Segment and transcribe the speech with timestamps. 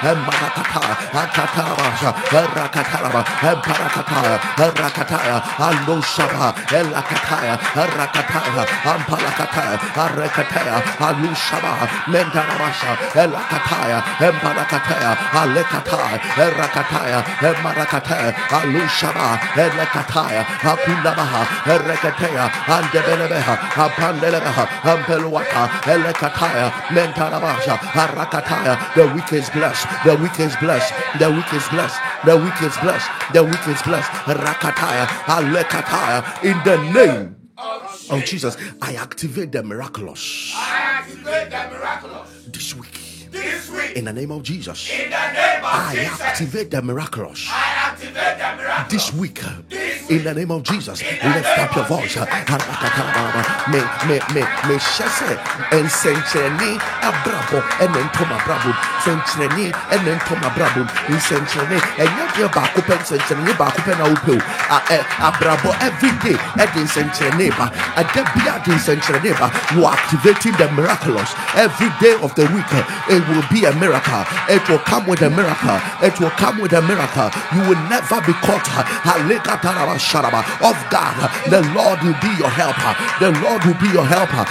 [0.00, 0.80] Marakata,
[1.12, 2.12] Akatarabasha,
[2.56, 3.22] Rakataraba,
[3.62, 10.76] Parakataya, Rakataya, Alushaba, Elakataya, Rakataya, Ampalakataya, Arekataya,
[11.06, 11.72] Alushaba,
[12.08, 27.76] Mentarabasha, Elakataya, Emparakataya, Alekataya, Erakataya, Emarakataya, Alushaba, Elekataya, Akundabaha, Erekataya, Andebelebeha, Apandelebeha, Ampeluata, Elekataya, Mentarabasha,
[27.92, 32.62] Arakataya, the weak is blessed, the weak is blessed, the weak is blessed, the weak
[32.62, 37.36] is blessed, the weak is blessed, Rakataya, Alekataya, in the name
[38.10, 40.52] of Jesus, I activate the miraculous.
[40.56, 42.29] I activate the miraculous.
[43.96, 44.88] In the name of Jesus.
[44.90, 46.20] In the name of I Jesus.
[46.20, 47.48] activate the miraculous.
[47.50, 48.92] I activate the miraculous.
[48.92, 49.44] This week.
[49.44, 51.02] Uh, this In the name of Jesus.
[51.02, 52.16] Lift up your voice.
[53.70, 55.30] May may may may shese
[55.70, 58.72] and sencheni abrabo and entoma brabo
[59.06, 63.80] sencheni and entoma brabo in sencheni and yet your baku pen sencheni baku
[65.22, 70.52] abrabo every day at in sencheni ba a debia in sencheni ba you are activating
[70.58, 74.22] the miraculous every day of the week uh, it will be a miracle.
[74.48, 75.78] It will come with a miracle.
[76.04, 77.30] It will come with a miracle.
[77.56, 78.68] You will never be caught.
[80.60, 81.16] Of God.
[81.48, 82.92] The Lord will be your helper.
[83.18, 84.44] The Lord will be your helper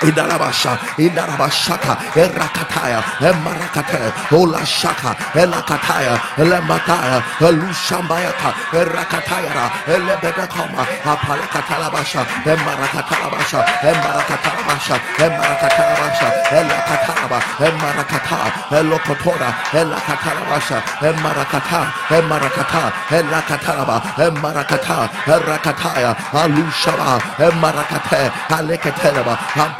[0.00, 16.28] Indarabasha, Indarabashaka, Erakataya, Emarakataya, Ola Shaka, Elakataya, Elemataya, Elushambayaka, Erakataya, Elebedakoma, Apalakatalabasha, Emarakatalabasha, Emarakatalabasha, Emarakatalabasha,
[16.58, 18.38] Elakatalaba, Emarakata,
[18.78, 29.34] Elokotora, Elakatalabasha, Emarakata, Emarakata, Elakatalaba, Emarakata, Erakataya, Alushaba, Emarakate, Alekatalaba,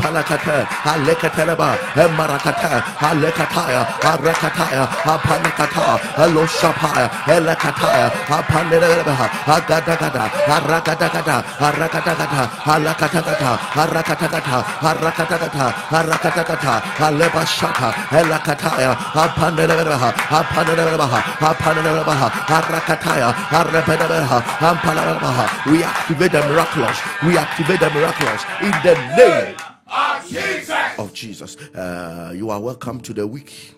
[0.08, 1.76] Palakata, Alekatalaba,
[2.16, 17.88] Marakata, Alekataya, Arakataya, Apalakata, Aloshapaya, Elakataya, Apanelaba, Agadagada, Arakatagada, Arakatagata, Alakatagata, Arakatagata, Arakatagata, Arakatagata, Alebashaka,
[18.08, 22.14] Elakataya, Apanelaba, Apanelaba, Apanelaba,
[22.48, 25.70] Arakataya, Arapanabaha, Ampalabaha.
[25.70, 26.98] We activate the miraculous.
[27.26, 30.98] We activate the miraculous in the name of Jesus.
[30.98, 31.56] of Jesus.
[31.74, 33.74] Uh, you are welcome to the week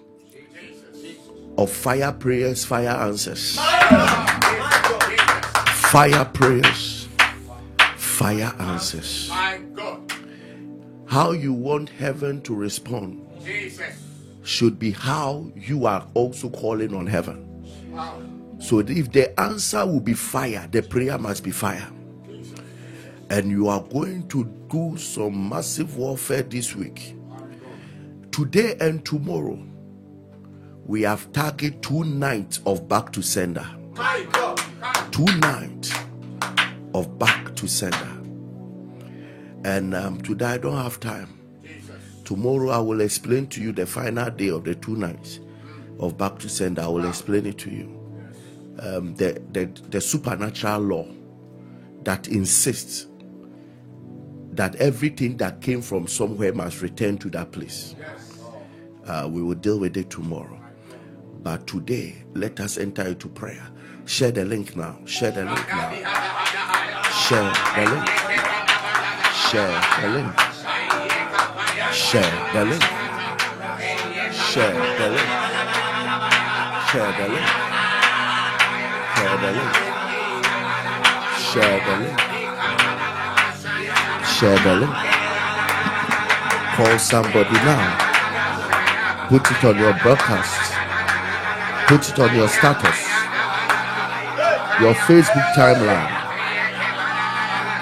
[1.58, 3.56] of fire prayers, fire answers.
[5.90, 7.08] Fire prayers,
[7.96, 9.30] fire answers.
[11.06, 13.26] How you want heaven to respond
[14.42, 17.46] should be how you are also calling on heaven.
[18.60, 21.88] So if the answer will be fire, the prayer must be fire.
[23.30, 27.16] And you are going to do some massive warfare this week.
[28.30, 29.58] Today and tomorrow,
[30.84, 33.66] we have target two nights of back to sender.
[35.10, 35.92] Two nights
[36.94, 38.16] of back to sender.
[39.64, 41.38] And um, today I don't have time.
[42.24, 45.40] Tomorrow I will explain to you the final day of the two nights
[45.98, 46.82] of back to sender.
[46.82, 47.96] I will explain it to you.
[48.78, 51.06] Um, the, the the supernatural law
[52.04, 53.09] that insists
[54.60, 57.94] that everything that came from somewhere must return to that place.
[59.06, 60.60] Uh, we will deal with it tomorrow.
[61.42, 63.66] But today, let us enter into prayer.
[64.04, 64.98] Share the link now.
[65.06, 65.90] Share the link now.
[67.24, 68.06] Share the link.
[69.48, 70.38] Share the link.
[71.94, 72.82] Share the link.
[74.52, 75.28] Share the link.
[76.90, 77.48] Share the link.
[79.16, 79.74] Share the link.
[81.48, 82.29] Share the link.
[84.40, 84.94] Share the link.
[86.74, 89.28] Call somebody now.
[89.28, 90.72] Put it on your broadcast.
[91.86, 93.00] Put it on your status.
[94.80, 96.08] Your Facebook timeline.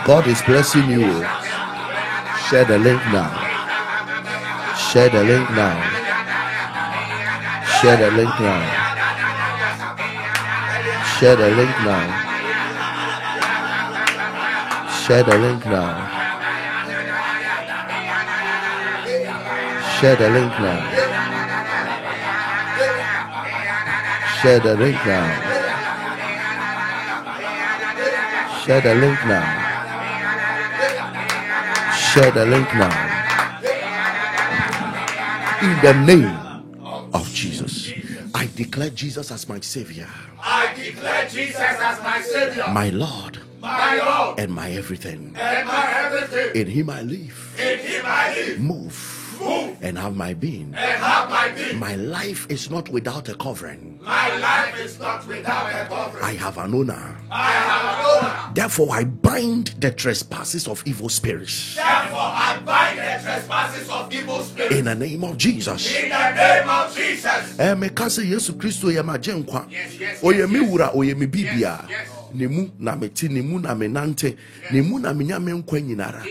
[0.04, 1.22] God is blessing you.
[2.50, 3.30] Share the link now.
[4.90, 5.78] Share the link now.
[7.78, 8.62] Share the link now.
[11.20, 12.02] Share the link now.
[15.06, 16.07] Share the link now.
[20.00, 20.90] Share the link now.
[24.40, 25.26] Share the link now.
[28.64, 29.46] Share the link now.
[31.96, 32.94] Share the link now.
[35.62, 36.38] In the name
[37.12, 37.92] of Jesus,
[38.36, 40.06] I declare Jesus as my Savior,
[40.40, 45.34] I declare Jesus as my Savior, my Lord, my Lord, and my everything.
[45.36, 46.54] and my everything.
[46.54, 49.07] In Him I live, In Him I live, move, move
[49.88, 50.74] and have my being.
[50.76, 51.78] and have my being.
[51.78, 53.98] My life is not without a covering.
[54.04, 56.22] My life is not without a covering.
[56.24, 57.16] I have an owner.
[57.30, 58.54] I have an owner.
[58.54, 64.40] Therefore, I bind the trespasses of evil spirits Therefore, I bind the trespasses of evil
[64.42, 64.74] spirits.
[64.76, 65.94] in the name of Jesus.
[65.96, 67.58] In the name of Jesus.
[67.58, 70.68] Eh, meka sɛ yesu kristo yɛ magye nkwa Yes, yes, me yes.
[70.70, 72.08] wura ɔyɛ me bibia Yes, yes.
[72.34, 74.36] ne mu na mete ne mu na menante
[74.70, 76.22] ne mu na menya me nkwa nyinara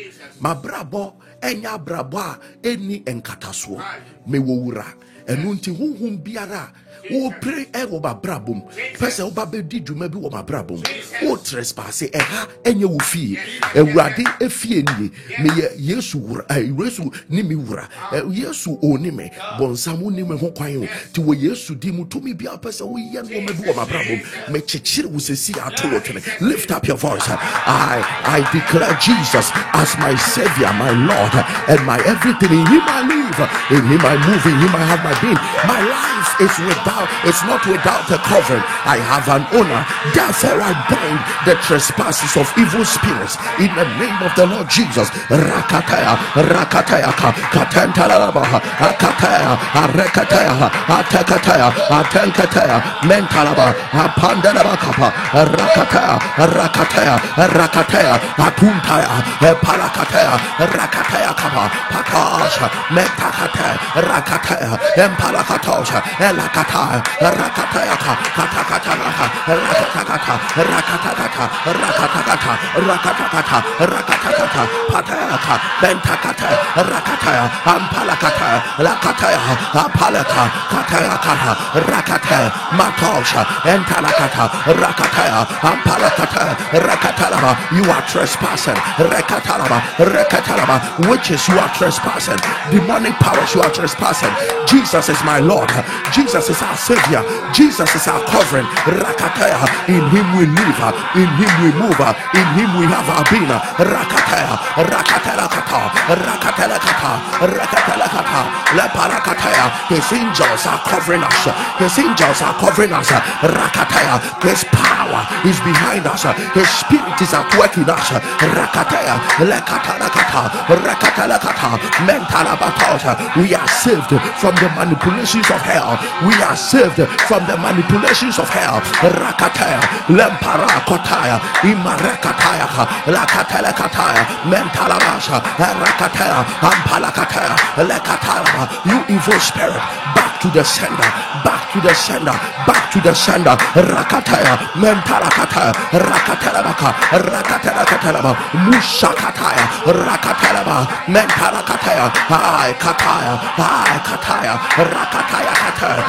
[0.42, 1.14] mabrabɔ
[1.50, 3.80] ɛnyɛ abrabɔ a ɛnni nkatasoɔ.
[4.28, 4.88] Mewɔ wura.
[5.28, 6.72] Ɛno nti honhom biara
[7.10, 8.62] wɔpere ɛwɔ mabrabɔ mu
[9.00, 10.84] pɛ sɛ woba bɛdi dwuma bi wɔ mabrabɔ mu
[11.30, 13.38] wo trespasse ɛha ɛnyɛ wo fie.
[13.76, 15.12] Awurade ɛfie nie.
[15.40, 17.88] Meyɛ yesu wura yesu ne me wura.
[18.32, 19.32] Yesu ɔni me.
[19.60, 20.82] Bɔnsam woni me ho kwan o.
[21.12, 24.14] Nti wɔ yesu di mu tumi biara pɛ sɛ woyɛ nneɔma bi wɔ mabrabɔ
[24.50, 26.22] mu mekyekyere wo sɛsi ato wɔ twene.
[26.42, 27.28] Lift up your voice.
[27.28, 31.34] I, I declare Jesus as my savior my lord
[31.68, 32.52] and my everything.
[32.52, 33.40] In him I live.
[33.72, 34.46] In him I move.
[34.46, 35.40] In him I have my being.
[35.68, 36.97] My life is without
[37.28, 38.64] it's not without a covering.
[38.86, 39.82] I have an owner.
[40.14, 45.10] Therefore I bind the trespasses of evil spirits in the name of the Lord Jesus.
[45.30, 48.44] Rakataya rakataya ka katentalaba
[48.80, 49.52] akataya
[49.82, 50.54] arekataya
[50.98, 51.68] atekataya
[51.98, 52.78] atenkataya
[53.10, 56.16] mentalaba apandalaba kapa rakataya
[56.56, 57.16] rakataya
[57.58, 59.16] rakataya atuntaya
[59.64, 60.34] palakataya
[60.76, 63.76] rakataya kapa pakasha metakataya
[64.10, 64.74] rakataya
[65.04, 66.77] empalakatosha elakataya
[67.22, 70.36] rakataya ka katakataka rakatakata
[70.70, 71.46] rakatakata
[71.82, 72.54] rakatakata
[72.88, 73.58] rakatakata
[73.94, 76.50] rakatakata patayaka bentakata
[76.92, 79.40] rakataya ampalakataya lakataya
[79.74, 81.52] apalaka katayakata
[81.90, 84.46] rakataya matosha entalakata
[84.82, 85.40] rakataya
[85.70, 86.54] ampalakataya
[86.88, 90.78] rakatalaba you are trespassing rekatalaba rekatalaba
[91.10, 92.38] witches you are trespassing
[92.72, 94.32] demonic powers you are trespassing
[94.68, 95.70] Jesus is my Lord
[96.12, 97.24] Jesus is our savior.
[97.56, 98.68] Jesus is our covering.
[98.86, 99.64] Rakataya.
[99.88, 100.80] In him we live.
[101.16, 102.00] In him we move.
[102.36, 103.48] In him we have our being.
[103.50, 104.56] Rakataya.
[104.92, 105.82] Rakatelakata.
[106.12, 107.12] Rakatelakata.
[107.56, 108.42] Rakatelakata.
[108.78, 109.66] Leparakataya.
[109.90, 111.44] His angels are covering us.
[111.80, 113.10] His angels are covering us.
[113.42, 114.20] Rakataya.
[114.44, 116.24] His power is behind us.
[116.54, 118.10] His spirit is at work in us.
[118.44, 119.16] Rakataya.
[119.42, 120.44] Lekatalakata.
[120.84, 121.80] Rakatelakata.
[122.08, 124.10] Mentalabatosha we are saved
[124.42, 125.96] from the manipulations of hell.
[126.28, 127.00] We are saved
[127.30, 128.82] from the manipulations of hell.
[129.06, 132.68] Rakataya lemparakotaya imarekataya
[133.08, 137.56] lakatelekataya mentalabasha rakataya ampalakataya
[137.90, 139.80] lekatalaba you evil spirit
[140.16, 141.10] back to the sender
[141.46, 142.36] back to the sender
[142.68, 143.56] back to the sender.
[143.78, 146.90] Rakataya mentalakataya rakatelabaka
[147.30, 148.32] rakatelakatalaba
[148.68, 150.78] mushakataya rakatelaba
[151.08, 152.06] mentalakataya.
[152.30, 156.04] Ay kataya ay kataya rakataya kataya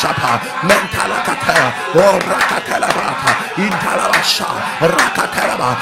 [0.00, 4.48] shapa mentalakataya oh rakatelabata intalabasha
[4.80, 5.76] rakatelaba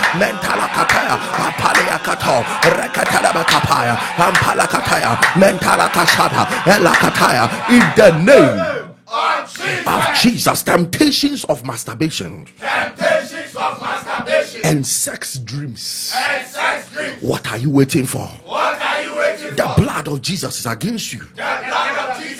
[2.63, 9.87] Rakatelabakapaya, ampalakataya mentalakashata elakataya in the name Of Jesus.
[9.87, 17.23] of Jesus temptations of masturbation Temptations of masturbation and sex dreams and sex dreams.
[17.23, 19.83] what are you waiting for What are you waiting the for?
[19.83, 22.31] blood of Jesus is against you The blood of Jesus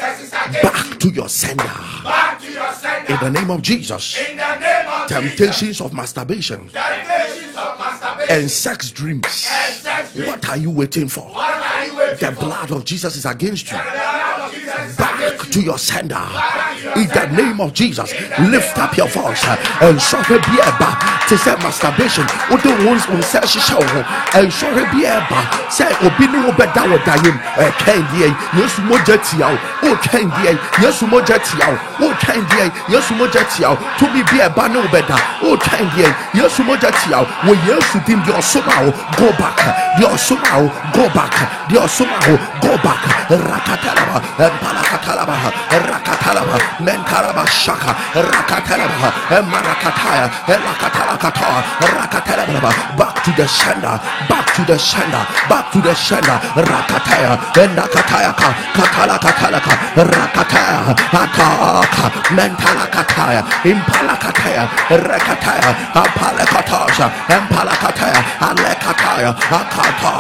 [0.51, 1.65] back to your sender.
[1.65, 3.13] Back to your sender.
[3.15, 4.19] in the name of Jesus.
[4.19, 5.37] In the name of Jesus.
[5.37, 6.69] temptations of masturbation.
[6.69, 8.37] Temptations of masturbation.
[8.37, 9.49] And sex dreams.
[9.51, 10.29] And sex dreams.
[10.29, 11.25] what are you waiting for?
[11.25, 12.41] What are you waiting the for?
[12.45, 13.77] blood of Jesus is against you.
[13.79, 16.15] The blood of Jesus is back to your sender
[16.97, 18.13] in the name of Jesus.
[18.51, 20.91] Lift up your voice uh, and show her be eba
[21.29, 22.25] to say masturbation.
[22.51, 23.81] What the ones on say she show
[24.37, 25.41] and show her be eba
[25.73, 28.31] say obi ni wo beda wo dayem e kan die.
[28.59, 29.49] Yesu moja tia
[29.83, 29.91] o.
[30.05, 30.55] Kan die.
[30.83, 31.69] Yesu moja tia
[32.01, 32.07] o.
[32.21, 32.69] Kan die.
[32.93, 36.09] Yesu moja tia to be be eba no beda o kan die.
[36.35, 38.91] Yesu moja tia wo yesu dim di osoma o.
[39.17, 39.57] Go back.
[39.99, 40.69] Di osoma o.
[40.93, 41.33] Go back.
[41.69, 42.37] Di osoma o.
[42.61, 43.03] Go back.
[43.31, 44.21] Rakatalaba.
[44.61, 45.35] Palakatalaba.
[45.71, 49.09] Rakatalaba mentalaba shaka rakatalaba
[49.53, 51.63] marakataya elakatalakata
[51.95, 52.71] rakatalaba.
[52.97, 53.99] Back to the sender
[54.29, 56.39] back to the sender back to the sender.
[56.57, 58.33] Rakataya endakataya
[58.75, 70.13] katalakatalaka rakataya ataka mentalakataya impalakataya rakataya apalakatasha empalakataya alekataya akata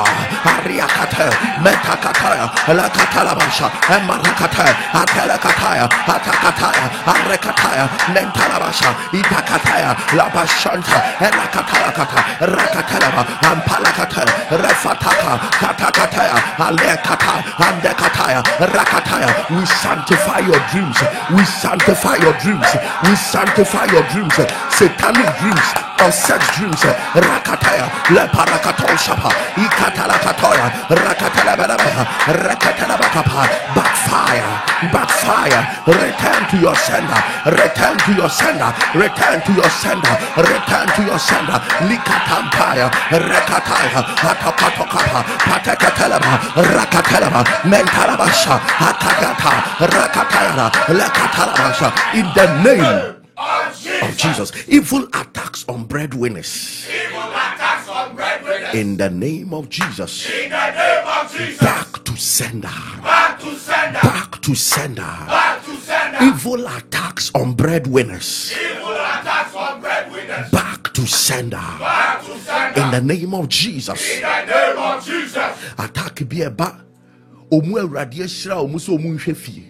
[0.52, 1.32] ariakataya
[1.64, 2.46] metakataya
[2.78, 3.66] lakatalabasha
[3.96, 6.51] emarakataya atelekataya atakataya
[7.12, 13.24] arekataya mentalabasha itakataya labashanta elakatalakata Rakatalaba,
[14.50, 19.30] Refataka, Katakataya, Alekata, Andekataya, Rakataya.
[19.50, 20.96] We sanctify your dreams.
[21.34, 22.66] We sanctify your dreams.
[23.04, 24.34] We sanctify your dreams.
[24.74, 25.68] Satanic dreams
[26.04, 26.80] or sex dreams.
[27.14, 32.04] Rakataya, Leparakato Shapa, Ikatalakatoya, Rakatalababa,
[32.44, 33.42] Rakatalabakapa,
[33.74, 35.62] backfire, backfire.
[35.86, 41.18] Return to your sender, return to your sender, return to your sender, return to your
[41.18, 41.58] sender.
[41.88, 46.32] Likatampaya, Rekataya, Atapatokapa, Patakatalaba,
[46.74, 49.52] Rakatalaba, Mentalabasha, Atakata,
[49.92, 53.11] Rakatayana, Lekatalabasha, in the name
[53.42, 54.02] of Jesus.
[54.02, 54.68] of Jesus.
[54.68, 56.88] Evil attacks on breadwinners.
[56.88, 58.74] Evil attacks on breadwinners.
[58.74, 60.30] In the name of Jesus.
[60.30, 61.58] In the name of Jesus.
[61.60, 62.68] Back to sender.
[63.02, 63.98] Back to sender.
[64.02, 65.02] Back to sender.
[65.02, 66.18] Back to sender.
[66.22, 68.52] Evil attacks on breadwinners.
[68.52, 70.50] Evil attacks on breadwinners.
[70.50, 71.56] Back to sender.
[71.56, 72.80] Back to sender.
[72.80, 74.16] In the name of Jesus.
[74.16, 75.74] In the name of Jesus.
[75.78, 76.82] Attack bi ɛba
[77.52, 79.64] ɔmu awurade ahyira ɔmu sɛ ɔmu nhwɛ fie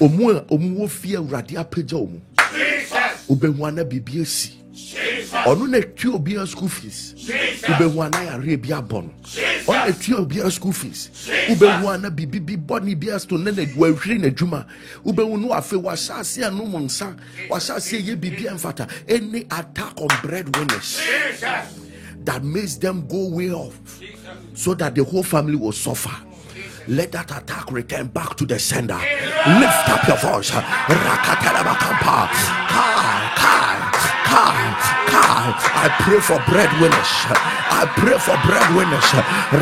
[0.00, 2.20] ɔmu a ɔmu wɔ fie awurade apagya Jesus.
[3.30, 4.60] Wobɛhu ana biribi asi
[5.46, 7.14] ɔno na tue obiara school fees.
[7.62, 9.66] Wobɛhu ana yareɛ bi abɔ no Jesus.
[9.66, 11.10] ɔna tue obiara school fees.
[11.48, 14.66] Wobɛhu ana biribi bi bɔne bi asto na wahwiri n'adwuma
[15.04, 17.16] wobɛhu no afei wahyɛ ase anom nsa
[17.48, 21.86] wahyɛ ase yɛ biribi amfata any attack on breadwinners Jesus.
[22.24, 23.78] that makes them go way off.
[24.54, 26.10] So that the whole family will suffer.
[26.90, 28.98] Let that attack return back to the sender.
[28.98, 30.50] Lift up your voice.
[34.30, 34.62] Kai,
[35.10, 35.46] kai.
[35.84, 37.12] I pray for breadwinners.
[37.80, 39.08] I pray for breadwinners.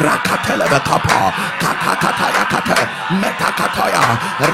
[0.04, 1.32] Rakatalabakapa.
[1.62, 2.76] Katakataya kata.
[3.20, 4.02] Metakataya.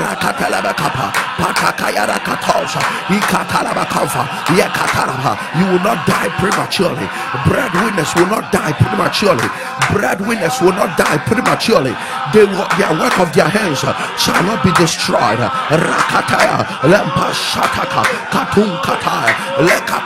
[0.01, 1.07] Rakatalabakapa.
[1.41, 2.81] Patakaya rakatosha.
[3.11, 4.23] Ikatalabakava.
[4.55, 5.33] Yekatalaba.
[5.59, 7.09] You will not die prematurely.
[7.47, 9.49] Breadwinners will not die prematurely.
[9.93, 11.95] Breadwinners will not die prematurely.
[12.33, 13.81] They will, their work of their hands
[14.21, 15.39] shall not be destroyed.
[15.71, 18.03] Rakataya, lempa shataka,
[18.35, 19.33] katun kataya,
[19.67, 20.04] lekataka,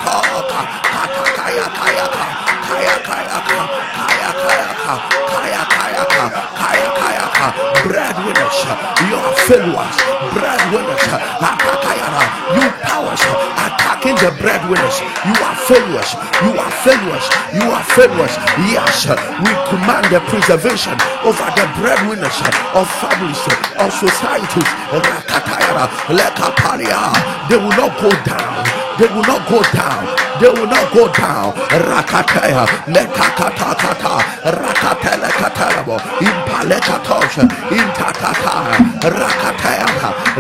[7.84, 8.58] Breadwinners,
[9.08, 9.96] you are failures.
[10.34, 11.04] Breadwinners,
[12.54, 13.22] you powers
[13.64, 15.00] attacking the breadwinners.
[15.24, 16.10] You are failures.
[16.42, 17.26] You are failures.
[17.54, 18.34] You are failures.
[18.68, 19.06] Yes,
[19.40, 22.38] we command the preservation over the breadwinners
[22.74, 23.40] of families,
[23.78, 24.68] of societies.
[27.48, 28.77] They will not go down.
[28.98, 30.27] They will not go down.
[30.40, 31.52] They will not go down.
[31.70, 34.14] Rakataya, metakatakata,
[34.58, 38.54] rakatelekatalabo, impalekatosha, intatata,
[39.02, 39.86] rakataya,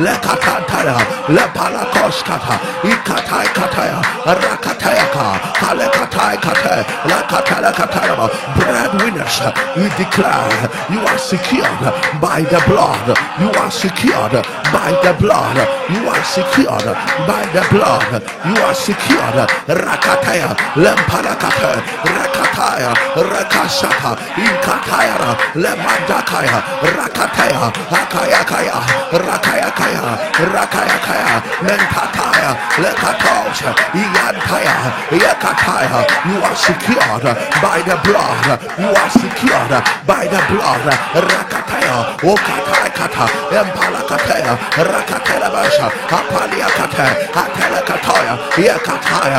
[0.04, 0.96] lekatataya,
[1.34, 3.98] lepalakoskata, ikataikataya,
[4.42, 5.26] rakatayaka,
[5.60, 6.76] kalekataikate,
[7.10, 8.26] lekatelekatalabo.
[8.56, 9.40] Breadwinners,
[9.76, 11.82] we declare you are secured
[12.20, 13.06] by the blood.
[13.40, 14.32] You are secured
[14.72, 15.56] by the blood.
[15.90, 16.86] You are secured
[17.26, 18.22] by the blood.
[18.46, 19.48] You are secured.
[19.88, 25.16] Rakataya, Lemparakata, Rakataya, Rakashata, Inkataya,
[25.56, 26.58] Lemandakaya,
[26.96, 28.76] Rakataya, Akayakaya,
[29.16, 30.04] Rakayakaya,
[30.52, 32.50] Rakayakaya, Mentataya,
[32.84, 34.76] Lekatosha, Iantaya,
[35.24, 36.00] Yakataya.
[36.28, 37.24] You are secured
[37.64, 38.46] by the blood.
[38.78, 39.72] You are secured
[40.06, 40.84] by the blood.
[41.16, 43.24] Rakataya, Okataikata,
[43.56, 49.38] Empalakataya, Rakataya Basha, Apaliakata, Atelakataya, Yakataya,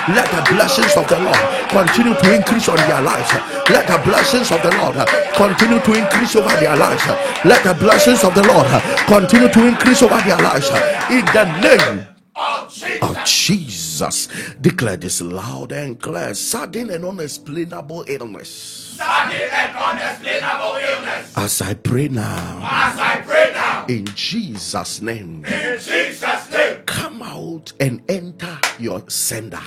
[0.09, 1.37] Let the blessings of the Lord
[1.69, 3.29] continue to increase on their lives.
[3.69, 4.95] Let the blessings of the Lord
[5.35, 7.05] continue to increase over their lives.
[7.45, 8.67] Let the blessings of the Lord
[9.07, 10.69] continue to increase over their lives.
[11.09, 13.01] In the name Of Jesus.
[13.01, 14.27] of Jesus,
[14.59, 16.33] declare this loud and clear.
[16.33, 18.49] Sudden and unexplainable illness.
[18.97, 21.33] Sudden and unexplainable illness.
[21.37, 23.85] As I pray now, As I pray now.
[23.87, 26.77] in Jesus' name, In Jesus' name.
[26.85, 29.61] come out and enter your sender.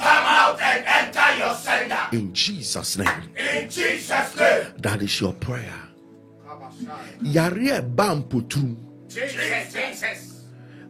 [0.00, 2.08] Come out and enter your sender.
[2.12, 4.66] In Jesus' name, In Jesus' name.
[4.78, 5.90] that is your prayer.
[7.22, 8.76] Yare bamputu
[9.08, 9.72] Jesus.
[9.72, 10.44] Jesus.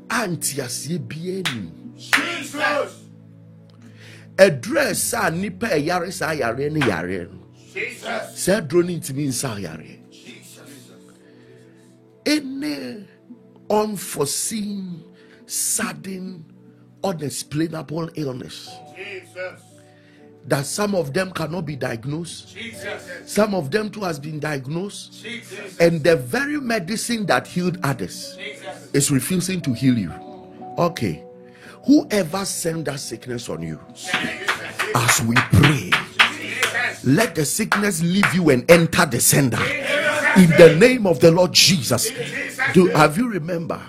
[0.09, 3.05] anti asie bieni Jesus.
[4.39, 7.29] address a nipa a ɛyare saa yareɛ ne yareɛ
[7.75, 8.39] Jesus.
[8.39, 9.57] saa duro no ntumi nsa
[10.11, 10.61] Jesus.
[12.27, 13.07] any
[13.69, 15.03] unforeseen
[15.47, 16.45] sudden
[17.03, 18.71] unexplainable illness
[19.05, 19.63] Jesus.
[20.47, 22.55] that some of them cannot be diagnosed.
[22.55, 23.09] Jesus.
[23.27, 25.23] some of them too has been diagnosed.
[25.23, 25.79] Jesus.
[25.79, 28.91] and the very medicine that healed others Jesus.
[28.93, 30.13] is refusing to heal you.
[30.79, 31.25] Okay.
[31.87, 33.81] Whoever sent that sickness on you
[34.95, 35.91] as we pray
[37.05, 39.63] let the sickness leave you and enter the sender.
[40.37, 42.11] In the name of the lord jesus.
[42.75, 43.81] Do have you remember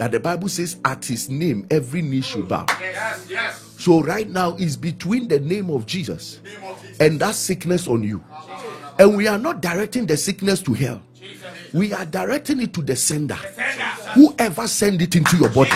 [0.00, 2.64] that the bible says at his name every knee should bow.
[2.80, 3.26] Yes.
[3.28, 3.74] Yes.
[3.78, 6.98] so right now is between the name of jesus Name of Jesus.
[7.00, 8.24] and that sickness on you.
[8.98, 11.02] And we are not directing the sickness to hell.
[11.74, 13.34] We are directing it to the sender.
[14.14, 15.70] Whoever send it into your body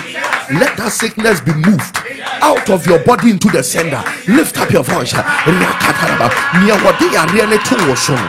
[0.52, 1.98] let that sickness be moved
[2.40, 4.02] out of your body into the sender.
[4.26, 5.12] Lift up your voice.
[5.12, 6.30] Rakataraba.
[6.64, 8.28] Nea wɔde yareɛ no to wo so no,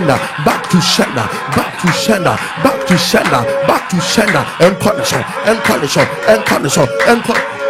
[0.00, 5.12] back to sender back to sender back to sender back to sender encourage
[5.46, 5.96] encourage
[6.28, 7.61] encourage encourage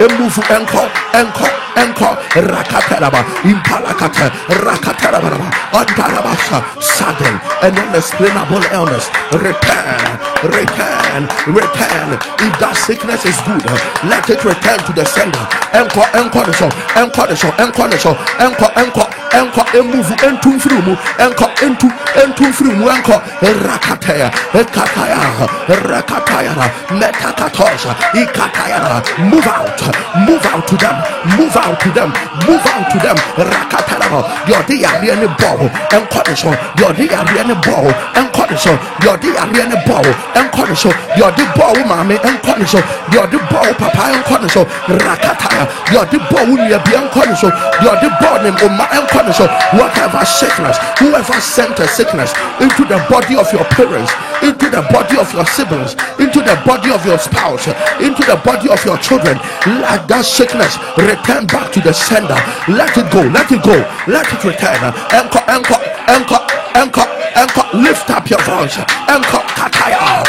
[0.00, 1.46] emuvu enko enko
[1.76, 2.10] enko.
[2.34, 5.30] Rakateraba impalakata rakateraba
[5.72, 9.08] antarabasha sudden and unexplainable illness.
[9.32, 12.18] Return return return.
[12.42, 13.62] If that sickness is good
[14.10, 15.46] let it return to the sender.
[15.72, 21.46] Enko enko so enko so enko so enko enko enko emuvu entum firi mu enko
[21.62, 23.22] entu entum firi mu enko.
[23.42, 25.20] Rakataya ekataya
[25.68, 26.54] rakataya
[26.90, 29.02] metakatosha ikataya.
[29.30, 29.83] Move out
[30.26, 30.96] move out to them.
[31.38, 32.10] Move out to them.
[32.46, 33.16] Move out to them.
[33.36, 38.72] Rakatalabo yɔde yareɛ ne bɔɔ ɛnkɔ ne so yɔde yareɛ ne bɔɔ ɛnkɔ ne so
[39.04, 42.78] yɔde yareɛ ne bɔɔ ɛnkɔ ne so yɔde bɔɔ maame ɛnkɔ ne so
[43.10, 44.02] yɔde bɔɔ papa.
[44.14, 45.64] Ɛnkɔ ne so rakataya.
[45.92, 47.48] Yɔde bɔɔ nua bi ɛnkɔ ne so
[47.82, 52.98] yɔde bɔɔ ne mma ɛnkɔ ne so whatever sickness whoever sent a sickness into the
[53.10, 57.18] body of your parents into the body of your siblings into the body of your
[57.18, 57.66] spouse
[58.00, 59.36] into the body of your children
[59.80, 62.38] let that sickness return back to the sender.
[62.68, 64.92] Let it go let it go let it return.
[65.10, 66.38] Enko enko enko
[66.74, 68.76] enko enko lift up your voice.
[69.08, 70.24] Enko kataya.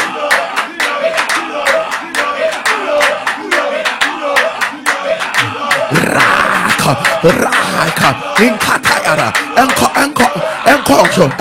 [5.92, 6.92] Raka
[7.76, 8.10] raka
[8.44, 9.28] inkatayara
[9.62, 10.26] enko enko
[10.72, 10.96] enko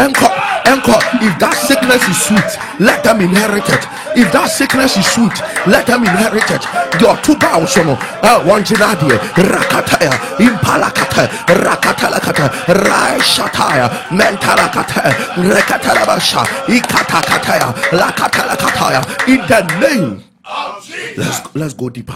[0.06, 0.28] enko
[0.66, 0.96] enko.
[1.22, 3.84] If that sickness is sweet let them inherit it.
[4.16, 5.36] If that sickness is sweet
[5.68, 6.64] let them inherit it.
[7.00, 7.96] Your two bows no
[8.44, 11.24] one eh, jinadie rakataya impalakata
[11.64, 12.46] rakatalakata
[12.84, 15.02] raishataya mentalakata
[15.40, 19.02] rekatalabasha ikatakataya lakatalakataya.
[19.28, 20.24] In the name.
[20.48, 21.18] Of Jesus.
[21.18, 22.14] let's let's go deeper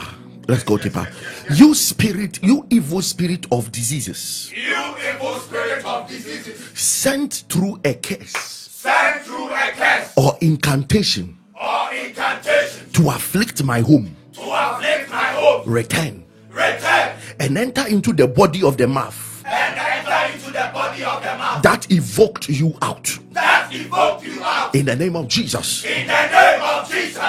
[0.50, 1.08] let's go deeper.
[1.54, 4.52] You spirit you evil spirit of diseases.
[4.54, 6.60] You evil spirit of diseases.
[6.78, 8.36] sent through a curse.
[8.36, 10.14] Sent through a curse.
[10.18, 11.38] Or incantation.
[11.54, 12.90] Or incantation.
[12.92, 14.16] To afflict my home.
[14.34, 15.70] To afflict my home.
[15.72, 16.26] return.
[16.50, 17.16] Return.
[17.40, 19.44] And enter into the body of the mouth.
[19.46, 21.64] And enter into the body of the mouth.
[21.64, 23.18] That evoked you out.
[23.32, 24.76] That evoked you out.
[24.76, 25.86] in the name of jesus.
[25.86, 27.20] In the name of Jesus.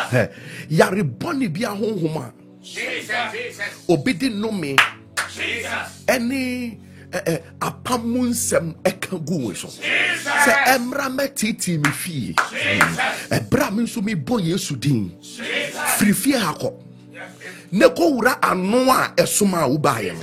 [0.70, 3.33] Yarebɔne bi ahonhom a Jesus.
[3.33, 3.85] Jesus.
[3.88, 4.77] obi de nnome
[5.35, 6.05] Jesus.
[6.07, 6.77] ɛne
[7.12, 10.29] eh, ɛ- eh, ɛ, apam mu nsɛm ɛka gu wo so sɛ Jesus.
[10.68, 12.99] ɛmmra mɛteetee me fie Jesus.
[13.31, 15.75] Eh, ɛberɛ a me nso mebɔ yesu din Jesus.
[15.99, 16.73] firi fie ha kɔ
[17.73, 20.20] ne kɔwura ano a ɛsom a wobaeɛ no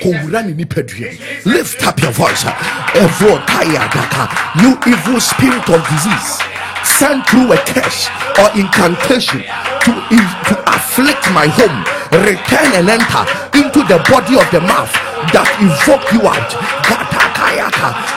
[0.00, 6.38] kɔwura ne nipadua lift up your voice ɛvo taya adaka you evil spirit of disease
[6.84, 9.40] sent through a curse or incantation
[9.80, 9.92] to,
[10.48, 10.59] to
[11.00, 11.80] afflict my home
[12.28, 13.24] return and enter
[13.56, 14.92] into the body of the mouth
[15.32, 16.52] that evoke you out.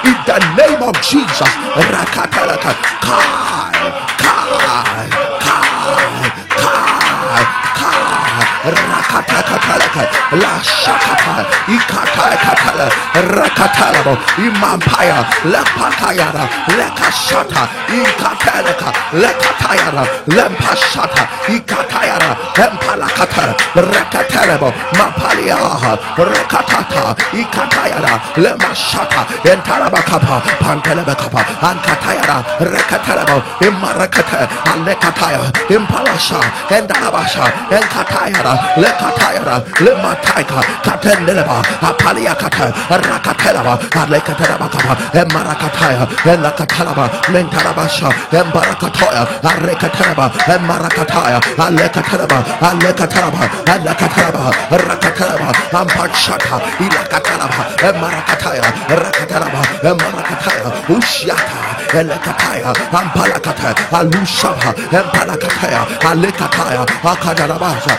[0.04, 1.48] In the name of jesus.
[1.80, 2.74] Rakatalaka.
[3.00, 3.72] kai
[4.20, 5.08] kai
[5.40, 6.28] kai
[6.60, 7.44] kai
[7.80, 8.23] kai
[8.64, 10.04] rakata katalaka
[10.42, 11.36] la shakata
[11.68, 12.88] ikata katala
[13.36, 16.46] rakatalabo imampaya lepakayara
[16.78, 17.64] lekashata
[18.00, 18.90] ikatalaka
[19.22, 21.24] lekatayara lempashata
[21.56, 22.32] ikatayara
[22.66, 23.46] empalakata
[23.76, 29.22] rekatalabo mapaliaha rekatata ikatayara lemashata
[29.52, 36.40] entalabakapa pantelebekapa ankatayara rekatalabo imarakata alekataya impalasha
[36.78, 37.46] endalabasha
[37.78, 52.40] enkatayara lekatayara lemataika katendeleba apaliakata rakatelaba alekatalabakapa emarakataya elakatalaba mentalabasha embarakatoya arekatalaba emarakataya alekatalaba
[52.70, 54.52] alekatalaba alekatalaba
[54.88, 58.66] rakatalaba ampachata ilakatalaba emarakataya
[59.02, 61.62] rakatalaba emarakataya ushiata
[62.00, 67.94] elekataya ampalakata alushaba empalakataya alekataya akadarabasha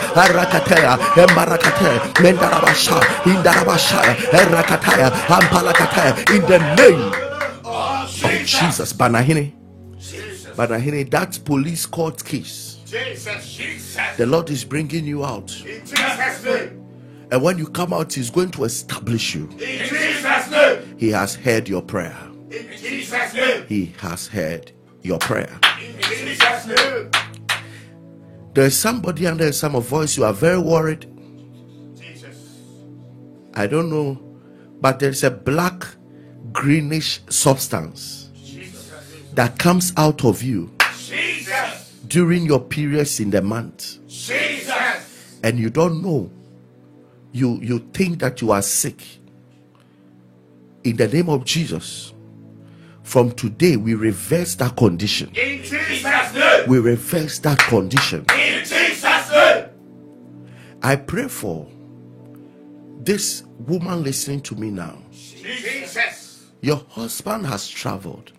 [2.23, 4.01] mendarabasha indarabasha
[4.33, 7.13] erakataya ampalakataya in the name
[7.65, 8.11] of
[8.45, 8.93] Jesus.
[8.93, 9.53] Banahine
[10.57, 14.17] Banahine that police court case Jesus, Jesus.
[14.17, 15.49] the Lord is bringing you out.
[15.49, 16.45] Jesus'
[17.31, 19.49] and when you come out he's going to establish you.
[19.59, 22.17] Jesus' he has heard your prayer.
[22.51, 23.65] In Jesus' name.
[23.69, 25.59] he has heard your prayer.
[25.83, 27.11] In Jesus' name.
[28.55, 31.07] There's somebody under some of voice you are very worried
[31.97, 32.37] Jesus.
[33.55, 34.19] I don't know,
[34.81, 35.85] but there's a black
[36.53, 38.93] greenish substance Jesus.
[39.35, 40.71] that comes out of you
[41.07, 41.93] Jesus.
[42.07, 45.39] during your periods in the month, Jesus.
[45.43, 46.31] and you don't know.
[47.33, 49.03] You you think that you are sick.
[50.85, 52.13] In the name of Jesus,
[53.03, 55.29] from today we reverse that condition.
[55.35, 56.05] In Jesus'.
[56.67, 58.27] We reverse that condition.
[58.33, 59.69] In Jesus' name.
[60.83, 61.69] I pray for
[63.01, 64.99] this woman listening to me now.
[65.13, 66.51] Jesus.
[66.61, 68.33] Your husband has traveled,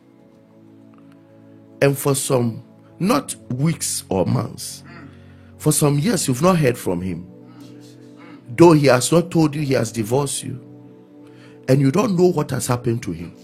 [1.82, 2.64] and for some,
[3.00, 4.84] not weeks or months,
[5.58, 7.28] for some years, you've not heard from him.
[8.58, 10.60] Though he has not told you he has divorced you,
[11.68, 13.36] and you don't know what has happened to him.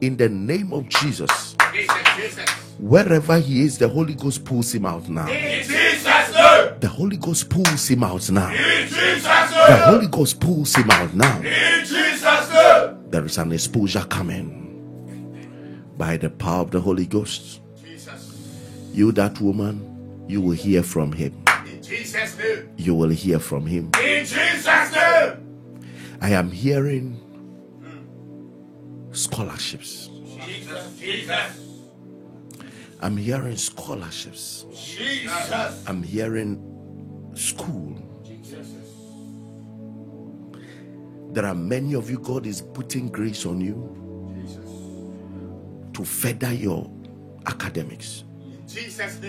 [0.00, 1.96] In the name of Jesus, Jesus.
[2.16, 2.65] Jesus.
[2.78, 5.28] Wherever he is, the Holy Ghost pulls him out now.
[5.28, 6.80] In Jesus' name.
[6.80, 8.50] The Holy Ghost pulls him out now.
[8.50, 9.76] The.
[9.86, 11.38] Holy Ghost pulls him out now.
[11.38, 13.10] In Jesus' name.
[13.10, 14.62] There is an exposure coming
[15.96, 17.60] by the power of the Holy Ghost.
[17.82, 18.32] Jesus.
[18.92, 21.42] You, that woman, you will hear from him.
[21.66, 22.68] In Jesus' name.
[22.76, 23.90] You will hear from him.
[24.00, 25.42] In Jesus' name.
[26.20, 27.20] I am hearing
[29.12, 30.10] scholarships.
[30.44, 30.98] Jesus.
[30.98, 31.65] Jesus.
[33.00, 34.64] I'm hearing scholarships.
[34.74, 35.84] Jesus.
[35.86, 36.62] I'm hearing
[37.34, 38.02] school.
[41.32, 43.92] There are many of you, God is putting grace on you
[45.92, 46.90] to further your
[47.46, 48.24] academics
[48.66, 49.20] Jesus'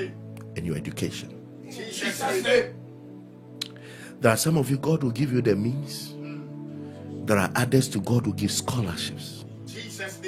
[0.55, 1.33] and your education.
[1.69, 2.73] Jesus' name.
[4.19, 6.13] There are some of you, God will give you the means.
[7.25, 9.43] There are others to God who give scholarships.
[9.65, 10.19] Jesus'.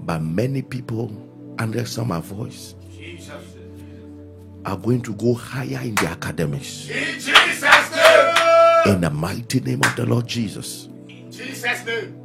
[0.00, 1.27] But many people
[1.58, 3.32] under some voice Jesus.
[4.64, 6.88] are going to go higher in the academics.
[6.88, 8.94] In Jesus' name.
[8.94, 10.88] In the mighty name of the Lord Jesus.
[11.08, 12.20] In Jesus' name.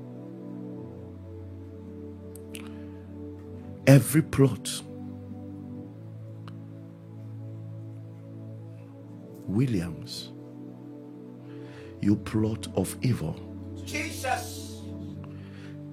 [3.88, 4.82] Every plot,
[9.48, 10.32] Williams,
[12.02, 13.36] you plot of evil,
[13.86, 14.82] Jesus.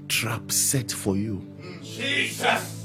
[0.08, 1.46] trap set for you
[1.82, 2.79] Jesus.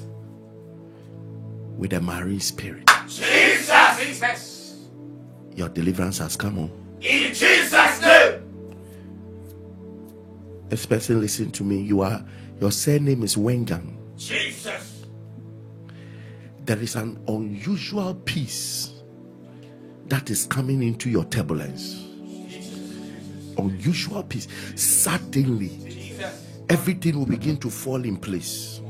[1.78, 2.90] With a marine spirit.
[3.08, 4.00] Jesus.
[4.00, 4.76] Jesus.
[5.56, 6.72] Your deliverance has come on.
[7.02, 8.42] In Jesus' name.
[10.70, 11.82] This person listen to me.
[11.82, 12.24] You are
[12.60, 13.96] your surname is Wengang.
[14.18, 15.06] Jesus.
[16.66, 18.94] There is an unusual peace
[20.08, 22.02] that is coming into your turbulence.
[23.58, 24.48] Unusual peace.
[24.76, 26.46] Suddenly, Jesus.
[26.70, 28.82] everything will begin to fall in place.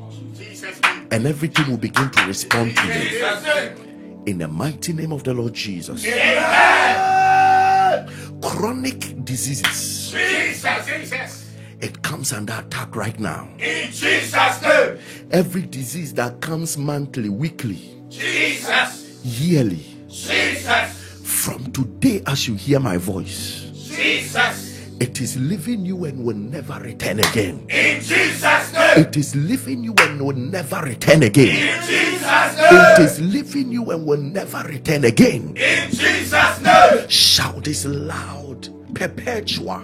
[1.12, 4.24] And everything will begin to respond to you.
[4.26, 6.06] In the mighty name of the Lord Jesus.
[6.06, 8.10] Amen.
[8.42, 10.86] Chronic diseases, Jesus.
[10.86, 11.56] Jesus.
[11.82, 13.48] it comes under attack right now.
[13.60, 14.98] In Jesus' name.
[15.32, 19.20] Every disease that comes monthly, weekly, Jesus.
[19.24, 21.22] yearly, Jesus.
[21.24, 24.96] from today, as you hear my voice, Jesus.
[25.00, 27.66] it is leaving you and will never return again.
[27.70, 28.65] In Jesus' name.
[28.98, 31.78] It is leaving you and will never return again.
[31.78, 33.02] In Jesus' name.
[33.08, 35.56] is leaving you and will never return again.
[35.58, 37.10] In Jesus' name.
[37.10, 39.84] Shout this loud, perpetual.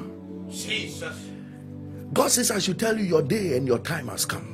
[0.50, 1.28] Jesus.
[2.14, 4.48] God says, I should tell you your day and your time has come.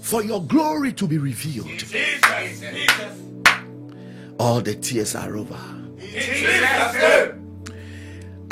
[0.00, 1.90] For your glory to be revealed, Jesus.
[2.60, 3.22] Jesus.
[4.38, 5.58] all the tears are over.
[5.98, 7.41] In Jesus' name.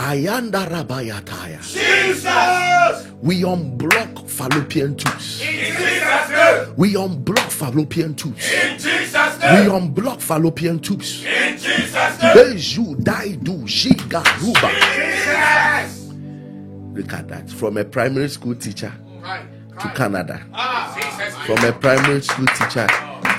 [0.00, 1.60] Ayanda Rabayataya.
[1.60, 3.06] Jesus.
[3.22, 5.42] We unblock fallopian tubes.
[5.42, 6.74] In Jesus' name.
[6.76, 8.50] We unblock fallopian tubes.
[8.50, 11.22] In Jesus' We unblock fallopian tubes.
[11.24, 12.34] In Jesus' name.
[12.34, 13.66] Beju Daidu.
[13.66, 14.08] Jesus.
[16.94, 17.50] Look at that.
[17.50, 19.44] From a primary school teacher Right.
[19.80, 20.40] to Canada.
[20.54, 21.34] Ah, Jesus.
[21.44, 22.86] From a primary school teacher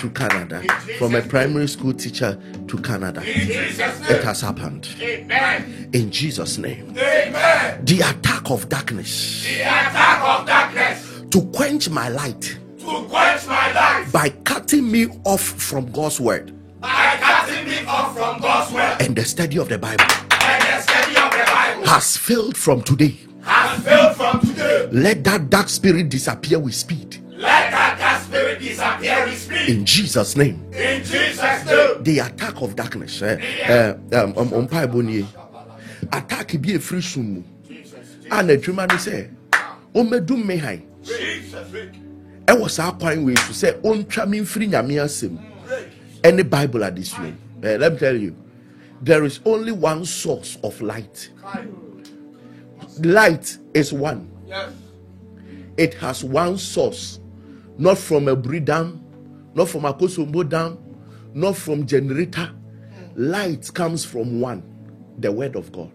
[0.02, 0.62] to Canada.
[0.98, 2.38] From a primary school teacher
[2.68, 3.22] to Canada.
[3.24, 4.90] It has happened.
[5.00, 5.90] Amen.
[5.94, 6.90] In Jesus' name.
[6.98, 7.86] Amen.
[7.86, 13.72] The attack of darkness The attack of darkness to quench my light to quench my
[13.74, 14.08] light.
[14.12, 19.16] by cutting me off from God's word by cutting me off from God's word and
[19.16, 23.16] the study of the Bible and the study of the Bible has failed from today.
[23.44, 24.90] has failed from today.
[24.92, 27.18] Let that dark spirit disappear with speed.
[28.52, 29.70] Let that, that spirit disappear with speed.
[29.78, 30.66] In Jesus' name.
[30.74, 32.04] In Jesus' name.
[32.04, 33.22] The attack of darkness.
[33.22, 34.68] Eh, eh, um, um, um,
[36.12, 37.44] attack bi efiri sum mu.
[38.32, 39.30] A n'adwuma ne sɛ,
[39.94, 40.82] ɔmmɛdum me han.
[41.04, 41.68] Jesus.
[42.52, 45.38] ɛwɔ saa kwan wei so sɛ ɔntwa me mfiri nyame asɛm
[46.24, 47.34] ɛne bible adesua mu
[47.64, 48.36] Eh, let me tell you
[49.02, 51.30] there is only one source of light
[53.04, 54.72] light is one Yes.
[55.78, 57.20] it has one source
[57.82, 59.04] not from a bri dam
[59.56, 60.78] not from Akosombo dam
[61.34, 62.52] not from generator.
[63.16, 64.62] Light comes from one
[65.18, 65.92] the word of god.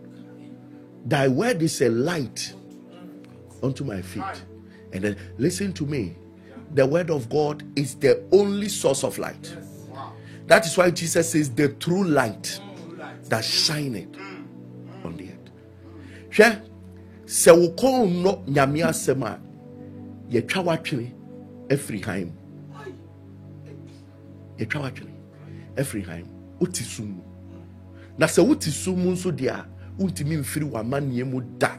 [1.05, 2.53] Thy word is a light
[3.63, 4.45] unto my feet.
[4.93, 6.17] And then listen to me.
[6.75, 9.57] The word of god is the only source of light.
[10.49, 12.61] That is why jesus says the true light
[13.29, 14.17] that shineth
[15.05, 15.51] on the earth.
[16.31, 16.63] Hwɛ
[17.27, 19.41] sɛ wo kɔn nnɔ nyame asɛm a
[20.31, 21.16] yɛtwa w'atwene
[21.71, 22.33] mu
[24.59, 24.91] yɛtwa
[26.07, 26.27] han mu
[26.61, 27.23] wote sum mu.
[28.19, 29.67] Na sɛ wote sum mu nso deɛ a
[29.99, 31.71] wontumi mfiri w'amanneɛ mu da.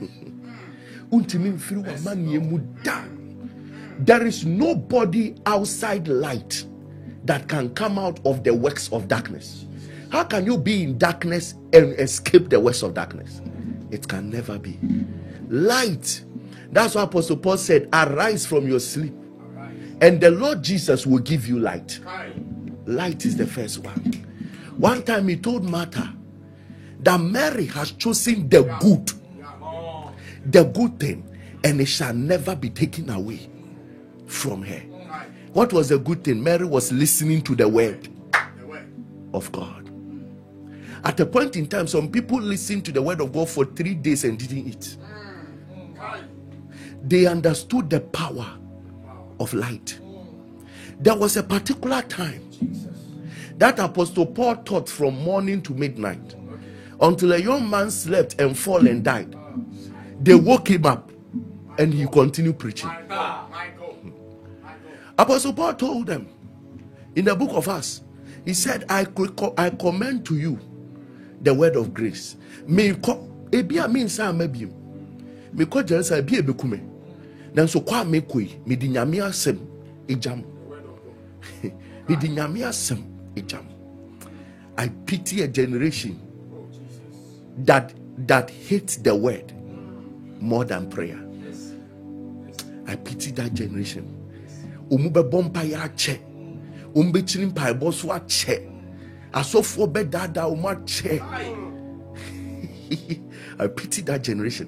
[1.10, 3.04] Wontumi mfiri w'amanneɛ mu da.
[3.98, 6.66] There is nobody outside light
[7.24, 9.64] that can come out of the works of darkness.
[10.10, 13.40] How can you be in darkness and escape the works of darkness?
[13.90, 14.78] It can never be.
[15.48, 16.24] Light
[16.74, 19.14] that's why apostle paul said arise from your sleep
[20.00, 22.00] and the lord jesus will give you light.
[22.86, 23.94] Light is the first one.
[24.76, 26.12] One time he told martha
[27.00, 29.12] that mary has chosen the good
[30.52, 31.24] the good thing
[31.62, 33.48] and it shall never be taken away
[34.26, 34.80] from her.
[35.52, 36.42] What was the good thing?
[36.42, 38.08] Mary was listening to the word
[39.32, 39.90] of god.
[41.04, 43.94] At a point in time some people listened to the word of god for three
[43.94, 44.96] days and didn't eat
[47.06, 48.46] they understood the power
[49.40, 49.98] of light.
[50.98, 52.40] There was a particular time
[53.58, 56.34] that apostle paul taught from morning to midnight.
[57.00, 59.36] Until a young man slept and fall and died
[60.20, 61.10] they woke him up
[61.78, 62.90] and he continued preaching.
[65.18, 66.28] Apostle paul told them
[67.16, 68.02] in the book of acts
[68.44, 69.06] he said i
[69.58, 70.58] i commend to you
[71.42, 72.36] the word of grace.
[72.66, 74.72] Ebi a mi nsa ama biem
[75.52, 76.80] me kɔ jerusalem ebi ebeku me
[77.54, 79.58] nanso kɔ a me kɔ yi me di nyame asɛm
[80.08, 80.42] egyam
[82.08, 83.02] me di nyame asɛm
[84.76, 86.18] i pity a generation
[87.58, 89.52] that that hates the word
[90.40, 91.20] more than prayer.
[92.86, 94.04] I pity that generation.
[94.90, 96.18] Ɔmu bɛbɔ mpaeɛ akyɛ
[96.94, 98.70] ɔmu bɛkyiri mpaebɔ so akyɛ
[99.32, 99.92] asɔfoɔ
[103.58, 104.66] i pity that generation.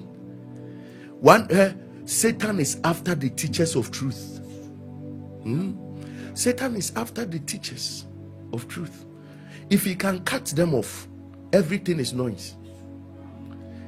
[1.20, 1.72] One eh,
[2.06, 4.40] satan is after the teachers of truth.
[5.42, 5.72] Hmm?
[6.34, 8.06] satan is after the teachers
[8.52, 9.04] of truth.
[9.68, 11.08] If he can cut them off
[11.52, 12.56] everything is noise.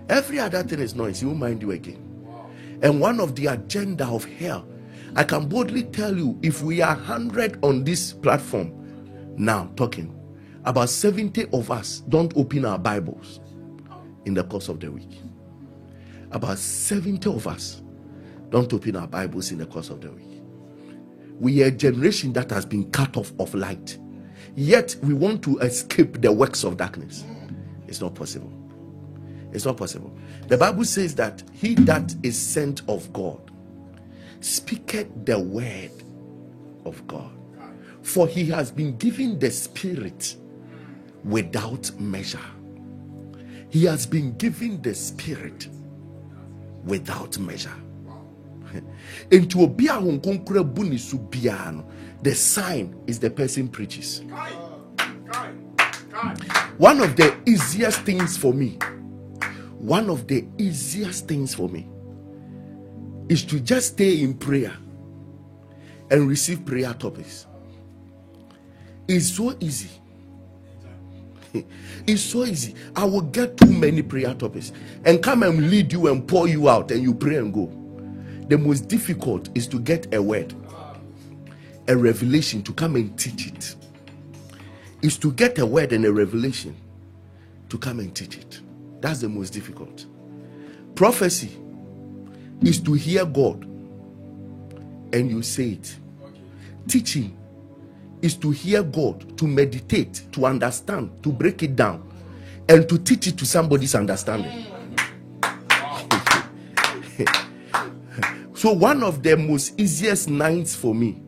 [0.08, 1.20] Every other thing is noise.
[1.20, 2.02] He won't mind you again.
[2.82, 4.66] And one of the agenda of hell
[5.16, 8.70] i can boldly tell you if we are 100 on this platform
[9.38, 10.14] now talking
[10.64, 13.40] about 70 of us don't open our bibles
[14.26, 15.20] in the course of the week.
[16.30, 17.80] About 70 of us
[18.50, 20.42] don't open our bibles in the course of the week
[21.40, 23.98] we are a generation that has been cut off of light
[24.56, 27.24] yet we want to escape the works of darkness
[27.88, 28.52] it's not possible
[29.52, 30.16] It's not possible.
[30.48, 33.50] The Bible says that he that is sent of God
[34.40, 35.90] speaketh the word
[36.84, 37.30] of God.
[38.02, 40.36] For he has been given the Spirit
[41.24, 42.40] without measure.
[43.70, 45.68] He has been given the Spirit
[46.84, 47.74] without measure.
[49.56, 51.84] Obi a Kong bu ne so no,
[52.22, 54.22] the sign is the person preaches.
[56.78, 58.78] One of the easiest things for me,
[59.78, 61.88] one of the easiest things for me
[63.28, 64.72] is to just stay in prayer
[66.10, 67.46] and receive prayer topics.
[69.08, 69.90] It's so easy.
[72.06, 72.74] It's so easy.
[72.96, 74.72] I will get too many prayer topics
[75.04, 77.70] and come and lead you and pour you out and you pray and go.
[78.48, 80.54] The most difficult is to get a word,
[81.88, 83.76] a revelation to come and teach it.
[85.02, 86.76] Is to get a word and a revelation
[87.68, 88.60] to come and teach it.
[89.00, 90.06] That's the most difficult.
[90.94, 91.56] Prophecy
[92.62, 93.64] is to hear God
[95.12, 95.96] and you say it.
[96.88, 97.36] Teaching
[98.22, 102.02] is to hear God, to meditate, to understand, to break it down,
[102.68, 104.66] and to teach it to somebody's understanding.
[108.58, 111.22] so, one of the most easiest nights for me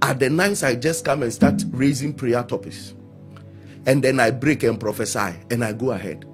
[0.00, 2.94] are the nights I just come and start raising prayer topics.
[3.84, 6.24] And then I break and prophesy and I go ahead.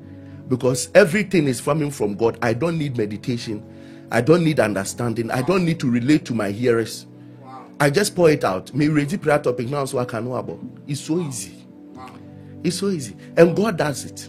[0.46, 2.38] Because everything is coming from God.
[2.42, 3.64] I don't need meditation.
[4.10, 5.30] I don't need understanding.
[5.30, 7.06] I don't need to relate to my hearers.
[7.80, 8.74] I just pour it out.
[8.74, 10.60] Me ready prayer topic now so I can know about.
[10.86, 11.66] It's so easy.
[12.62, 13.16] It's so easy.
[13.38, 14.28] And God does it.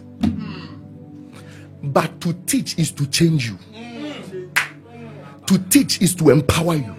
[1.82, 3.58] But to teach is to change you.
[5.46, 6.94] To teach is to empower you.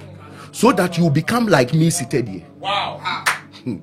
[0.52, 2.46] So that you become like me seated here.
[2.60, 3.00] Wow.
[3.64, 3.78] Hmm.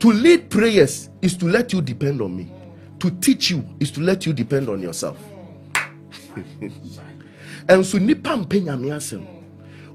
[0.00, 2.52] To lead prayers is to let you depend on me.
[3.00, 5.18] To teach you is to let you depend on yourself.
[7.68, 9.24] and so nipa mpɛ nyame asɛm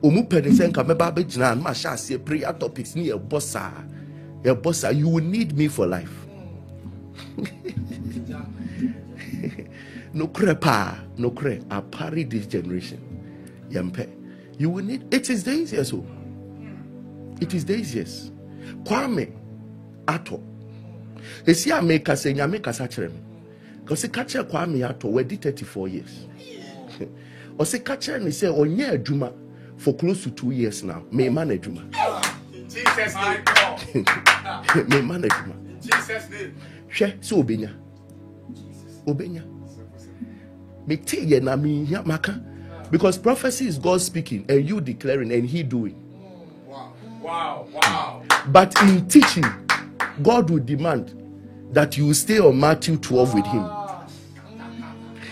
[0.04, 3.72] ɔmu pɛ ne sɛ nka mɛba bɛgyina no mahyɛ aseɛ prayer topics ne yɛbɔ saa
[4.44, 6.26] yɛbɔ saa you will need me for life
[10.16, 13.00] nokorɛ paa nokorɛ apare this generation
[13.72, 14.08] yɛmpɛ
[14.58, 16.06] you will need it is the easiest o
[17.40, 18.32] it is the easiest
[18.84, 19.32] kwame
[20.06, 20.40] atɔ
[21.46, 23.20] ɛsi a meka sɛ nyame kasa kyerɛ me
[23.86, 26.28] kɔsi ka kyerɛ kwame atɔ wadi 34 years.
[27.58, 29.34] Ɔsi ka kyerɛ ne sɛ ɔnyɛ adwuma
[29.78, 31.04] for close to two years now.
[31.12, 31.84] Mema no adwuma.
[32.54, 34.06] In Jesus' name.
[34.88, 35.56] mema no adwuma.
[35.70, 36.56] In Jesus' name.
[36.90, 37.72] hwɛ sɛ obenya.
[39.06, 39.44] Obenya.
[40.88, 42.42] Metee yɛ na mehia maka
[42.92, 45.96] because prophecy is god speaking and you declaring and he doing
[46.68, 46.94] Wow.
[47.22, 47.68] Wow.
[47.74, 48.24] Wow.
[48.48, 49.46] But in teaching
[50.22, 51.18] god will demand
[51.72, 53.70] that you stay on matthew 12 with him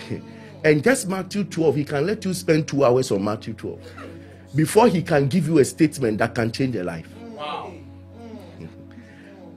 [0.63, 3.80] and just matthew 12 he can let you spend two hours on matthew 12
[4.56, 7.74] before he can give you a statement that can change a life Wow.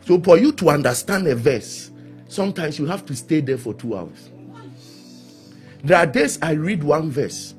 [0.05, 1.91] So for you to understand a verse,
[2.29, 4.31] sometimes you have to stay there for two hours.
[5.85, 7.55] There are days I read one verse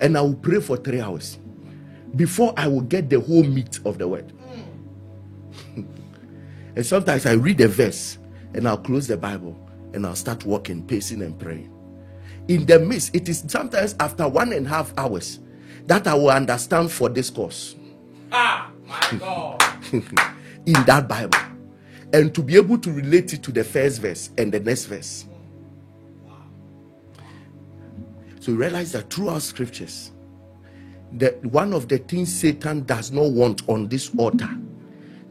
[0.00, 1.38] and I will pray for three hours
[2.16, 4.32] before I will get the whole meat of the word.
[5.76, 8.18] and sometimes I read a verse
[8.54, 9.58] and I'll close the Bible
[9.94, 11.72] and I'll start walking, pacing, and praying.
[12.48, 15.40] In the midst, it is sometimes after one and a half hours
[15.86, 17.76] that I will understand for this course
[18.32, 19.62] Ah, my God.
[20.66, 21.38] in that Bible
[22.12, 25.26] and to be able to relate it to the first verse and the next verse.
[28.46, 30.12] So you realize that throughout scriptures,
[31.14, 34.48] that one of the things Satan does not want on this altar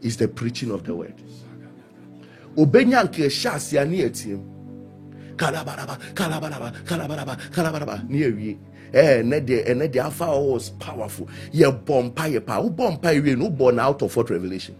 [0.02, 1.14] is the preaching of the word.
[2.58, 4.44] Obenya nke ɛhyɛ aseɛ ne yɛtie mu.
[5.34, 8.58] Kalabaraba, kalabaraba, kalabaraba, kalabaraba, ne yɛwie.
[8.92, 11.26] Eh, deɛ ɛnɛ deɛ was powerful.
[11.54, 12.60] Mpaeɛ paa.
[12.60, 14.74] Wobɔ mpaeɛ wie no no out of what revelation.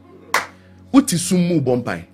[0.93, 2.05] Wote sum mu bɔ mpaeɛ.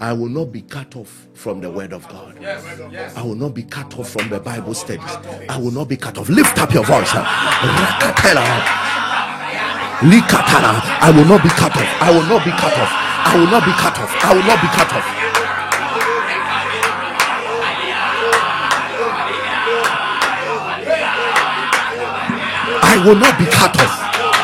[0.00, 2.34] I will not be cut off from the word of God.
[2.40, 2.64] Yes.
[2.90, 3.14] Yes.
[3.14, 5.04] I will not be cut off from the Bible studies.
[5.46, 6.30] I will not be cut off.
[6.30, 7.10] Lift up your voice.
[7.12, 7.20] I
[11.12, 11.84] will not be cut off.
[12.00, 12.90] I will not be cut off.
[13.20, 14.10] I will not be cut off.
[14.24, 15.04] I will not be cut off.
[22.82, 24.00] I will not be cut off.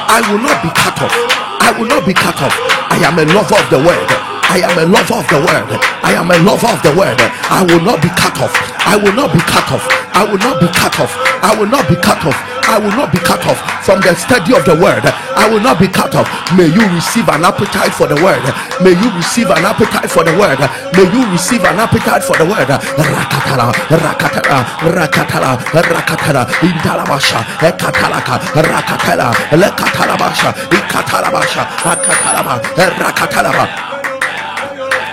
[0.09, 1.17] I will not be cut off.
[1.63, 2.53] I will not be cut off.
[2.93, 4.36] I am a lover of the word.
[4.49, 5.71] I am a lover of the word.
[6.07, 7.19] I am a lover of the word.
[7.51, 8.55] I will not be cut off.
[8.87, 9.85] I will not be cut off.
[10.15, 11.13] I will not be cut off.
[11.43, 12.39] I will not be cut off.
[12.67, 15.05] I will not be cut off from the study of the word.
[15.07, 16.27] I will not be cut off.
[16.57, 18.43] May you receive an appetite for the word.
[18.83, 20.59] May you receive an appetite for the word.
[20.95, 22.67] May you receive an appetite for the word.
[22.71, 24.59] Rakatala, rakatala,
[24.95, 32.55] rakatala, rakatala, intalabasha, ekatalaka, rakatala, lekatalabasha, ikatalabasha, akatalaba,
[32.99, 33.96] rakatalaba.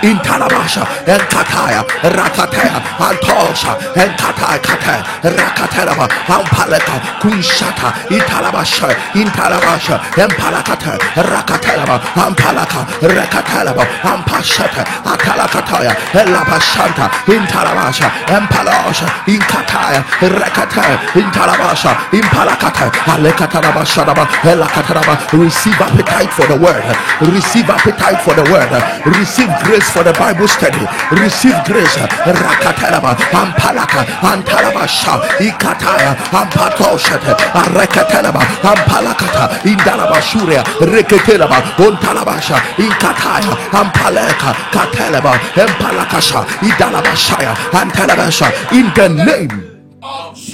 [0.04, 1.80] Intalabasha, Enkataya,
[2.12, 15.94] Rakataya, Antosha, Enkataya, Kataya, Rakataraba, Ampaleka, Kunshata, Intalabasha, Intalabasha, Empalakata, Rakataraba, Ampalaka, Rakataraba, Ampashata, Atalakataya,
[16.12, 24.04] Elabashanta, Intalabasha, Empalasha, Inkataya, Rakataya, Intalabasha, Impalakata, Alekatarabasha,
[24.52, 26.84] Elakataraba, receive appetite for the word,
[27.32, 28.68] receive appetite for the word,
[29.16, 30.82] receive grace for the Bible study.
[31.22, 31.94] Receive grace.
[32.26, 46.44] Rakatalaba, Ampalaka, Antalabasha, Ikataya, Ampatoshate, Arekatalaba, Ampalakata, Indalaba Shuria, Reketelaba, Ontalabasha, Inkataya, Ampaleka, Katelaba, Empalakasha,
[46.68, 49.63] Idalabashaya, Antalabasha, in the name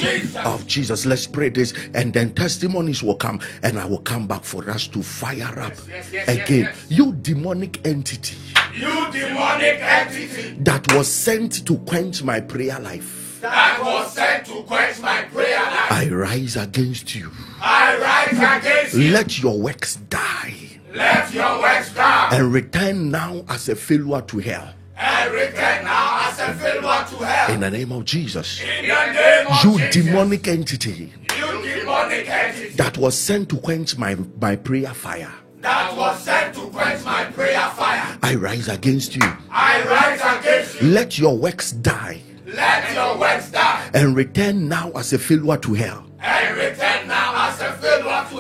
[0.01, 0.37] Jesus.
[0.37, 1.07] of Jesus.
[1.07, 4.87] Let's pray this, and then testimonies will come, and I will come back for us
[4.89, 6.75] to fire up yes, yes, yes, again.
[6.89, 8.37] You demonic entity,
[8.75, 13.39] you demonic entity that was sent to quench my prayer life.
[13.41, 15.93] That was sent to quench my prayer life.
[15.93, 17.31] I rise against you.
[17.61, 19.11] I rise against you.
[19.13, 20.55] Let your works die.
[20.93, 22.29] Let your works die.
[22.33, 27.25] And return now as a failure to hell and return now as a failure to
[27.25, 27.55] hell.
[27.55, 28.61] In the name of Jesus.
[28.61, 29.95] In the name of you Jesus.
[29.95, 31.13] demonic entity.
[31.39, 32.69] You demonic entity.
[32.77, 35.33] That was sent to quench my, my prayer fire.
[35.63, 38.19] That was sent to quench my prayer fire.
[38.23, 39.23] I rise against you.
[39.51, 40.89] I rise against you.
[40.89, 42.21] Let your works die.
[42.47, 43.91] Let your works die.
[43.95, 46.07] And return now as a failure to hell.
[46.19, 46.90] And return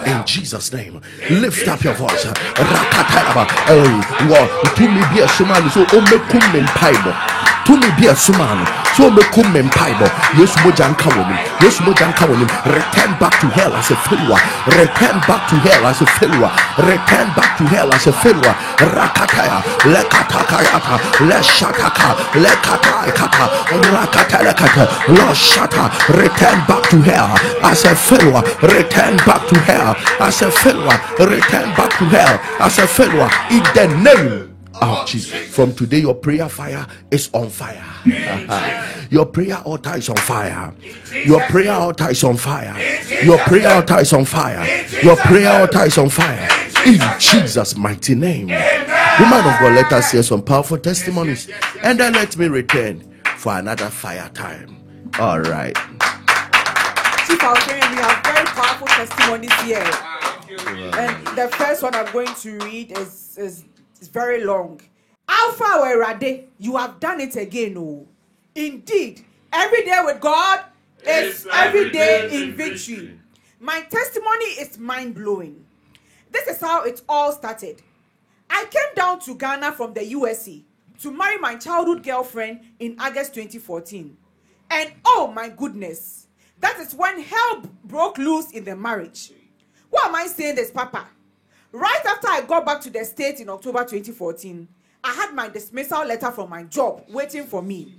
[0.06, 1.00] In Jesus' name.
[1.30, 2.24] Lift up your voice.
[2.26, 3.46] Rakataraba.
[3.66, 7.12] Hey, well, to me be a suman so omekum in paibo
[7.70, 8.64] tumi bi asoma no
[8.96, 10.06] so ɔmɛkum me mpaebɔ
[10.38, 13.90] yesu mogya nka wɔ nim yesu mogya nka wɔ nim return back to hell as
[13.90, 14.40] a failure.
[14.66, 16.50] Return back to hell as a failure.
[16.78, 18.54] Return back to hell as a failure.
[18.76, 19.58] Rakataya.
[19.92, 20.96] Lekatakayata.
[21.28, 22.08] Leshataka
[22.44, 23.46] lekataikata.
[23.92, 24.84] Rakatelekata
[25.16, 25.84] loshata.
[26.16, 28.42] Return back to hell as a failure.
[28.62, 29.89] Return back to hell
[30.20, 34.50] as a failure return back to hell as a failure in the name
[34.82, 35.54] Oh, Jesus.
[35.54, 37.84] From today, your prayer fire is on fire.
[39.10, 40.72] your prayer altar is on fire.
[41.24, 42.74] Your prayer altar is on fire.
[43.22, 44.66] Your prayer altar is on fire.
[45.02, 46.48] Your prayer altar is on fire.
[46.86, 48.46] In Jesus' mighty name.
[48.46, 51.50] Woman of God, let us hear some powerful testimonies.
[51.82, 54.76] And then let me return for another fire time.
[55.18, 55.76] All right.
[59.06, 59.90] Testimonies here.
[60.98, 63.64] And the first one I'm going to read is, is
[63.96, 64.80] it's very long.
[65.28, 67.76] Alpha Werade, you have done it again.
[67.78, 68.06] Oh,
[68.54, 70.64] indeed, every day with God
[71.06, 73.18] is every day in victory.
[73.58, 75.64] My testimony is mind blowing.
[76.30, 77.82] This is how it all started.
[78.48, 80.62] I came down to Ghana from the USA
[81.00, 84.16] to marry my childhood girlfriend in August 2014.
[84.70, 86.19] And oh my goodness,
[86.60, 89.32] that is when hell broke loose in the marriage.
[89.90, 91.06] Why am I saying this, Papa?
[91.72, 94.68] Right after I got back to the States in October 2014,
[95.02, 97.94] I had my dismissal letter from my job waiting for me.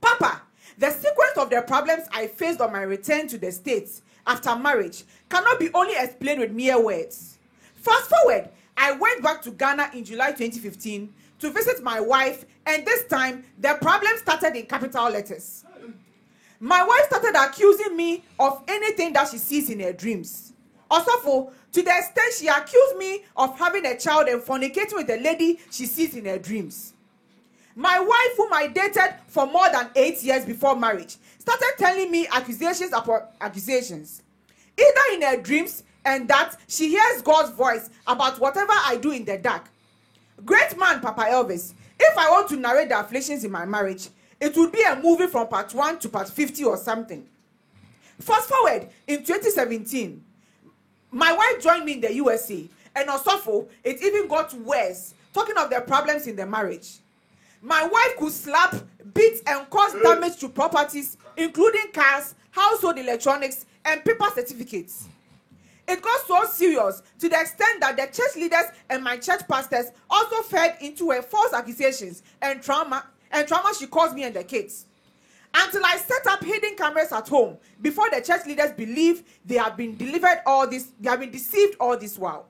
[0.00, 0.42] Papa,
[0.78, 5.04] the sequence of the problems I faced on my return to the States after marriage
[5.28, 7.38] cannot be only explained with mere words.
[7.76, 12.84] Fast forward, I went back to Ghana in July 2015 to visit my wife, and
[12.84, 15.64] this time the problem started in capital letters.
[16.64, 20.54] My wife started accusing me of anything that she sees in her dreams.
[20.90, 25.18] Also, to the extent she accused me of having a child and fornicating with a
[25.18, 26.94] lady she sees in her dreams.
[27.76, 32.26] My wife, whom I dated for more than eight years before marriage, started telling me
[32.28, 34.22] accusations upon accusations,
[34.78, 39.26] either in her dreams and that she hears God's voice about whatever I do in
[39.26, 39.68] the dark.
[40.46, 41.74] Great man, Papa Elvis.
[42.00, 44.08] If I want to narrate the afflictions in my marriage,
[44.40, 47.26] it would be a movie from part 1 to part 50 or something.
[48.20, 50.22] Fast forward in 2017,
[51.10, 55.14] my wife joined me in the USA, and also it even got worse.
[55.32, 56.98] Talking of the problems in the marriage,
[57.60, 58.74] my wife could slap,
[59.14, 65.08] beat, and cause damage to properties, including cars, household electronics, and paper certificates.
[65.86, 69.86] It got so serious to the extent that the church leaders and my church pastors
[70.08, 73.04] also fed into her false accusations and trauma
[73.34, 74.86] and trauma she caused me and the kids.
[75.54, 79.76] until I set up hidden cameras at home before the church leaders believe they have
[79.76, 82.46] been delivered all this, they have been deceived all this while.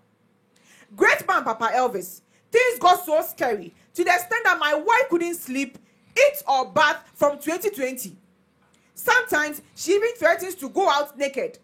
[0.97, 2.21] Great man, Papa Elvis,
[2.51, 5.77] things got so scary to the extent that my wife couldn't sleep,
[6.17, 8.17] eat, or bath from 2020.
[8.95, 11.59] Sometimes she even threatens to go out naked.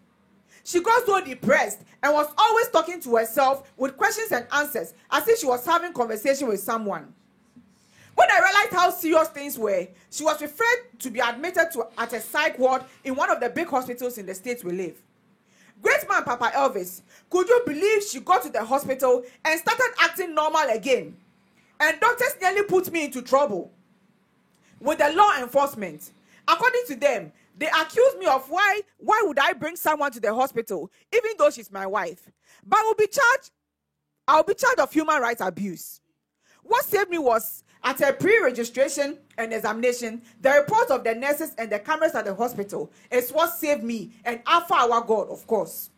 [0.63, 5.27] She got so depressed and was always talking to herself with questions and answers as
[5.27, 7.13] if she was having conversation with someone.
[8.15, 12.13] When I realized how serious things were, she was referred to be admitted to at
[12.13, 15.01] a psych ward in one of the big hospitals in the states we live.
[15.81, 20.35] Great man Papa Elvis, could you believe she got to the hospital and started acting
[20.35, 21.15] normal again?
[21.79, 23.71] And doctors nearly put me into trouble
[24.79, 26.11] with the law enforcement.
[26.47, 30.33] According to them, they accused me of why why would I bring someone to the
[30.33, 32.29] hospital even though she's my wife?
[32.65, 33.51] But I will be charged
[34.27, 35.99] I'll be charged of human rights abuse.
[36.63, 41.71] What saved me was at a pre-registration and examination, the report of the nurses and
[41.71, 45.89] the cameras at the hospital is what saved me and Alpha our God, of course.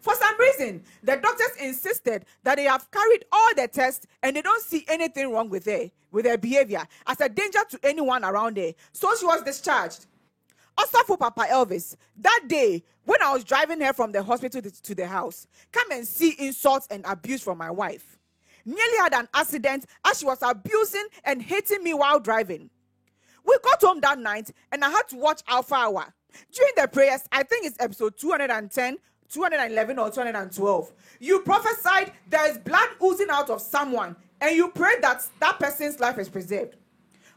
[0.00, 4.42] For some reason, the doctors insisted that they have carried all the tests and they
[4.42, 8.58] don't see anything wrong with her, with her behavior, as a danger to anyone around
[8.58, 8.72] her.
[8.92, 10.04] So she was discharged.
[10.76, 14.94] Also for Papa Elvis, that day when I was driving her from the hospital to
[14.94, 18.13] the house, come and see insults and abuse from my wife.
[18.64, 22.70] Nearly had an accident as she was abusing and hitting me while driving.
[23.44, 26.14] We got home that night and I had to watch Alpha Hour.
[26.52, 28.98] During the prayers, I think it's episode 210
[29.34, 30.92] 211 or 212.
[31.20, 35.98] You prophesied there is blood oozing out of someone, and you prayed that that person's
[35.98, 36.76] life is preserved.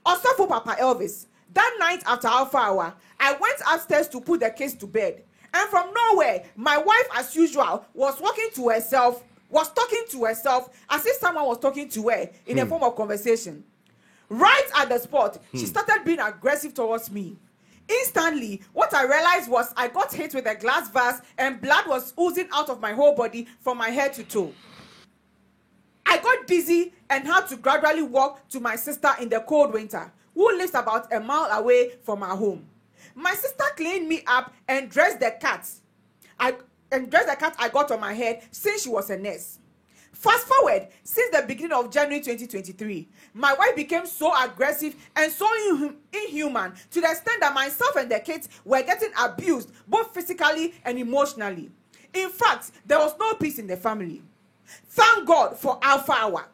[0.06, 4.50] Also, for Papa Elvis, that night after Alpha Hour, I went upstairs to put the
[4.50, 5.24] kids to bed.
[5.54, 10.70] And from nowhere, my wife, as usual, was walking to herself, was talking to herself
[10.90, 12.64] as if someone was talking to her in hmm.
[12.64, 13.64] a form of conversation.
[14.30, 15.58] Right at the spot, hmm.
[15.58, 17.38] she started being aggressive towards me.
[17.90, 22.14] Instantly, what I realized was I got hit with a glass vase and blood was
[22.20, 24.54] oozing out of my whole body from my head to toe.
[26.06, 30.12] I got dizzy and had to gradually walk to my sister in the cold winter,
[30.34, 32.66] who lives about a mile away from our home.
[33.16, 35.70] My sister cleaned me up and dressed the cat.
[36.40, 36.56] I
[36.92, 39.60] and dressed the cat I got on my head since she was a nurse.
[40.12, 45.48] Fast forward, since the beginning of January 2023, my wife became so aggressive and so
[46.12, 50.98] inhuman to the extent that myself and the kids were getting abused both physically and
[50.98, 51.70] emotionally.
[52.16, 54.24] In fact, there was no peace in the family.
[54.66, 56.46] Thank God for Alpha Hour.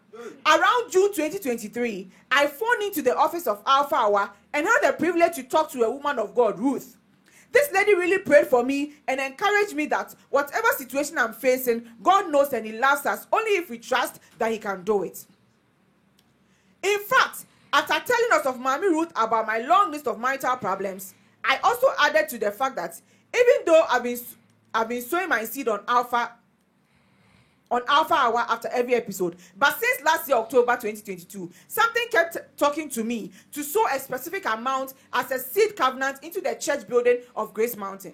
[0.45, 5.35] Around June 2023, I phoned into the office of Alpha Hour and had the privilege
[5.35, 6.97] to talk to a woman of God, Ruth.
[7.53, 12.31] This lady really prayed for me and encouraged me that whatever situation I'm facing, God
[12.31, 15.25] knows and He loves us only if we trust that He can do it.
[16.81, 21.13] In fact, after telling us of Mami Ruth about my long list of marital problems,
[21.43, 22.99] I also added to the fact that
[23.33, 24.19] even though I've been
[24.73, 26.31] I've been sowing my seed on Alpha
[27.73, 29.35] on Alpha Hour after every episode.
[29.57, 34.45] But since last year, October 2022, something kept talking to me to sow a specific
[34.45, 38.13] amount as a seed covenant into the church building of Grace Mountain.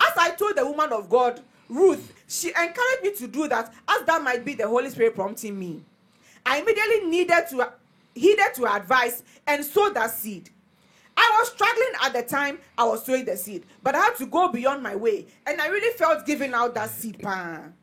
[0.00, 4.02] As I told the woman of God, Ruth, she encouraged me to do that as
[4.04, 5.82] that might be the Holy Spirit prompting me.
[6.44, 7.72] I immediately needed to
[8.14, 10.50] heeded to advice and sow that seed.
[11.16, 14.26] I was struggling at the time I was sowing the seed, but I had to
[14.26, 17.20] go beyond my way, and I really felt giving out that seed.
[17.20, 17.74] Pan.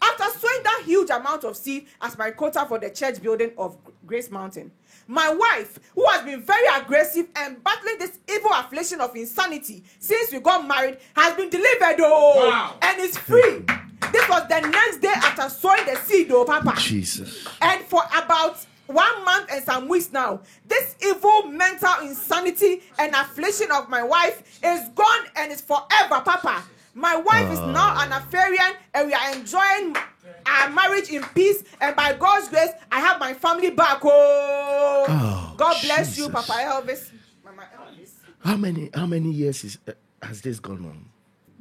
[0.00, 3.76] After sowing that huge amount of seed as my quota for the church building of
[4.06, 4.70] Grace Mountain,
[5.06, 10.32] my wife, who has been very aggressive and battling this evil affliction of insanity since
[10.32, 12.76] we got married, has been delivered, oh, wow.
[12.82, 13.64] and is free.
[14.12, 16.74] This was the next day after sowing the seed, oh, Papa.
[16.78, 17.46] Jesus.
[17.60, 23.70] And for about one month and some weeks now, this evil mental insanity and affliction
[23.72, 26.64] of my wife is gone and is forever, Papa.
[26.98, 29.96] My wife uh, is now an Alpharian, and we are enjoying
[30.44, 31.62] our marriage in peace.
[31.80, 34.00] And by God's grace, I have my family back.
[34.02, 36.18] Oh, oh God bless Jesus.
[36.18, 37.12] you, Papa Elvis.
[37.44, 38.10] Mama Elvis.
[38.40, 41.08] How many how many years is, uh, has this gone on?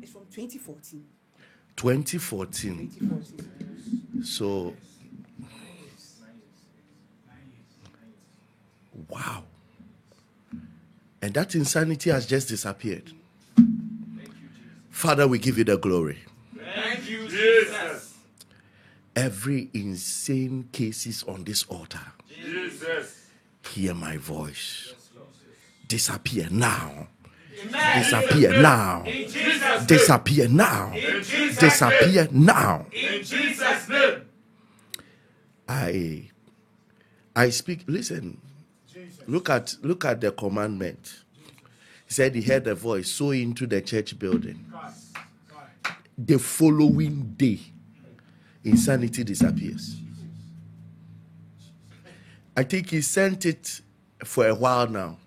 [0.01, 1.05] It's from 2014.
[1.75, 2.89] 2014.
[2.97, 4.23] 2014.
[4.23, 4.73] So,
[9.07, 9.43] wow.
[11.21, 13.11] And that insanity has just disappeared.
[14.97, 16.17] Father, we give you the glory.
[16.57, 18.17] Thank you, Jesus.
[19.15, 22.01] Every insane cases on this altar.
[22.27, 23.27] Jesus.
[23.61, 24.95] Hear my voice.
[25.87, 27.09] Disappear now.
[27.93, 29.03] Disappear now.
[29.85, 30.93] Disappear now.
[31.59, 32.87] Disappear now.
[32.91, 34.21] In Jesus' name.
[35.69, 36.29] I
[37.35, 37.83] I speak.
[37.85, 38.41] Listen.
[39.27, 41.23] Look at look at the commandment
[42.07, 44.66] He said he heard a voice so into the church building.
[46.17, 47.59] The following day,
[48.63, 49.97] insanity disappears.
[52.55, 53.81] I think he sent it
[54.25, 55.17] for a while now.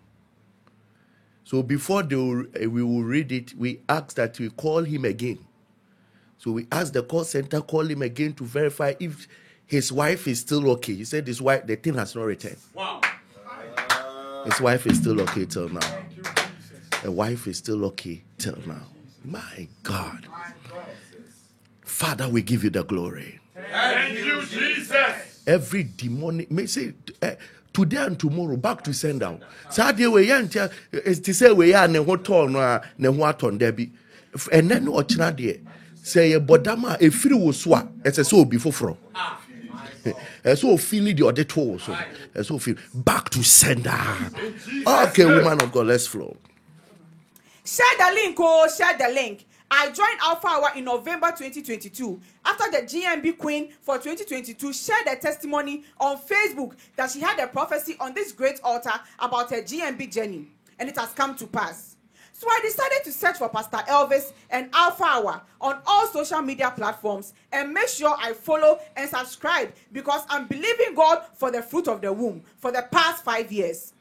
[1.45, 5.39] So before will, uh, we will read it, we ask that we call him again.
[6.39, 9.29] So we asked the call center call him again to verify if
[9.67, 10.95] his wife is still okay.
[10.95, 12.57] He said his wife the thing has not returned.
[12.75, 13.01] Wow.
[14.45, 15.99] His wife is still okay till now.
[17.03, 18.87] The wife is still okay till now.
[19.25, 20.27] My God.
[21.83, 23.41] Father, we give you the glory.
[23.55, 25.43] Thank you, Jesus.
[25.47, 27.33] Every demonic, may say, uh,
[27.73, 29.41] today and tomorrow, back to send out.
[29.71, 33.15] Saturday, we yan't eh, to say we are ne ho tɔn no a ne ho
[33.15, 33.91] atɔn da bi.
[34.35, 35.61] Ɛnɛ ne ɔkyena deɛ,
[36.03, 38.97] sɛ yɛ bɔdam a efiri wo eh, so a, ɛsɛ sɛ obi foforɔ.
[40.45, 41.97] ɛsɛ deɛ ɔde to wo so.
[42.35, 43.93] Ɛsɛ back to sender.
[44.87, 46.37] Okay, woman of God, let's flow.
[47.71, 49.47] Share the link, oh, share the link.
[49.71, 52.21] I joined Alpha Hour in November 2022.
[52.45, 57.47] After the GMB Queen for 2022 shared a testimony on Facebook that she had a
[57.47, 58.91] prophecy on this great altar
[59.21, 60.49] about her GMB journey,
[60.81, 61.95] and it has come to pass.
[62.33, 66.73] So I decided to search for Pastor Elvis and Alpha Hour on all social media
[66.77, 71.87] platforms and make sure I follow and subscribe because I'm believing God for the fruit
[71.87, 73.93] of the womb for the past five years.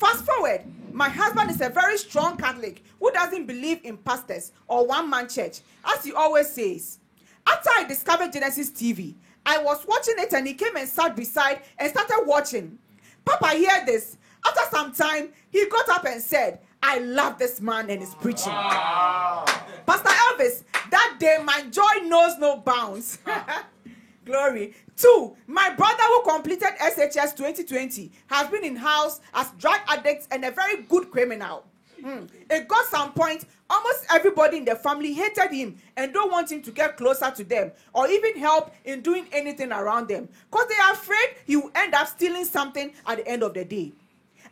[0.00, 0.62] Fast forward,
[0.94, 5.28] my husband is a very strong Catholic who doesn't believe in pastors or one man
[5.28, 7.00] church, as he always says.
[7.46, 11.60] After I discovered Genesis TV, I was watching it and he came and sat beside
[11.78, 12.78] and started watching.
[13.26, 14.16] Papa heard this.
[14.46, 18.52] After some time, he got up and said, I love this man and his preaching.
[18.54, 23.18] Pastor Elvis, that day my joy knows no bounds.
[24.24, 24.74] Glory.
[24.96, 30.44] Two, my brother who completed SHS 2020 has been in house as drug addict and
[30.44, 31.64] a very good criminal.
[32.02, 32.24] Hmm.
[32.48, 36.62] It got some point, almost everybody in the family hated him and don't want him
[36.62, 40.76] to get closer to them or even help in doing anything around them because they
[40.76, 43.92] are afraid he will end up stealing something at the end of the day.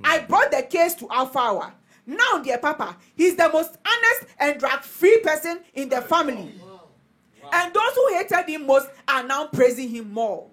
[0.05, 1.73] I brought the case to Alpha Hour.
[2.07, 6.55] Now, dear Papa, he's the most honest and drug free person in the family.
[7.53, 10.49] And those who hated him most are now praising him more.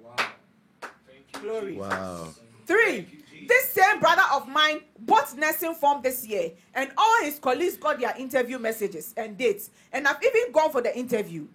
[1.33, 1.77] Glory.
[1.77, 2.29] Wow.
[2.65, 3.07] Three,
[3.47, 7.99] this same brother of mine bought nursing form this year, and all his colleagues got
[7.99, 11.47] their interview messages and dates, and I've even gone for the interview.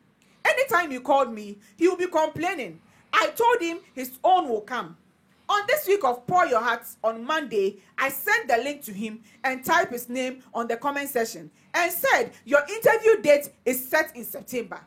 [0.44, 2.80] Anytime he called me, he will be complaining.
[3.12, 4.96] I told him his own will come.
[5.48, 9.20] On this week of Pour Your Hearts on Monday, I sent the link to him
[9.42, 14.14] and typed his name on the comment section and said, Your interview date is set
[14.14, 14.80] in September.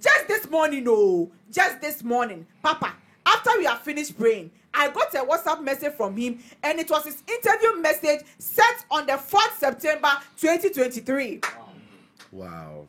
[0.00, 2.92] Just this morning, oh, just this morning, Papa,
[3.24, 7.04] after we have finished praying, I got a WhatsApp message from him, and it was
[7.04, 11.40] his interview message set on the 4th September 2023.
[12.30, 12.86] Wow.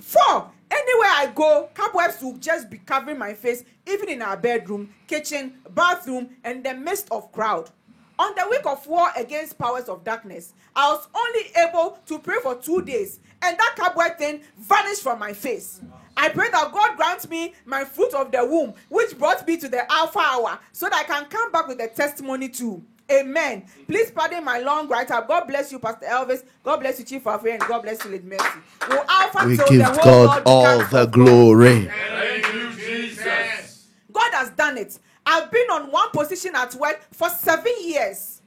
[0.00, 4.92] Four, anywhere I go, cobwebs will just be covering my face, even in our bedroom,
[5.06, 7.70] kitchen, bathroom, and the midst of crowd.
[8.18, 12.36] On the week of war against powers of darkness, I was only able to pray
[12.42, 15.80] for two days, and that cobweb thing vanished from my face.
[16.16, 19.68] I pray that God grants me my fruit of the womb, which brought me to
[19.68, 22.82] the Alpha Hour, so that I can come back with a testimony too.
[23.10, 23.64] Amen.
[23.86, 25.28] Please pardon my long write up.
[25.28, 26.42] God bless you, Pastor Elvis.
[26.62, 28.44] God bless you, Chief of and God bless you, Lady Mercy.
[28.88, 31.90] Will Alpha We give the whole God all the glory.
[31.90, 33.88] Thank you, Jesus.
[34.10, 34.98] God has done it.
[35.26, 38.40] I've been on one position at work for seven years.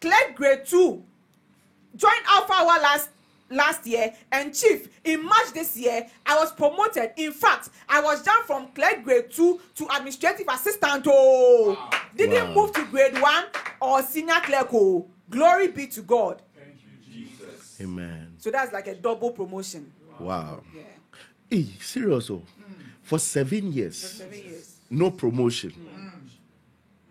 [0.00, 1.04] Clerk grade two.
[1.94, 3.10] Joined Alpha Hour last
[3.50, 7.12] last year and chief in March this year I was promoted.
[7.16, 11.04] In fact, I was jumped from clerk grade two to administrative assistant.
[11.08, 12.54] Oh, didn't Wow.
[12.54, 13.44] move to grade one
[13.80, 14.68] or senior clerk.
[14.72, 16.42] Oh, glory be to God.
[16.56, 18.34] thank you jesus Amen.
[18.38, 19.92] So that's like a double promotion.
[20.18, 20.62] Wow.
[20.74, 20.82] Yeah,
[21.50, 22.30] Hey, serious.
[22.30, 22.42] Oh.
[23.02, 24.76] For seven years, seven years.
[24.88, 25.72] no promotion.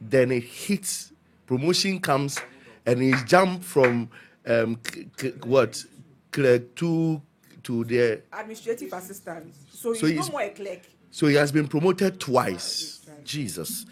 [0.01, 1.11] Then it hits,
[1.45, 2.39] promotion comes,
[2.85, 4.09] and he's jumped from
[4.47, 5.83] um, c- c- what?
[6.31, 7.21] Clerk to
[7.63, 8.21] to the.
[8.31, 9.53] Administrative assistant.
[9.71, 10.79] So, So he's he's- no more a clerk.
[11.11, 13.01] So he has been promoted twice.
[13.23, 13.85] Jesus.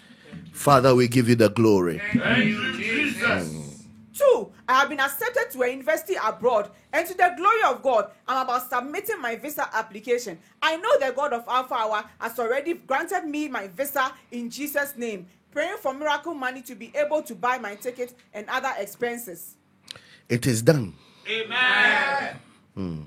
[0.51, 2.01] Father, we give you the glory.
[2.13, 3.51] Thank you, Jesus.
[3.51, 3.63] Hmm.
[4.13, 8.09] Two, I have been accepted to a university abroad, and to the glory of God,
[8.27, 10.39] I'm about submitting my visa application.
[10.61, 14.95] I know the God of Alpha Hour has already granted me my visa in Jesus'
[14.97, 15.27] name.
[15.51, 19.55] Praying for miracle money to be able to buy my ticket and other expenses.
[20.29, 20.93] It is done.
[21.29, 22.35] Amen.
[22.73, 23.01] Hmm.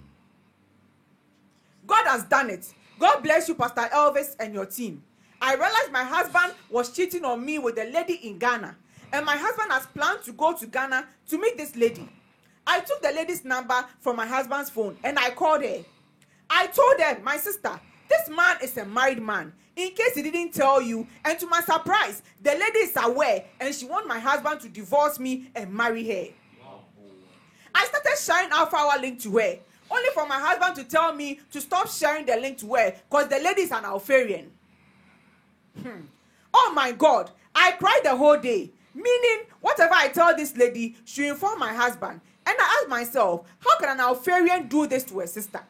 [1.87, 2.73] God has done it.
[2.99, 5.03] God bless you, Pastor Elvis, and your team.
[5.41, 8.77] I realized my husband was cheating on me with a lady in Ghana,
[9.13, 12.09] and my husband has planned to go to Ghana to meet this lady.
[12.67, 15.85] I took the lady's number from my husband's phone and I called her.
[16.49, 19.53] I told her, my sister, this man is a married man.
[19.77, 23.75] In case he didn't tell you, and to my surprise, the lady is aware and
[23.75, 26.33] she wants my husband to divorce me and marry her.
[27.75, 29.59] I started sharing Alpha Hour link to her,
[29.91, 33.29] only for my husband to tell me to stop sharing the link to her because
[33.29, 34.51] the lady is an Alpharian.
[35.83, 36.01] Hmm.
[36.53, 38.71] Oh my God, I cried the whole day.
[38.95, 42.21] Meaning, whatever I tell this lady, she inform my husband.
[42.47, 45.61] And I asked myself, how can an Alpharian do this to her sister?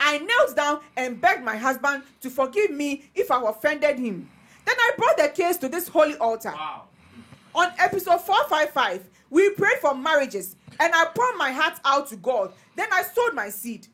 [0.00, 4.28] I knelt down and begged my husband to forgive me if I offended him.
[4.64, 6.52] Then I brought the case to this holy altar.
[6.54, 6.84] Wow.
[7.54, 12.52] On episode 455, we prayed for marriages and I poured my heart out to God.
[12.74, 13.86] Then I sowed my seed.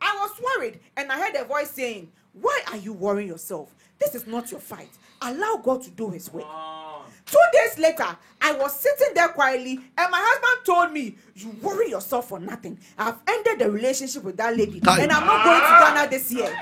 [0.00, 3.74] I was worried and I heard a voice saying, Why are you worrying yourself?
[3.98, 4.90] This is not your fight.
[5.22, 6.46] Allow God to do his work.
[7.24, 11.90] Two days later, I was sitting there quietly, and my husband told me, You worry
[11.90, 12.78] yourself for nothing.
[12.96, 16.54] I've ended the relationship with that lady, and I'm not going to Ghana this year.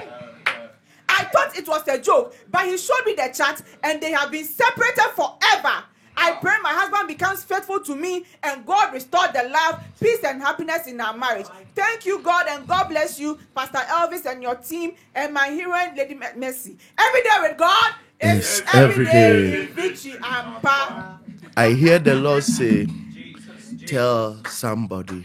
[1.07, 4.31] I thought it was a joke, but he showed me the chat, and they have
[4.31, 5.85] been separated forever.
[6.17, 10.41] I pray my husband becomes faithful to me and God restore the love, peace, and
[10.41, 11.47] happiness in our marriage.
[11.75, 15.97] Thank you, God, and God bless you, Pastor Elvis and your team, and my heroine,
[15.97, 16.77] Lady Mercy.
[16.99, 19.67] Every day with God is every day.
[19.67, 21.19] Victory and power.
[21.57, 22.87] I hear the Lord say,
[23.87, 25.25] Tell somebody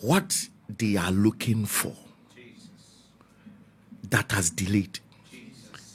[0.00, 1.94] what they are looking for
[4.10, 5.00] that has delayed.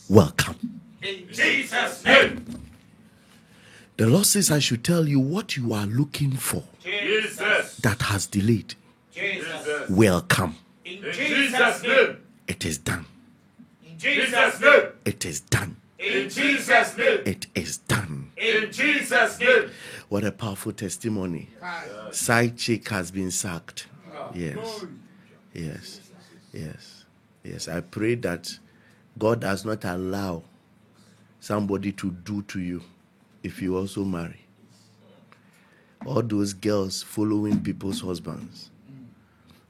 [0.09, 0.80] Welcome.
[1.01, 2.45] In Jesus' name.
[3.97, 7.75] The Lord says, I should tell you what you are looking for Jesus.
[7.77, 8.75] that has delayed
[9.11, 9.89] Jesus.
[9.89, 10.55] will come.
[10.85, 12.17] In Jesus' name.
[12.47, 13.05] It is done.
[13.85, 14.83] In Jesus' name.
[15.05, 15.77] It is done.
[15.99, 17.19] In Jesus' name.
[17.25, 18.31] It is done.
[18.37, 19.69] In Jesus' name.
[20.09, 21.49] What a powerful testimony.
[22.11, 23.87] Side chick has been sacked.
[24.13, 24.31] Oh.
[24.33, 24.85] Yes.
[25.53, 26.01] Yes.
[26.53, 27.05] Yes.
[27.43, 27.67] Yes.
[27.67, 28.57] I pray that
[29.17, 30.43] God does not allow
[31.41, 32.81] somebody to do to you
[33.43, 34.39] if you also marry.
[36.05, 38.69] All those girls following people's husbands.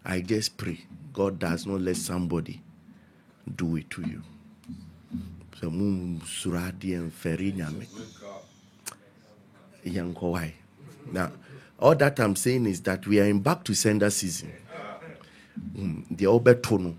[0.05, 0.81] I just pray
[1.13, 2.61] God does not let somebody
[3.55, 4.21] do it to you.
[5.59, 7.85] So mum suradi and feri nyame.
[9.85, 10.53] Yankɔ why?
[11.11, 11.31] Now,
[11.79, 14.51] all that I'm saying is that we are in back to sender season.
[15.75, 16.95] Mm, The ɔbɛto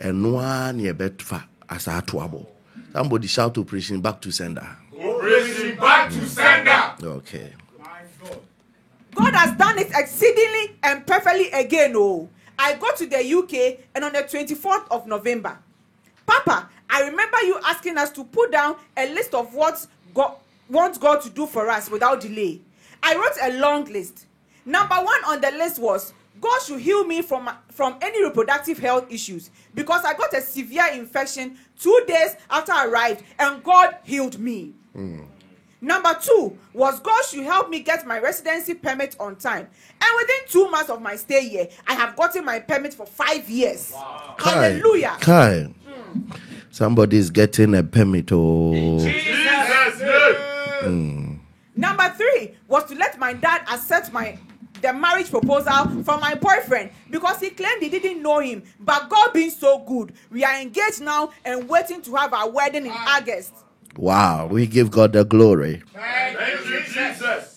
[0.00, 2.46] And ɛno ara ne yɛbɛfa asa ato abɔ.
[2.92, 4.66] Somebody shout operation back to sender.
[4.98, 6.94] Operation back to sender.
[7.02, 7.52] Okay.
[9.14, 11.92] God has done it exceedingly and perfectly again.
[11.96, 12.28] Oh,
[12.58, 15.58] I go to the UK and on the 24th of November,
[16.26, 20.34] Papa, I remember you asking us to put down a list of what God
[20.68, 22.60] wants God to do for us without delay.
[23.02, 24.26] I wrote a long list.
[24.64, 29.10] Number one on the list was God should heal me from from any reproductive health
[29.10, 34.38] issues because I got a severe infection two days after I arrived and God healed
[34.38, 34.74] me.
[34.94, 35.22] Hmm.
[35.80, 39.68] Number two was God should help me get my residency permit on time.
[40.00, 43.48] And within two months of my stay here, I have gotten my permit for five
[43.48, 43.92] years.
[44.38, 45.16] Kai, Hallelujah.
[45.20, 45.62] Kai.
[45.86, 46.30] Hmm.
[46.70, 48.30] Somebody is getting a permit.
[48.32, 50.34] Oh, Jesus' name.
[50.80, 51.34] Hmm.
[51.76, 54.36] Number three was to let my dad accept my
[54.80, 58.62] the marriage proposal from my boyfriend because he claimed he didn't know him.
[58.80, 62.86] But God being so good, we are engaged now and waiting to have our wedding
[62.86, 63.52] in August.
[63.96, 64.46] wow.
[64.46, 65.82] We give God the glory.
[65.92, 67.54] Thank you, Jesus.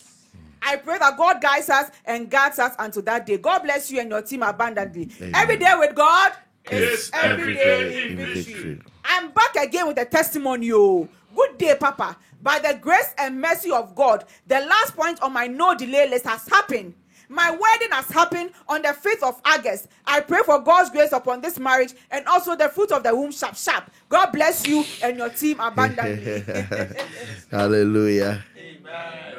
[0.62, 3.38] I pray that God guides us and guards us until that day.
[3.38, 5.10] God bless you and your team abundantly.
[5.20, 5.36] Amen.
[5.36, 6.34] Every day with God
[6.70, 8.82] Is every day in victory.
[9.04, 10.72] I'm back again with a testimony.
[10.72, 12.16] Oh, good day, Papa.
[12.42, 16.26] By the grace and mercy of God, the last point on my no delay list
[16.26, 16.94] has happened.
[17.32, 19.88] My wedding has happened on the 5th of August.
[20.06, 23.32] I pray for God's grace upon this marriage and also the fruit of the womb,
[23.32, 23.90] sharp, sharp.
[24.10, 26.44] God bless you and your team abundantly.
[27.52, 28.44] Hallelujah.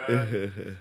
[0.08, 0.78] Amen.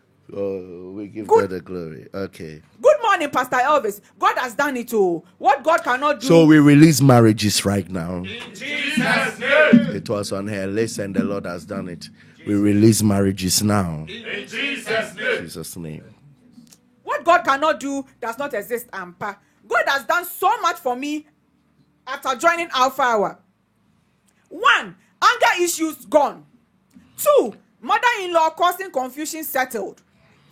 [0.34, 1.40] oh, we give Good.
[1.40, 2.08] God the glory.
[2.14, 2.62] Okay.
[2.80, 4.00] Good morning, Pastor Elvis.
[4.18, 5.26] God has done it all.
[5.36, 6.26] What God cannot do.
[6.28, 8.24] So we release marriages right now.
[8.24, 9.96] In Jesus' name.
[9.96, 12.08] It was on her list, and the Lord has done it.
[12.46, 14.06] We release marriages now.
[14.08, 15.42] In Jesus' name.
[15.42, 16.13] Jesus' name.
[17.14, 19.36] What God cannot do does not exist, Ampa.
[19.66, 21.26] God has done so much for me
[22.06, 23.38] after joining Alpha Hour.
[24.48, 26.44] One, anger issues gone.
[27.16, 30.02] Two, mother-in-law causing confusion settled.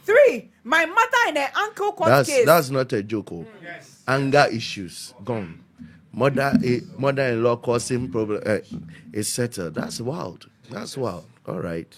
[0.05, 2.47] Three, my mother and her uncle court That's case.
[2.47, 3.31] that's not a joke.
[3.33, 3.47] oh.
[4.09, 5.61] Anger issues gone.
[6.13, 8.59] Mother eh, mother-in-law causing problem uh,
[9.13, 9.75] is settled.
[9.75, 10.49] That's wild.
[10.71, 11.25] That's wild.
[11.47, 11.95] All right.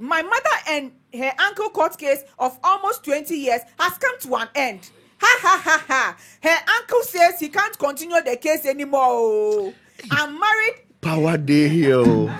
[0.00, 4.48] My mother and her uncle court case of almost 20 years has come to an
[4.54, 4.90] end.
[5.20, 6.16] Ha ha ha ha.
[6.42, 9.00] Her uncle says he can't continue the case anymore.
[9.02, 9.74] oh.
[10.10, 10.80] I'm married.
[11.02, 11.96] Power day here.
[11.96, 12.34] oh.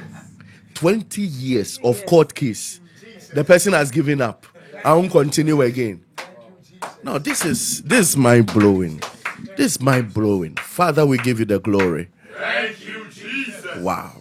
[0.72, 2.80] 20 years of court case.
[3.34, 4.46] The person has given up.
[4.82, 6.02] I won't continue again.
[7.02, 9.02] No, this is this is mind blowing.
[9.58, 10.56] This is mind blowing.
[10.56, 12.08] Father, we give you the glory.
[12.38, 13.76] Thank you, Jesus.
[13.82, 14.19] Wow.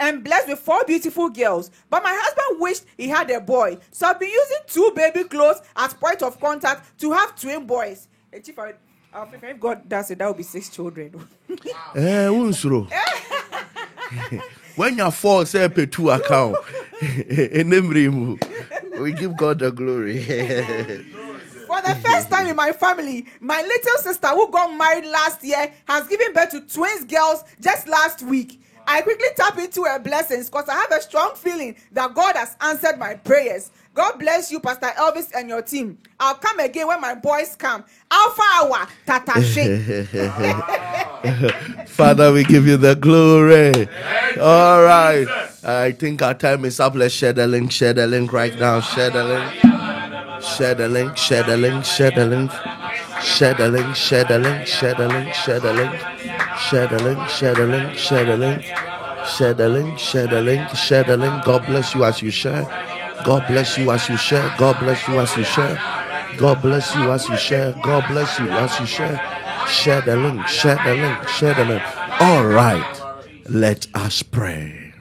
[0.00, 4.06] And blessed with four beautiful girls, but my husband wished he had a boy, so
[4.06, 8.08] I've been using two baby clothes as point of contact to have twin boys.
[8.32, 8.72] Eh, Chief, I-
[9.12, 11.28] I if God does it, that will be six children.
[11.94, 12.28] Eh,
[14.76, 16.56] when you fall, say pay two account.
[17.00, 18.38] In them room,
[19.00, 20.22] we give God the glory.
[20.22, 25.72] For the first time in my family, my little sister who got married last year
[25.86, 28.60] has given birth to twins girls just last week.
[28.90, 32.56] I quickly tap into her blessings because I have a strong feeling that God has
[32.60, 33.70] answered my prayers.
[33.94, 35.96] God bless you, Pastor Elvis, and your team.
[36.18, 37.84] I'll come again when my boys come.
[38.10, 39.76] Alpha Hour, Tata She.
[41.86, 43.86] Father, we give you the glory.
[44.42, 45.28] All right.
[45.62, 46.96] I think our time is up.
[46.96, 48.80] Let's share the link, share the link right now.
[48.80, 49.52] Share the link.
[50.42, 52.50] Share the link, share the link, share the link.
[52.50, 52.89] Share the link,
[58.36, 58.66] link.
[58.76, 61.44] Share the link, share the link, share the link.
[61.44, 62.62] God bless you as you share.
[63.24, 64.54] God bless you as you share.
[64.58, 65.78] God bless you as you share.
[66.38, 67.72] God bless you as you share.
[67.82, 69.20] God bless you as you share.
[69.68, 71.82] Share the link, share the link, share the link.
[72.20, 73.02] All right,
[73.48, 74.92] let us pray.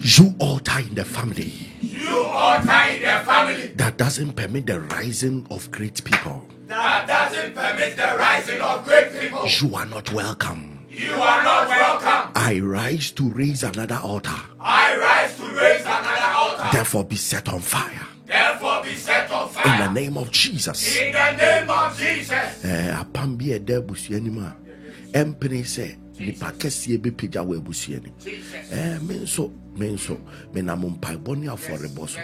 [0.00, 4.80] You all altar in the family You alter in the family that doesn't permit the
[4.80, 6.46] rising of great people.
[6.68, 9.46] that doesn't permit the rising of great people.
[9.46, 10.86] You are not welcome.
[10.90, 12.32] You are not welcome.
[12.34, 14.36] I rise to raise another altar.
[14.60, 16.68] I rise to raise another altar.
[16.72, 18.06] Therefore, be set on fire.
[18.26, 19.88] Therefore, be set on fire.
[19.88, 20.96] In the name of Jesus.
[20.96, 22.64] In the name of Jesus.
[22.64, 24.54] Eh, apam bi ɛda abusua anim a
[25.16, 28.12] ɛmpene sɛ nipa kɛseɛ bɛpagya wɔ abusua nim
[28.70, 30.16] Eh, me nso me nso
[30.54, 32.20] menam mpaebɔ ne afɔrebɔ so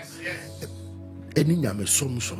[1.36, 2.36] ɛne nyamesom so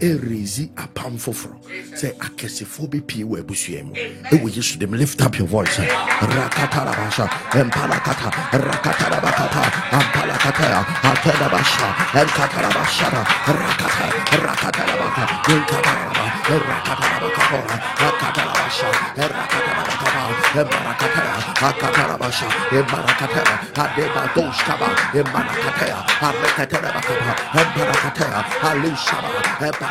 [0.00, 1.56] ɛrezi apam foforɔ
[1.94, 3.92] sɛ akɛsefoɔ bɛpie wɔ abusua mu.
[4.32, 5.76] Ɛwɔ yesu dem lift up your voice.
[5.76, 10.80] Rakatarabasha empalakata rakatarabakata ampalakataya
[11.10, 11.86] atɛdabasha
[12.20, 13.22] ɛnkatarabashara
[13.58, 14.06] rakata
[14.44, 15.22] rakatarabaka
[15.52, 17.76] ɛnkataraba rakatarabakabora
[18.06, 20.22] akatarabasha rakatarabakaba
[20.60, 21.34] ɛmbarakataya
[21.68, 22.46] akatarabasha
[22.78, 24.88] ɛmbarakataya adebadoshkaba
[25.18, 29.86] ɛmbarakataya arekatarabakaba ɛmbarakataya ɛrakatarabakaba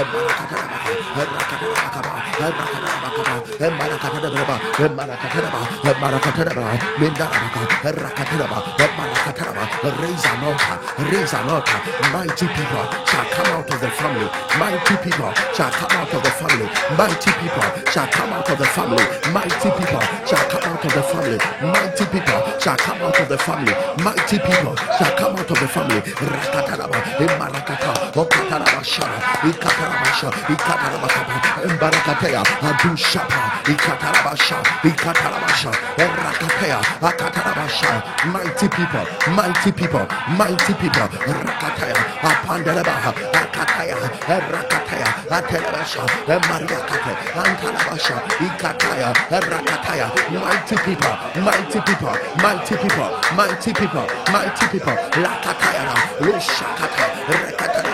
[0.00, 1.93] ɛmbarakatarabakaba
[10.00, 10.78] raise an altar
[11.10, 11.78] raise an altar
[12.12, 14.28] mighty people shall come out of the family
[14.58, 16.68] mighty people shall come out of the family
[16.98, 21.02] mighty people shall come out of the family mighty people shall come out of the
[21.02, 23.74] family mighty people shall come out of the family
[24.04, 26.00] mighty people shall come out of the family
[26.32, 29.18] rakataraba imbarakata okataraba shara
[29.50, 31.36] ikataraba sha ikataraba kaba
[32.34, 39.06] imbarakataya adushapa ikataraba sha ikataraba sha erakataya akataraba sha mighty people
[39.36, 40.06] mighty people.
[40.38, 43.96] Mighty people rakataya apandaraba akataya
[44.28, 48.16] erakataya atelabasha emariakate antalabasha
[48.46, 51.14] ikataya erakataya mighty people
[51.44, 54.96] mighty people mighty people mighty people mighty people.
[55.22, 57.93] Lakataya lushakata rekatarabakapa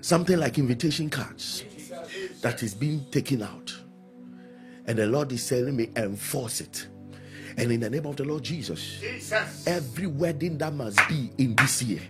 [0.00, 1.64] something like invitation cards
[2.42, 3.74] that is being taken out.
[4.86, 6.88] And the Lord is telling me, enforce it.
[7.58, 9.66] And in the name of the Lord Jesus, Jesus.
[9.66, 12.00] every wedding that must be in this year,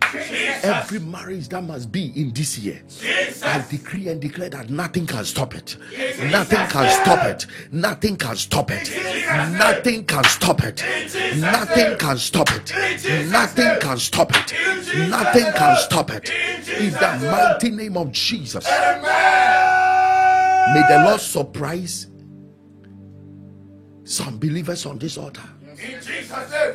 [0.63, 2.83] every marriage that must be in this year,
[3.43, 5.77] I decree and declare that nothing can stop it.
[6.31, 7.47] Nothing can stop it.
[7.73, 8.91] Nothing can stop it.
[9.53, 10.85] Nothing can stop it.
[11.39, 12.73] Nothing can stop it.
[13.31, 14.55] Nothing can stop it.
[15.09, 16.31] Nothing can stop it.
[16.79, 18.67] In the mighty name of Jesus.
[18.67, 19.69] Amen.
[20.75, 22.07] May the Lord surprise
[24.09, 26.75] Some believers on this altar, In Jesus' name.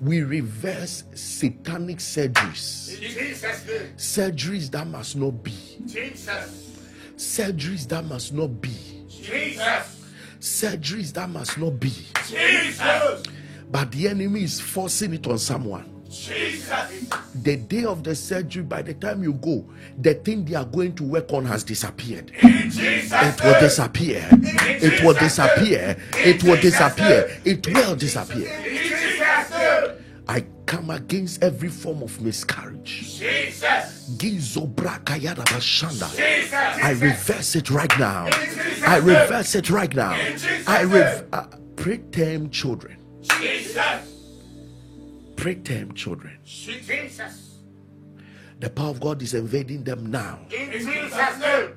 [0.00, 3.92] we reverse satanic surgeries, In Jesus' name.
[3.96, 5.52] surgeries that must not be,
[5.86, 6.70] Jesus.
[7.16, 8.70] surgeries that must not be,
[9.10, 10.00] Jesus.
[10.40, 11.92] surgeries that must not be.
[12.26, 13.22] Jesus.
[13.70, 15.91] But the enemy is forcing it on someone.
[16.12, 17.10] Jesus.
[17.42, 19.64] The day of the surgery, by the time you go,
[19.98, 22.30] the thing they are going to work on has disappeared.
[22.36, 24.28] It will disappear.
[24.32, 25.96] It will disappear.
[26.14, 27.40] It will disappear.
[27.44, 28.48] It will disappear.
[30.28, 33.18] I come against every form of miscarriage.
[33.18, 34.10] Jesus.
[34.16, 36.08] Gizobra kayada bashanda.
[36.14, 36.52] Jesus.
[36.54, 38.28] I reverse it right now.
[38.86, 40.12] I reverse it right now.
[40.66, 41.46] I rev- uh,
[41.76, 42.96] preterm children.
[43.22, 44.11] Jesus.
[45.42, 46.38] Preterm children.
[46.44, 47.58] Jesus.
[48.60, 50.38] The power of God is invading them now.
[50.52, 51.76] In Jesus' name.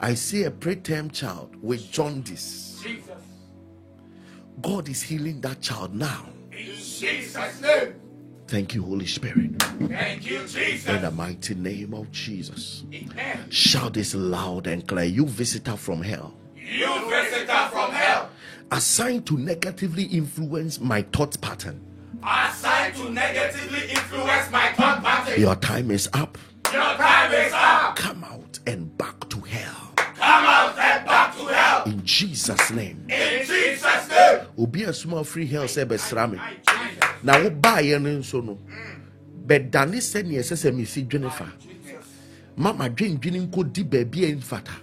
[0.00, 2.80] I see a preterm child with jaundice.
[2.80, 3.10] Jesus.
[4.60, 6.26] God is healing that child now.
[6.52, 7.94] In Jesus' name.
[8.46, 9.60] Thank you, Holy Spirit.
[9.60, 10.86] Thank you, Jesus.
[10.86, 12.84] In the mighty name of Jesus.
[12.94, 13.50] Amen.
[13.50, 15.06] Shout this loud and clear.
[15.06, 16.34] You visitor from hell.
[16.54, 18.30] You visitor from hell.
[18.70, 21.88] Assigned to negatively influence my thought pattern.
[22.22, 25.40] Assigned to negatively influence my thought pattern.
[25.40, 26.38] Your time is up.
[26.72, 27.96] Your time is up.
[27.96, 29.92] Come out and back to hell.
[29.96, 31.82] Come out and back to hell.
[31.86, 33.04] In Jesus' name.
[33.08, 34.46] In Jesus' name.
[34.56, 36.38] Obi a small free hell sɛ bɛsra me.
[36.38, 37.24] Jesus.
[37.24, 38.54] Na wobaeɛ no nso no.
[38.54, 39.00] Mm.
[39.46, 41.46] Bɛdane sɛnea ɛsɛ sɛ mesi dwene fa.
[42.56, 44.74] Mama dwendwene nkɔdi baabi a ɛmfata.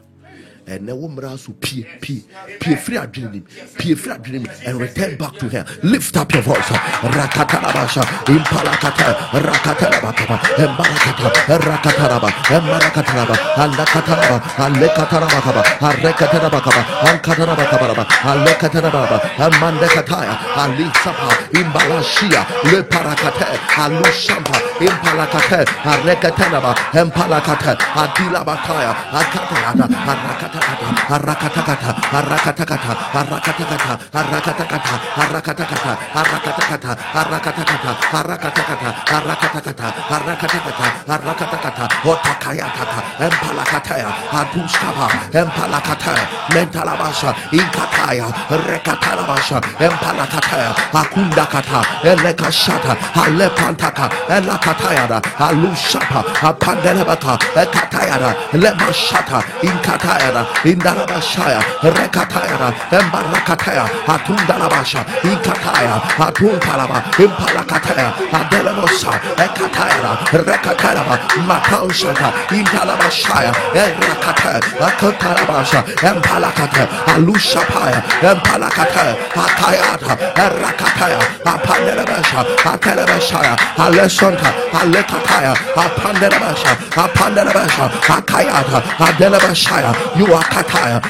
[0.70, 2.22] Ɛnɛ wo mmara so pie pie
[2.60, 3.44] pie firi adwene nim
[3.78, 6.70] pie firi adwene and return back to hell lift up your voice.
[7.18, 11.28] Rakatarabasha impalakata rakatarabakaba embarakata
[11.68, 23.46] rakataraba embarakataraba andakataraba alekatarabakaba arekatarabakaba ankatarabakabaraba alekatarababa amandekataya alisapa imbalashia leparakate
[23.84, 24.58] alushampa
[24.88, 25.60] impalakate
[25.92, 31.90] arekataraba empalakate adilabataya akatayada arakatakata
[32.20, 46.26] arakatakata arakatakata arakatakata arakatakata arakatakata arakatakata arakatakata arakatakata arakatakata arakatakata arakatakata otakayatata empalakataya aduskapa empalakataya
[46.54, 48.28] mentalabasha inkataya
[48.68, 52.94] rekatalabasha empalakataya akundakata elekashata
[53.24, 65.96] alepantaka elakatayada alushapa apandelebaka ekatayada lemashata inkatayada indarabashaya rekataya embarakataya atundarabasha inkataya
[66.28, 69.12] atuntalaba impalakataya adelemosa
[69.46, 70.12] ekataya
[70.48, 71.04] rekataya
[71.48, 75.80] mataushata indarabashaya erakataya akantarabasha
[76.10, 78.00] empalakataya alushapaya
[78.32, 80.14] empalakataya atayata
[80.46, 81.20] erakataya
[81.54, 82.40] apandelebesha
[82.72, 83.54] atelebeshaya
[83.86, 84.50] alesonta
[84.82, 86.72] alekataya apandelebesha
[87.04, 87.86] apandelebesha
[88.18, 90.29] akayata adelebeshaya you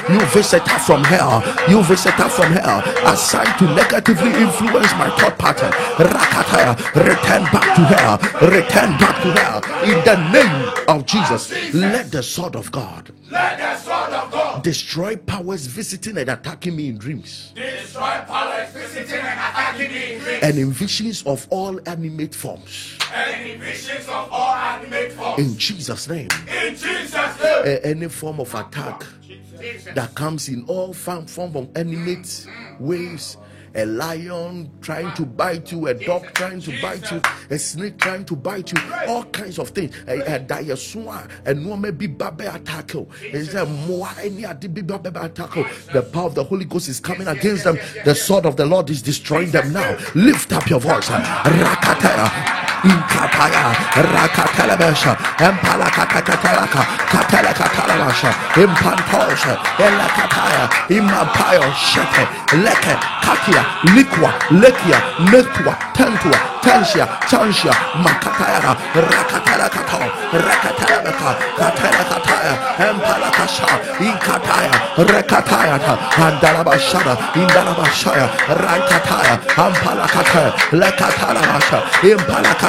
[0.10, 1.44] you visitor from hell.
[1.70, 2.80] You visitor from hell.
[3.06, 5.72] Assigned to negatively influence my thought pattern.
[5.98, 6.76] Rakataya.
[6.96, 8.18] Return back to hell.
[8.50, 9.60] Return back to hell.
[9.84, 14.64] In the name of jesus let the sword of god Let the sword of God
[14.64, 20.20] destroy powers visiting and attacking me in dreams destroy powers visiting and attacking me in
[20.20, 25.40] dreams and in visions of all animate forms and in visions of all animate forms.
[25.40, 26.28] in jesus name
[26.66, 27.64] In Jesus' name.
[27.66, 29.94] A- any form of attack Jesus.
[29.94, 32.48] that comes in all form, form of animate
[32.80, 33.38] ways.
[33.76, 38.26] A lion trying to bite you, a dog trying to bite you, a snake trying
[38.26, 39.96] to bite you, all kinds of things.
[40.08, 42.96] A diasua, a normal be babe attack.
[43.32, 45.52] Is there more any bi babe attack?
[45.94, 47.78] The power of the Holy Ghost is coming against them.
[48.06, 49.98] The sword of the Lord is destroying them now.
[50.16, 51.08] Lift up your voice.
[51.10, 52.59] Rakataya.
[52.84, 53.74] Inkataya,
[54.14, 62.24] Rakatelebesha, Empalakatakatalaka, Katelakatalabasha, Impantosha, Elakataya, Imampayo, Shete,
[62.64, 63.64] Leke, Katia,
[63.96, 65.00] Likwa, Lekia,
[65.32, 67.72] Nekwa, Tentua, Tensia, Chansia,
[68.04, 70.00] Makatayara, Rakatalakato,
[70.32, 72.54] Rakatalabaka, Katelakataya,
[72.88, 73.68] Empalakasha,
[74.00, 75.94] Inkataya, Rekatayata,
[76.26, 82.69] Andalabashada, Indalabashaya, Rankataya, Ampalakataya, Lekatalabasha, Impalakataya,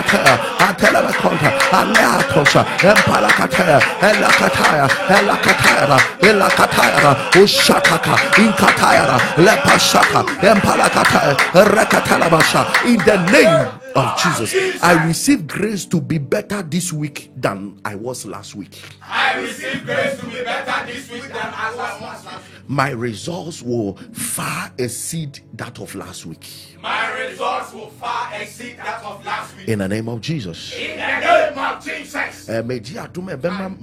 [12.85, 14.83] in the name of Jesus.
[14.83, 18.81] I receive grace to be better this week than I was last week.
[19.03, 22.41] I receive grace to be better this week than I was last week.
[22.69, 26.47] My results will far exceed that of last week.
[26.81, 29.69] My results will far exceed that of last week.
[29.69, 30.73] In the name of Jesus.
[30.77, 32.49] In the name of Jesus.
[32.49, 33.77] Eh, megye adom a ɛbɛma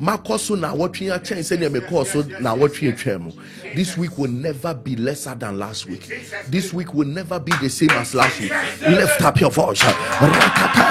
[0.00, 3.32] makɔ so na awɔtwe akyɛn sɛnea mekɔɔ so na awɔtwe atwa mu
[3.74, 6.08] this week will never be lesser than last week
[6.48, 8.52] this week will never be the same as last week
[8.82, 9.86] lift up your voice
[10.20, 10.86] rakata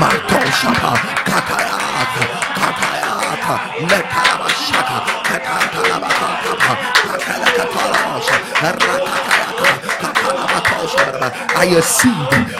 [0.00, 0.92] mato shapa
[1.28, 1.78] kataya
[2.58, 3.12] kataya
[3.88, 4.98] metaba shaka
[5.28, 5.58] kataya
[7.58, 9.15] kataya
[10.94, 12.14] I see,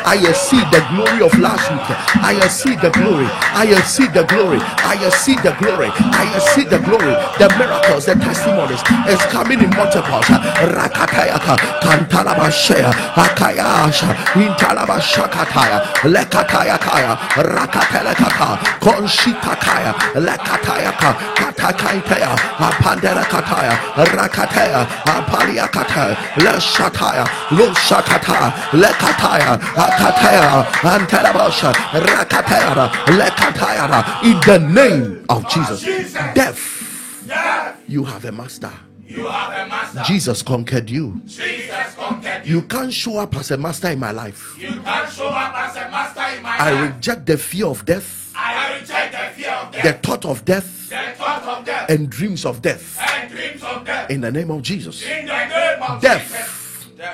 [0.05, 1.87] I see the glory of last week.
[2.23, 3.27] I see the glory.
[3.55, 4.59] I see the glory.
[4.63, 5.91] I see the glory.
[5.95, 7.15] I see the glory.
[7.39, 10.27] The miracles, the testimonies is coming in multiples.
[10.27, 15.79] Rakatayaka, Kantalabashaya, Akayasha, Intalabashakataya,
[16.13, 23.75] Lekatayakaya, Rakatelekata, Konshitakaya, Lekatayaka, Katakaitaya, Apandelekataya,
[24.17, 27.25] Rakataya, Apaliakataya, Leshataya,
[28.21, 35.83] Lushatata, Lekataya, Akataya, Antelabasha, Rakataya, Lekataya, in the name of Jesus.
[36.35, 38.71] Death, Death, you have a master.
[39.07, 40.03] you have a master.
[40.07, 41.21] Jesus conquered you.
[41.27, 42.57] Jesus conquered you.
[42.57, 44.57] You can't show up as a master in my life.
[44.59, 46.95] You can't show up as a master in my I life.
[46.95, 49.83] reject the fear of death, I reject the fear of death.
[49.83, 52.99] the thought of death, the thought of death, and dreams of death.
[53.01, 54.11] and dreams of death.
[54.11, 55.03] In the name of Jesus.
[55.03, 56.23] In the name of Death.
[56.29, 56.63] Jesus.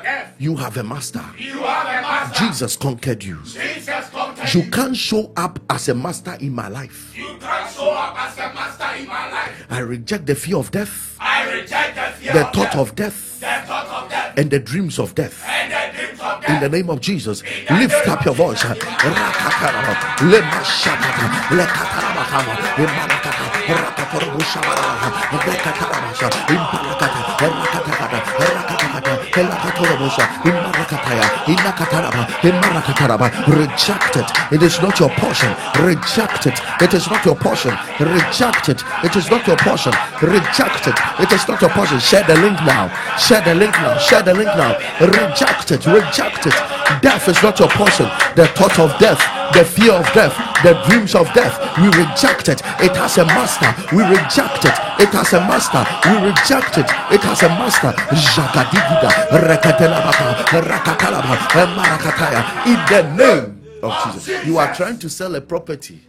[0.02, 0.34] Death.
[0.38, 1.24] You have a master.
[1.38, 2.44] You have a master.
[2.44, 3.38] Jesus conquered you.
[3.44, 7.12] Jesus conquered You can't show up as a master in my life.
[7.16, 9.66] You can't show up as a master in my life.
[9.70, 12.94] I reject the fear of death, I reject the fear the of thought death, of
[12.94, 15.44] death, the thought of death, and the dreams of death.
[15.46, 18.62] and the dreams of In the name of Jesus, lift up your voice.
[29.32, 33.30] Rakataraba, lemashakata, lekatarabakama, imalakata, rakatorobushaba, lekatarabasha, impalakata, rakatakata, rakatakata, elakatorobusha, imarakataya, inakataraba, imarakataraba.
[33.48, 34.30] Reject it.
[34.52, 35.54] It is not your portion.
[35.80, 36.60] Reject it.
[36.80, 37.74] It is not your portion.
[38.00, 38.82] Reject it.
[39.04, 39.92] It is not your portion.
[40.22, 40.96] Reject it.
[41.20, 41.98] It is not your portion.
[42.00, 42.88] Share the link now.
[43.18, 43.98] Share the link now.
[43.98, 44.76] Share the link now.
[45.00, 46.81] Reject it.
[47.00, 48.06] Death is not your portion.
[48.36, 49.20] The thought of death,
[49.54, 52.60] the fear of death, the dreams of death, we reject it.
[52.80, 53.70] It has a master.
[53.94, 54.74] We reject it.
[55.00, 55.84] It has a master.
[56.08, 56.86] We reject it.
[57.12, 57.92] It has a master.
[62.68, 64.46] In the name of Jesus.
[64.46, 66.00] You are trying to sell a property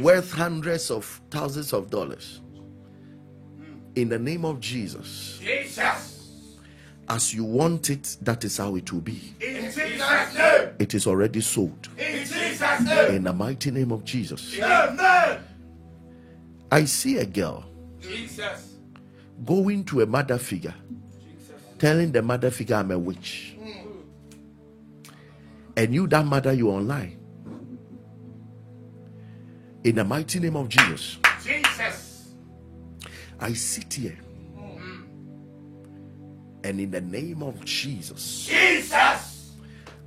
[0.00, 2.40] worth hundreds of thousands of dollars.
[3.94, 5.38] In the name of Jesus.
[5.42, 6.13] Jesus.
[7.08, 9.34] As you want it, that is how it will be.
[9.40, 10.70] In Jesus' name.
[10.78, 11.88] It is already sold.
[11.98, 13.16] In Jesus' name.
[13.16, 14.58] In the mighty name of Jesus.
[14.58, 15.40] Amen.
[16.72, 17.64] I see a girl
[18.00, 18.74] Jesus.
[19.44, 20.74] going to a mother figure,
[21.78, 23.54] telling the mother figure, I'm a witch.
[23.60, 23.88] Hmm.
[25.76, 27.18] And you, that mother, you online.
[29.84, 32.32] In the mighty name of Jesus, Jesus.
[33.38, 34.18] I sit here.
[36.64, 39.52] And in the name of Jesus, Jesus.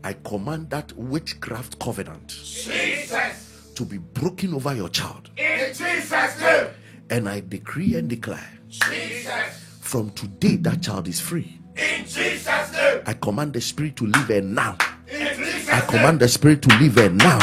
[0.03, 3.71] I command that witchcraft covenant Jesus.
[3.75, 5.29] to be broken over your child.
[5.37, 6.67] In Jesus' name.
[7.11, 9.77] And I decree and declare Jesus.
[9.81, 11.59] from today that child is free.
[11.75, 13.01] In Jesus' name.
[13.05, 14.77] I command the spirit to leave her now.
[15.07, 17.37] In Jesus' I command the spirit to leave her now.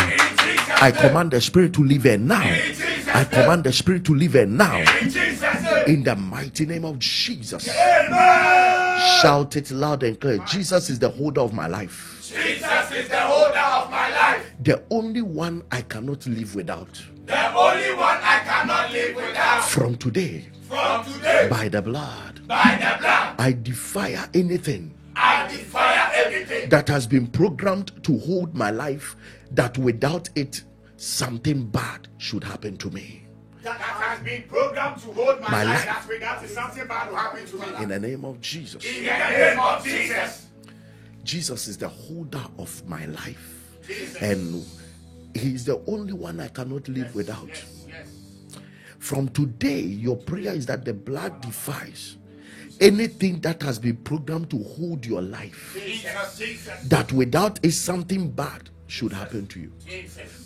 [0.83, 2.43] I command the spirit to leave her now.
[2.43, 4.77] I command the spirit to leave her now.
[4.77, 5.85] In Jesus' name.
[5.87, 7.69] In the mighty name of Jesus.
[7.69, 8.84] Amen.
[9.21, 10.39] Shout it loud and clear.
[10.39, 12.21] Jesus is the holder of my life.
[12.23, 14.53] Jesus is the holder of my life.
[14.63, 17.03] The only one I cannot live without.
[17.27, 19.65] The only one I cannot live without.
[19.65, 26.11] From today, From today, by the blood, by the blood, I defy anything I defy
[26.15, 29.17] everything that has been programmed to hold my life
[29.53, 30.63] that without it
[30.97, 33.24] something bad should happen to me
[33.65, 35.87] that has been programmed to hold my, My life.
[35.87, 36.09] life.
[36.09, 37.83] Without something bad will happen to me.
[37.83, 40.47] in the name of jesus In the name of Jesus.
[41.25, 43.55] jesus is the holder of my life
[43.87, 44.17] Jesus.
[44.23, 44.65] and
[45.35, 48.09] he is the only one i cannot live without Yes, yes.
[48.99, 52.17] from today your prayer is that the blood defies
[52.81, 58.69] anything that has been programmed to hold your life Jesus, that without it something bad
[58.87, 59.73] should happen to you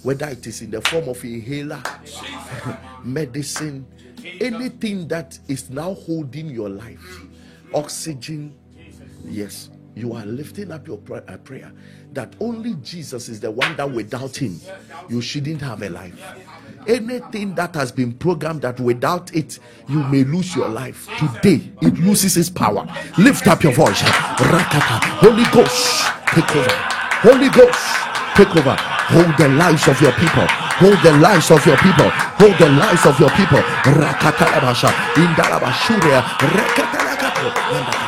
[0.02, 1.82] whether it is in the form of inhaler,
[3.05, 3.86] medicine,
[4.40, 7.23] anything that is now holding your life,
[7.74, 8.55] oxygen,
[9.24, 11.73] yes, you are lifting up your uh, prayer
[12.12, 14.59] that only Jesus is the one that without him
[15.09, 16.20] you shouldn't have a life.
[16.86, 19.59] Anything that has been programmed that without it
[19.89, 22.86] you may lose your life today, it loses its power.
[23.19, 24.01] Lift up your voice.
[24.01, 26.98] Holy Ghost, take over.
[27.20, 28.07] Holy Ghost,
[28.39, 28.77] take over.
[29.10, 30.47] Hold the lives of your people.
[30.78, 32.09] Hold the lives of your people.
[32.39, 33.59] Hold the lives of your people.
[33.98, 34.90] Rakatalabasha.
[35.19, 36.23] Indalabashuria.
[36.39, 38.07] Rakatalakato.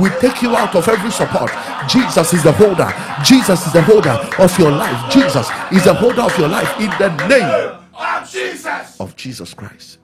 [0.00, 1.50] We take you out of every support.
[1.88, 2.92] Jesus is the holder.
[3.24, 5.12] Jesus is the holder of your life.
[5.12, 9.00] Jesus is the holder of your life in the name Of Jesus.
[9.00, 9.98] of Jesus Christ.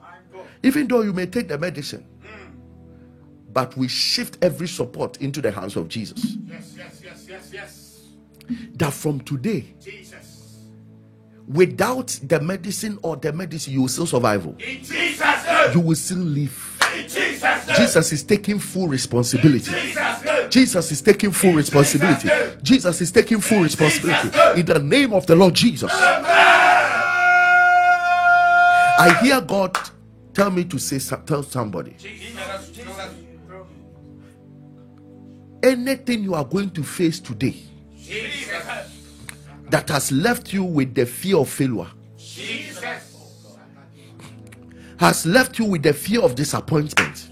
[0.63, 2.05] Even though you may take the medicine,
[3.51, 6.37] but we shift every support into the hands of Jesus.
[6.47, 7.99] Yes, yes, yes, yes, yes.
[8.75, 10.63] That from today, Jesus.
[11.47, 14.45] without the medicine or the medicine, you will still survive.
[14.45, 15.71] In Jesus' name.
[15.73, 16.69] You will still live.
[17.75, 19.71] Jesus' is taking full responsibility.
[20.49, 22.29] Jesus' is taking full responsibility.
[22.61, 24.29] Jesus is taking full responsibility.
[24.59, 25.91] In the name of the Lord Jesus.
[28.95, 29.77] I hear God
[30.33, 31.95] tell me to say tell somebody
[35.61, 37.55] anything you are going to face today
[39.69, 41.87] that has left you with the fear of failure
[44.97, 47.29] has left you with the fear of disappointment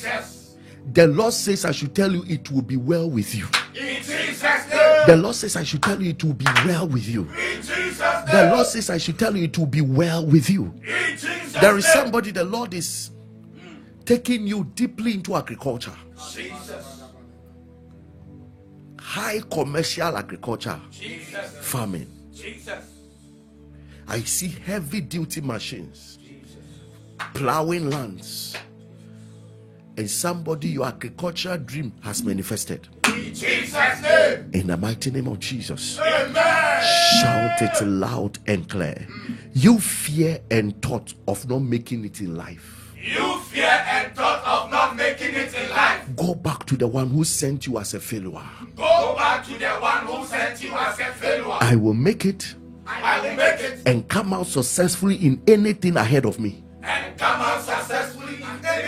[0.00, 0.56] Jesus.
[0.92, 3.46] the lord says i should tell you it will be well with you.
[3.74, 5.06] In Jesus' name.
[5.06, 7.22] the lord says i should tell you it will be well with you.
[7.22, 7.98] In Jesus'
[8.30, 10.72] the lord says i should tell you it will be well with you.
[10.82, 13.10] In Jesus' there is somebody the lord is
[14.04, 15.94] taking you deeply into agriculture.
[16.32, 17.02] Jesus.
[18.98, 20.80] high commercial agriculture.
[20.90, 21.56] Jesus.
[21.60, 22.10] farming.
[22.32, 22.84] Jesus.
[24.08, 26.18] i see heavy duty machines.
[27.34, 28.56] Plowing lands
[30.00, 34.50] and somebody your agricultural dream has manifested In Jesus' name.
[34.54, 36.82] in the mighty name of jesus Amen.
[37.20, 39.06] shout it loud and clear
[39.52, 44.70] you fear and thought of not making it in life You fear and thought of
[44.70, 46.02] not making it in life.
[46.16, 48.40] go back to the one who sent you as a failure
[48.76, 51.58] Go back to the one who sent you as a failure.
[51.60, 52.54] i will make it
[52.86, 57.40] I will make it and come out successfully in anything ahead of me and come
[57.40, 58.19] out successfully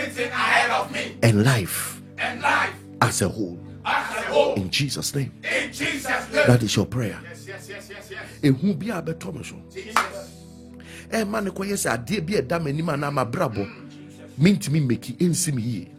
[0.07, 3.59] ahead of me, and life, and life as a whole.
[3.85, 4.53] As a whole.
[4.55, 5.31] In Jesus' name.
[5.43, 6.47] In Jesus' name.
[6.47, 7.19] That is your prayer.
[7.23, 9.73] Yes, yes, yes, yes, yes.
[9.73, 10.29] Jesus.
[11.11, 13.65] Eh man ko yesi ade bi eda manim ana ma brabo.
[13.65, 13.89] Mm,
[14.39, 15.89] Mintimi meki ensi mi yi.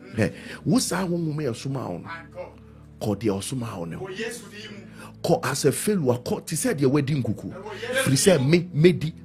[0.65, 4.01] Wo sa honhom ya soma wo no
[5.25, 7.51] kɔ as a failure kɔ te sɛ deɛ wadi nkuku.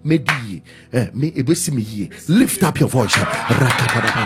[0.04, 0.62] Medi yie.
[0.94, 2.10] Eh, me yie.
[2.30, 3.16] Lift up your voice.
[3.16, 4.24] Rakatarabaka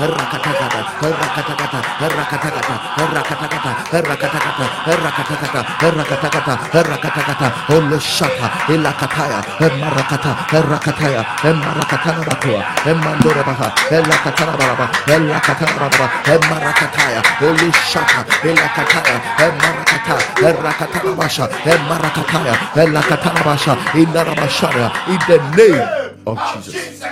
[0.00, 4.64] rakatakata rakatakata rakatakata rakatakata
[5.02, 5.60] rakatakata
[5.96, 14.86] rakatakata rakata rakata kata holy shata elakataya emarakata erakataya emarakatana batua emandora baha elakatana baraba
[15.08, 19.16] Shaka, baraba emarakataya holy shata elakataya
[19.46, 20.14] emarakata
[20.48, 21.44] erakatana basha
[21.74, 25.88] emarakataya elakatana basha inarabashara in the name
[26.26, 27.02] of Jesus.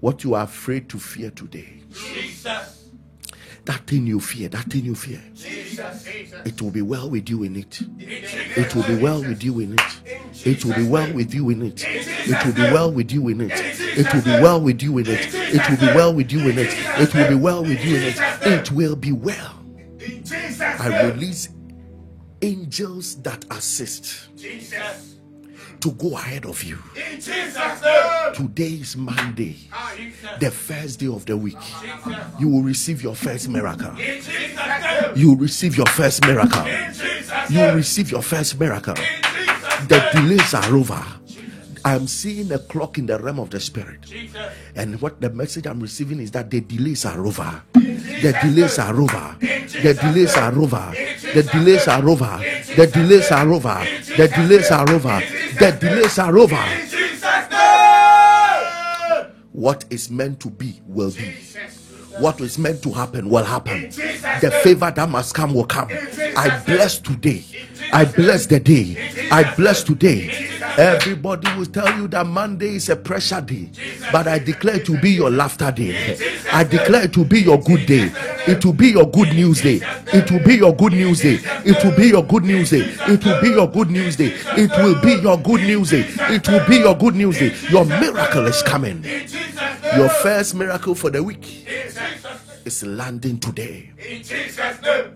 [0.00, 1.68] What you are afraid to fear today.
[1.92, 2.87] Jesus
[3.68, 6.06] that thing you fear that thing you fear Jesus.
[6.46, 9.74] It will be well with you in it It will be well with you in
[9.74, 10.46] it.
[10.46, 11.84] It will be well with you in it.
[11.86, 13.52] It will be well with you in it.
[13.54, 15.34] It will be well with you in it.
[15.34, 16.68] It will be well with you in it.
[17.00, 18.18] It will be well with you in it.
[18.42, 19.54] It will be well.
[20.80, 21.48] I release
[22.42, 25.17] angels that assist Jesus.
[25.80, 26.78] To go ahead of you.
[26.96, 28.34] In Jesus' name.
[28.34, 29.56] Today is Monday,
[30.40, 31.56] the first day of the week.
[32.38, 33.90] You will receive your first miracle.
[33.90, 35.12] In Jesus' name.
[35.16, 36.66] You will receive your first miracle.
[37.50, 38.94] You will receive your first miracle.
[38.94, 41.04] The delays are over.
[41.84, 44.02] I'm seeing a clock in the realm of the spirit.
[44.02, 44.52] Jesus.
[44.74, 47.62] And what the message I'm receiving is that the delays are over.
[47.72, 49.36] The delays are over.
[49.40, 50.92] The delays are over.
[51.32, 52.40] The delays are over.
[52.76, 53.86] The delays are over.
[54.16, 55.22] The delays are over.
[55.56, 56.56] The delays are over.
[59.52, 61.34] What is meant to be will be.
[62.20, 63.90] What is meant to happen will happen.
[63.90, 65.88] The favor that must come will come.
[66.36, 67.44] I bless today.
[67.92, 69.28] I bless the day.
[69.30, 70.48] I bless today.
[70.76, 73.70] Everybody will tell you that Monday is a pressure day,
[74.12, 76.16] but I declare to be your laughter day.
[76.52, 78.12] I declare to be your good day.
[78.46, 79.80] It will be your good news day.
[80.12, 81.38] It will be your good news day.
[81.64, 82.94] It will be your good news day.
[83.06, 84.34] It will be your good news day.
[84.56, 86.06] It will be your good news day.
[86.34, 87.54] It will be your good news day.
[87.70, 89.04] Your miracle is coming.
[89.96, 91.66] Your first miracle for the week
[92.64, 93.90] is landing today.
[93.98, 95.14] In Jesus' name.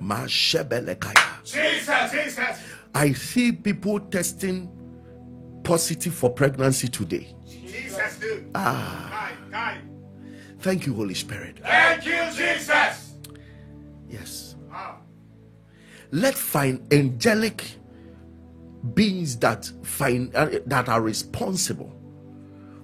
[1.45, 2.59] Jesus, Jesus.
[2.95, 4.71] I see people testing
[5.65, 7.35] positive for pregnancy today.
[7.47, 8.51] Jesus' name.
[8.55, 9.31] Ah,
[10.61, 11.59] thank you, Holy Spirit.
[11.61, 13.15] Thank you, Jesus.
[14.09, 14.57] Yes.
[14.73, 14.97] Ah.
[16.11, 17.65] Let find angelic
[18.95, 22.02] beings that find uh, that are responsible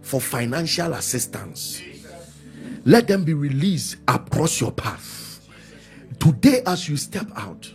[0.08, 1.82] for financial assistance.
[2.86, 5.46] Let them be released across your path.
[6.18, 7.70] Today, as you step out,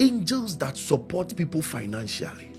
[0.00, 2.50] angels that support people financially,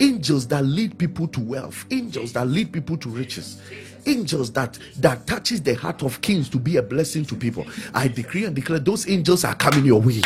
[0.00, 3.62] angels that lead people to wealth, angels that lead people to riches,
[4.06, 7.64] angels that that touches the heart of kings to be a blessing to people.
[7.94, 10.20] I decree and declare those angels are coming your way.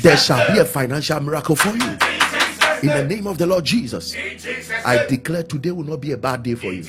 [0.00, 2.19] There shall be a financial miracle for you.
[2.82, 4.14] In the name of the Lord Jesus,
[4.84, 6.84] I declare today will not be a bad day for you.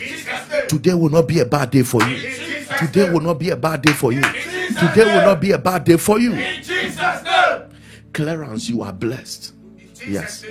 [0.68, 2.18] Today will not be a bad day for you.
[2.78, 4.22] Today will not be a bad day for you.
[4.22, 6.34] Today will not be a bad day for you.
[6.34, 7.64] In Jesus' name.
[8.14, 9.54] Clarence, you are blessed.
[10.08, 10.46] Yes.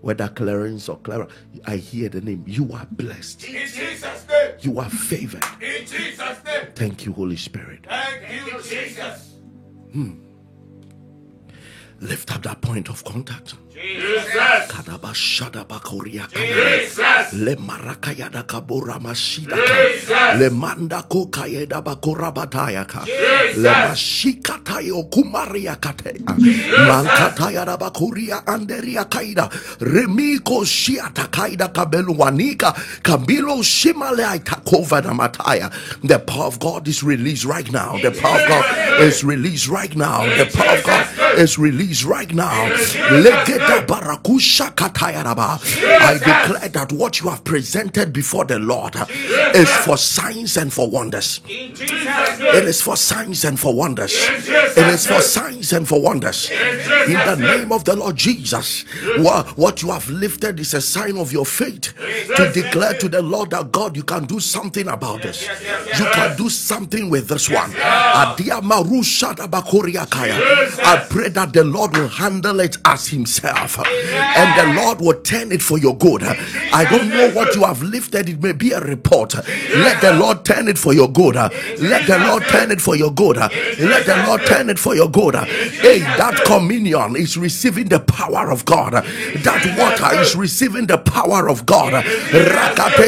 [0.00, 1.26] Whether Clarence or Clara,
[1.66, 2.44] I hear the name.
[2.46, 3.44] You are blessed.
[3.44, 4.52] In Jesus' name.
[4.60, 5.44] You are favored.
[5.60, 6.68] In Jesus' name.
[6.74, 7.86] Thank you, Holy Spirit.
[7.88, 9.34] Thank you, Jesus.
[9.92, 10.12] Hmm.
[12.00, 13.54] Lift up that point of contact.
[13.76, 14.72] Jesus.
[14.72, 17.32] Kadaba shadaba koria Jesus.
[17.34, 20.40] Le marakayada kabura mashida Jesus.
[20.40, 23.58] Le manda ko kayeda bakura bataya ka Jesus.
[23.58, 26.16] Le mashika tayo kumaria kate
[26.88, 29.50] Mankataya da bakuria anderia kaida
[29.80, 32.72] Remiko shiata kaida kabelu wanika
[33.02, 35.70] Kabilo shimale aitakova na mataya
[36.02, 37.98] The power of God is released right now.
[37.98, 40.22] The power of God is released right now.
[40.38, 42.68] The power of God is released right now.
[42.70, 43.65] Legeda barakusha kataya raba.
[46.00, 48.94] I declare that what you have presented before the Lord
[49.54, 51.40] is for signs and for wonders.
[51.48, 51.88] In Jesus'
[52.38, 52.54] name.
[52.54, 54.12] It is for signs and for wonders.
[54.14, 56.50] It is for signs and for wonders.
[56.50, 58.84] In the name of the Lord Jesus,
[59.18, 61.92] what, you have lifted is a sign of your faith
[62.36, 65.46] to declare to the Lord that God, you can do something about this.
[65.98, 67.74] You can do something with this one.
[67.76, 70.34] Adia marusha da bakoria kaya.
[70.84, 75.52] I pray that the Lord will handle it as Himself and the Lord will turn
[75.52, 76.22] it for your good.
[76.22, 79.34] I don't know what you have lifted, it may be a report.
[79.34, 81.34] Let the Lord turn it for your good.
[81.34, 83.36] Let the Lord turn it for your good.
[83.36, 85.34] Let the Lord turn it for your good.
[85.34, 88.92] Hey, that communion is receiving the power of God.
[88.92, 92.04] That water is receiving the power of God.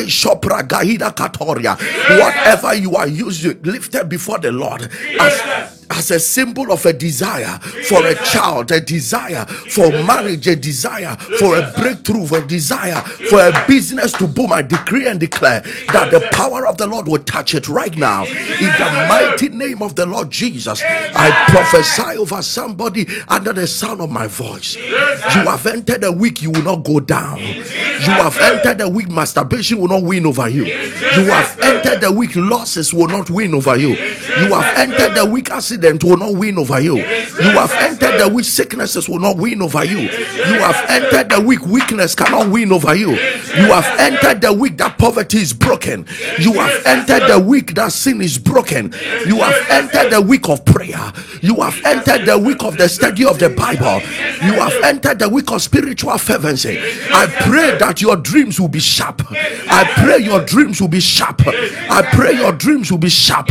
[0.09, 1.77] Shopra katoria.
[2.20, 7.59] Whatever you are using, lifted before the Lord as as a symbol of a desire
[7.89, 13.01] for a child, a desire for marriage, a desire for a breakthrough, a desire
[13.31, 14.52] for a business to boom.
[14.52, 15.60] I decree and declare
[15.93, 18.24] that the power of the Lord will touch it right now.
[18.24, 24.01] In the mighty name of the Lord Jesus, I prophesy over somebody under the sound
[24.01, 24.77] of my voice.
[24.77, 27.39] You have entered a week, you will not go down.
[27.39, 30.65] You have entered a week, masturbation will not win over you.
[30.65, 33.90] You have entered the week, losses will not win over you.
[33.90, 36.97] You have entered the week, accident will not win over you.
[36.97, 39.99] You have entered the week, sicknesses will not win over you.
[39.99, 43.11] You have entered the week, weakness cannot win over you.
[43.11, 46.07] You have entered the week that poverty is broken.
[46.39, 48.93] You have entered the week that sin is broken.
[49.27, 51.13] You have entered the week of prayer.
[51.43, 54.01] You have entered the week of the study of the Bible.
[54.45, 56.79] You have entered the week of spiritual fervency.
[57.13, 59.23] I pray that your dreams will be sharp.
[59.31, 61.43] I pray your dreams will be sharp.
[61.47, 63.51] I pray your dreams will be sharp.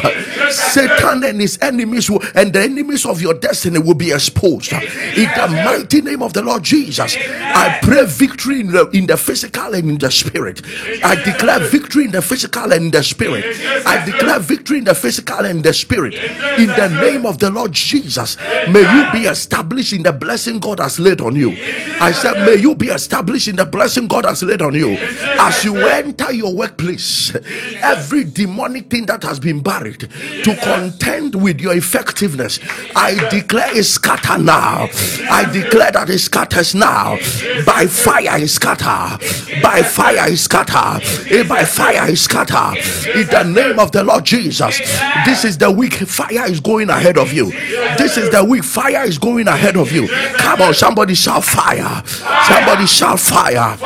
[0.49, 4.73] Satan and his enemies will, and the enemies of your destiny will be exposed.
[4.73, 9.17] In the mighty name of the Lord Jesus, I pray victory in the, in the
[9.17, 10.61] physical and in the spirit.
[11.03, 13.51] I declare victory in the physical and in the spirit.
[13.85, 16.13] I declare victory in the physical and the spirit.
[16.13, 18.37] In the name of the Lord Jesus,
[18.69, 21.51] may you be established in the blessing God has laid on you.
[21.99, 24.97] I said, may you be established in the blessing God has laid on you.
[25.39, 27.35] As you enter your workplace,
[27.81, 31.73] every demonic thing that has been buried to contend with your
[32.07, 32.59] effectiveness,
[32.95, 34.87] I declare is scatter now.
[35.29, 37.17] I declare that it scatters now.
[37.65, 39.17] By fire it scatter.
[39.61, 41.01] By fire it scatter.
[41.29, 42.77] Eh, by fire it scatter.
[43.13, 44.79] In the name of the Lord Jesus.
[45.25, 47.51] This is the week fire is going ahead of you.
[47.97, 50.07] This is the week fire is going ahead of you.
[50.37, 52.03] Come on, somebody shall fire.
[52.47, 53.77] Somebody shall fire.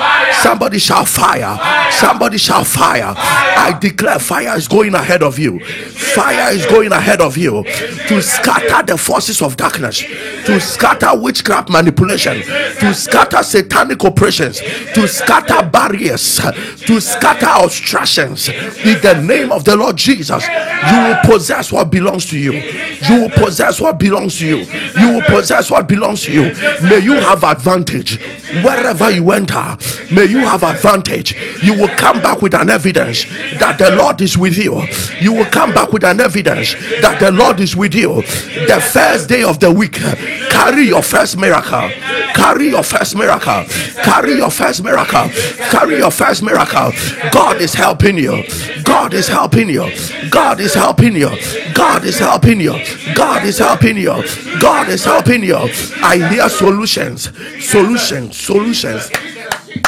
[0.41, 1.91] Somebody shall fire.
[1.91, 3.13] Somebody shall fire.
[3.15, 5.59] I declare fire is going ahead of you.
[5.65, 7.63] Fire is going ahead of you
[8.11, 9.99] to scatter the forces of darkness,
[10.45, 16.41] to scatter witchcraft manipulation, to scatter satanic operations, to scatter barriers,
[16.85, 18.49] to scatter obstructions.
[18.49, 22.51] In the name of the Lord Jesus, you will possess what belongs to you.
[22.51, 24.57] You will possess what belongs to you.
[24.99, 26.53] You will possess what belongs to you.
[26.83, 28.19] May you have advantage
[28.63, 29.77] wherever you enter.
[30.13, 31.33] May you have advantage.
[31.63, 33.23] You will come back with an evidence
[33.59, 34.83] that the Lord is with you.
[35.21, 38.21] You will come back with an evidence that the Lord is with you.
[38.67, 41.89] The first day of the week, carry your first miracle.
[42.33, 43.65] Carry your first miracle.
[44.03, 45.29] Carry your first miracle.
[45.69, 46.91] Carry your first miracle.
[47.31, 48.43] God is helping you.
[48.83, 49.89] God is helping you.
[50.29, 51.29] God is helping you.
[51.73, 52.73] God is helping you.
[53.15, 54.23] God is helping you.
[54.59, 55.57] God is helping you.
[56.03, 57.29] I hear solutions.
[57.63, 58.37] Solutions.
[58.37, 59.09] Solutions.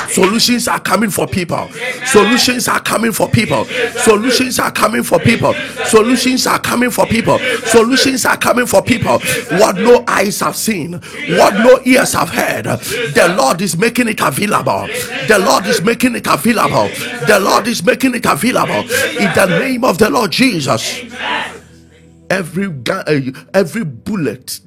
[0.10, 1.70] Solutions are coming for people.
[2.06, 3.66] Solutions are coming for people.
[4.04, 5.54] Solutions are coming for people.
[5.86, 7.40] Solutions are coming for people.
[7.66, 9.20] Solutions are coming for people.
[9.60, 14.22] What no eyes have seen, what no ears have heard, the Lord is making it
[14.22, 14.88] available.
[15.28, 16.90] The Lord is making it available.
[17.28, 18.82] The Lord is making it available.
[18.82, 21.02] In the name of the Lord Jesus.
[22.30, 24.60] Every gun, uh, every bullet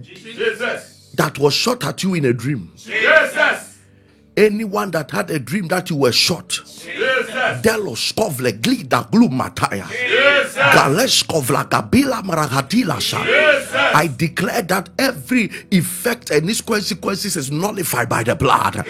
[1.14, 3.65] that was shot at you in a dream, Jesus.
[4.36, 6.60] Anyone that had a dream that you were shot.
[7.62, 9.86] Delos kovle glida glumataya.
[10.72, 13.18] Galeskovla Gabila Maragatilasha.
[13.94, 18.84] I declare that every effect and its consequences is nullified by the blood.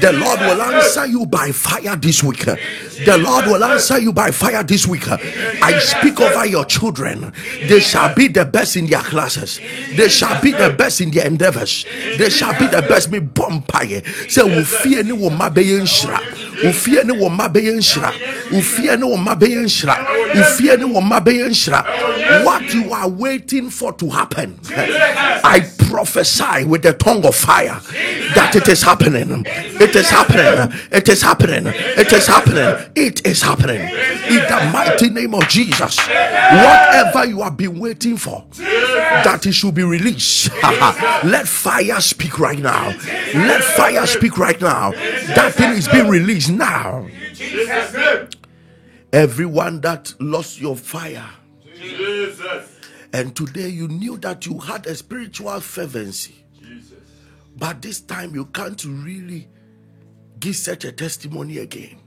[0.00, 2.44] The Lord will answer you by fire this week.
[2.44, 5.08] The Lord will answer you by fire this week.
[5.08, 7.32] I speak over your children.
[7.68, 9.58] They shall be the best in their classes.
[9.96, 11.84] They shall be the best in their endeavors.
[12.18, 13.10] They shall be the best.
[13.10, 14.04] Me bompaye.
[14.30, 16.18] Say, Ufie ni wo mabeye nshira.
[16.64, 17.72] Ufie ni wo mabeye
[18.02, 18.12] nshira.
[18.50, 20.06] Ufie ni wo mabeye nshira.
[20.34, 21.84] Ufie ni wo mabeye nshira.
[22.44, 24.58] What you are waiting for to happen,
[25.44, 25.60] I
[25.90, 27.80] prophesy with the tongue of fire
[28.34, 29.44] that it is happening.
[29.46, 30.72] It is happening.
[30.90, 31.66] It is happening.
[31.66, 32.90] It is happening.
[32.94, 33.80] It is happening.
[33.80, 35.98] In the mighty name of Jesus.
[35.98, 40.50] Whatever you have been waiting for, that it should be released.
[40.62, 42.88] Let fire speak right now.
[43.34, 44.92] Let fire speak right now.
[44.92, 47.06] That thing is being released now.
[47.50, 48.28] Jesus' name.
[49.12, 51.28] Everyone that lost your fire,
[51.78, 52.80] Jesus.
[53.12, 56.98] and today you knew that you had a spiritual fervency, Jesus.
[57.56, 59.48] but this time you can't really
[60.40, 61.98] give such a testimony again.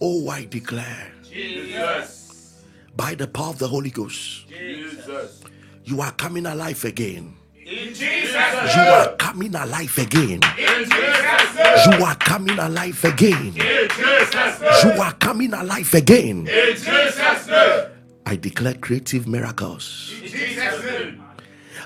[0.00, 2.62] Oh, I declare Jesus.
[2.96, 5.42] by the power of the Holy Ghost, Jesus.
[5.84, 7.36] you are coming alive again.
[7.70, 8.86] In Jesus' name.
[8.86, 10.40] You are coming alive again.
[10.58, 12.00] In Jesus' name.
[12.00, 13.46] You are coming alive again.
[13.46, 14.96] In Jesus' name.
[14.96, 16.48] You are coming alive again.
[16.48, 17.86] In Jesus' name.
[18.26, 20.12] I declare creative miracles.
[20.20, 21.22] In Jesus' name.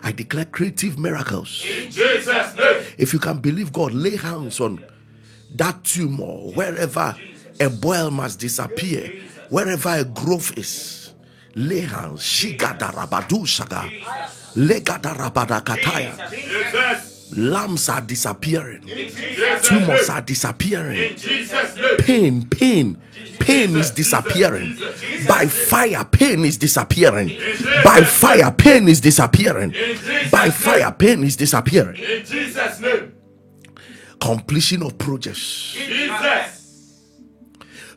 [0.03, 1.63] I declare creative miracles.
[1.69, 2.83] In Jesus' name.
[2.97, 4.83] If you can believe God, lay hands on
[5.55, 7.15] that tumor wherever
[7.61, 9.13] a boil must disappear,
[9.51, 11.13] wherever a growth is.
[11.55, 12.21] Lay hands.
[12.23, 13.91] Shigada rabadu shaga.
[14.57, 16.17] Legada rabada kataya.
[17.37, 18.89] Lambs are disappearing.
[18.89, 19.11] In
[19.63, 21.11] Tumors are disappearing.
[21.13, 21.97] In Jesus' name.
[21.99, 23.03] Pain, pain,
[23.41, 24.79] pain is disappearing.
[25.27, 27.33] By fire, pain is disappearing.
[27.83, 29.75] By fire, pain is disappearing.
[30.31, 31.97] By fire, pain is disappearing.
[31.97, 33.15] In Jesus' name.
[34.21, 35.77] Completion of projects.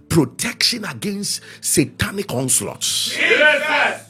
[0.09, 3.09] Protection against satanic onslaughts.
[3.09, 4.06] Jesus.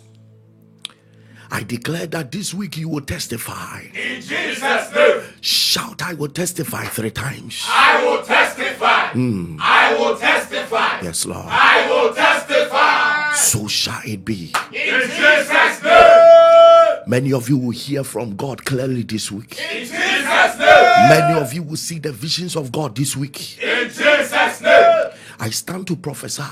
[1.49, 3.81] I declare that this week you will testify.
[3.93, 5.21] In Jesus' name.
[5.41, 7.63] Shout, I will testify three times.
[7.67, 9.07] I will testify.
[9.09, 9.57] Hmm.
[9.61, 11.01] I will testify.
[11.01, 11.45] Yes, Lord.
[11.47, 13.33] I will testify.
[13.33, 14.53] So shall it be.
[14.73, 17.03] In Jesus' name.
[17.07, 19.57] Many of you will hear from God clearly this week.
[19.71, 21.09] In Jesus' name.
[21.09, 23.61] Many of you will see the visions of God this week.
[23.63, 25.11] In Jesus' name.
[25.39, 26.43] I stand to prophesy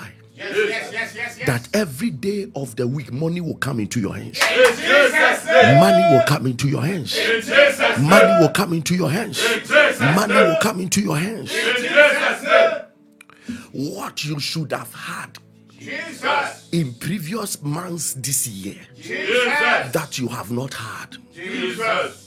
[1.38, 4.40] Yes, that every day of the week, money will come into your hands.
[5.80, 7.18] Money will come into your hands.
[8.00, 9.42] Money will come into your hands.
[10.00, 11.52] Money will come into your hands.
[13.72, 15.38] What you should have had
[15.78, 16.70] Jesus.
[16.72, 19.92] in previous months this year Jesus.
[19.92, 21.18] that you have not had.
[21.34, 22.25] Jesus.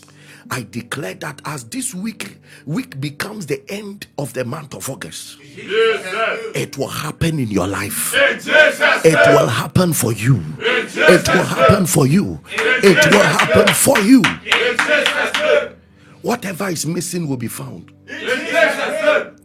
[0.50, 5.38] I declare that as this week week becomes the end of the month of August,
[5.40, 6.56] Jesus.
[6.56, 8.12] it will happen in your life.
[8.14, 10.42] It will happen for you.
[10.58, 12.40] It will happen for you.
[12.50, 14.22] It will happen for you.
[14.24, 15.76] In Jesus' name.
[16.22, 17.92] Whatever is missing will be found.
[18.08, 19.36] In Jesus' name.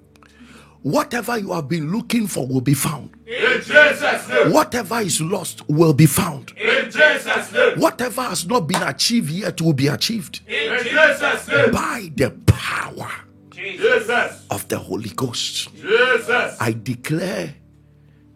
[0.81, 3.11] Whatever you have been looking for will be found.
[3.25, 4.51] In Jesus' name.
[4.51, 6.51] Whatever is lost will be found.
[6.95, 7.79] In Jesus' name.
[7.79, 11.71] Whatever has not been achieved yet will be achieved In Jesus' name.
[11.71, 13.09] by the power
[13.51, 14.45] Jesus.
[14.49, 15.73] of the Holy Ghost.
[15.75, 16.57] Jesus.
[16.59, 17.55] I declare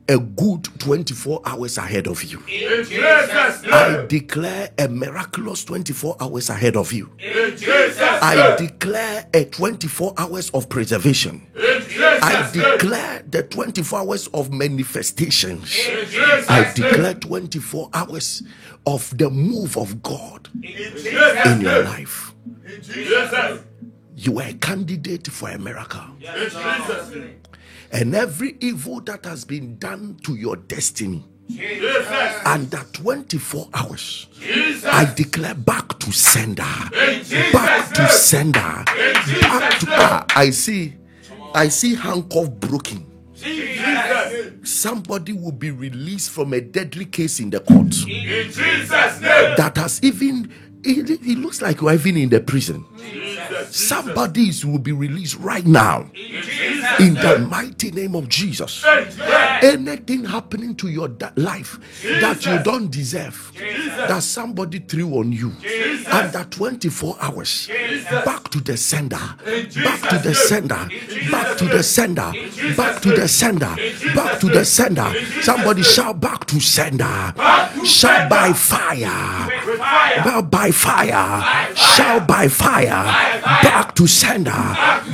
[0.10, 2.40] a good 24 hours ahead of you.
[2.48, 7.12] In Jesus' I declare a miraculous 24 hours ahead of you.
[7.20, 11.46] In Jesus' I declare a 24 hours of preservation.
[11.56, 15.76] In Jesus' I declare the 24 hours of manifestations.
[15.88, 18.44] In Jesus' I declare 24 hours
[18.86, 22.34] of the move of God In your life.
[22.66, 23.62] In Jesus'
[24.16, 26.02] You are a candidate for a miracle.
[27.92, 28.02] In Jesus' name.
[28.02, 32.42] And every evil that has been done to your destiny Jesus.
[32.46, 34.86] under 24 hours, Jesus.
[34.86, 36.62] I declare back to sender.
[36.62, 38.60] Back to sender.
[38.60, 39.96] Back to name.
[40.00, 40.94] ah, I see.
[41.54, 43.06] I see handcuff broken.
[43.34, 44.54] Jesus.
[44.64, 47.96] Somebody will be released from a deadly case in the court.
[48.08, 48.52] In
[49.58, 50.52] that has even
[50.88, 52.86] it, it looks like you're even in the prison.
[52.98, 53.88] Jesus.
[53.88, 56.10] Somebody will be released right now.
[56.14, 58.84] In Jesus' in the mighty name of Jesus.
[58.84, 59.08] name.
[59.62, 61.80] Anything happening to your da- life
[62.22, 63.52] that you don't deserve,
[64.08, 65.52] that somebody threw on you
[66.12, 67.70] under 24 hours,
[68.26, 70.88] back to the sender, back to the sender,
[71.32, 72.32] back to the sender,
[72.76, 73.76] back to the sender,
[74.16, 75.14] back to the sender.
[75.42, 77.34] Somebody shout back to sender,
[77.86, 79.50] shout by fire.
[80.26, 83.04] Well, by fire, shall by fire,
[83.64, 84.52] back to sender,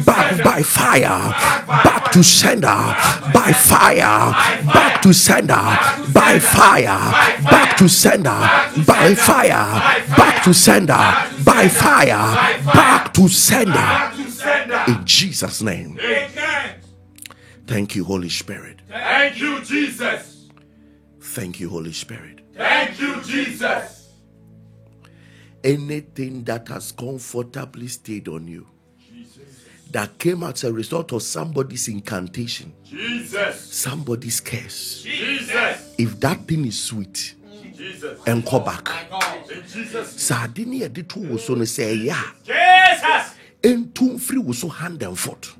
[0.05, 1.31] back by fire,
[1.67, 2.67] back to sender,
[3.33, 4.31] by fire,
[4.73, 5.63] back to sender,
[6.13, 6.99] by fire,
[7.49, 8.39] back to sender,
[8.85, 9.65] by fire,
[10.17, 11.01] back to sender,
[11.45, 12.25] by fire,
[12.65, 13.73] back to sender.
[13.73, 14.83] Back to sender.
[14.87, 15.97] In Jesus' name.
[15.99, 16.75] Amen.
[17.65, 18.81] Thank you, Holy Spirit.
[18.89, 20.49] Thank you, Jesus.
[21.21, 22.41] Thank you, Holy Spirit.
[22.55, 24.02] Thank you, Jesus.
[25.63, 28.67] Anything that has comfortably stayed on you
[29.91, 33.59] that came as a result of somebody's incantation, Jesus.
[33.61, 35.03] somebody's curse.
[35.03, 35.93] Jesus.
[35.99, 37.35] If that thing is sweet,
[37.77, 38.19] Jesus.
[38.25, 38.89] and come back.
[39.51, 40.09] In Jesus.
[40.21, 43.03] Saa ade ne yɛde to wo so no sɛ ɛyɛ Jesus.
[43.03, 45.53] a ɛntu mfiri wo so hand and foot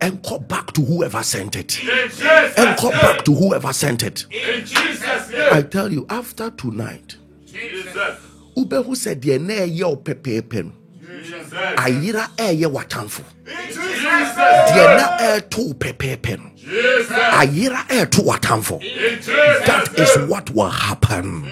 [0.00, 2.18] And ɛnkɔ back to whoever sent it Jesus.
[2.20, 7.16] ɛnkɔ back to whoever sent it In Jesus' I tell you after tonight
[7.46, 8.18] Jesus.
[8.56, 10.72] Wobɛhu sɛ deɛ na ɛyɛ wo pɛpɛɛpɛ no
[11.76, 13.22] ayera ɛɛyɛ w'atamfo.
[13.46, 16.50] Deɛ na ɛɛto wo pɛpɛɛpɛ no
[17.40, 18.80] ayera ɛɛto w'atamfo.
[19.66, 21.50] That is what will happen.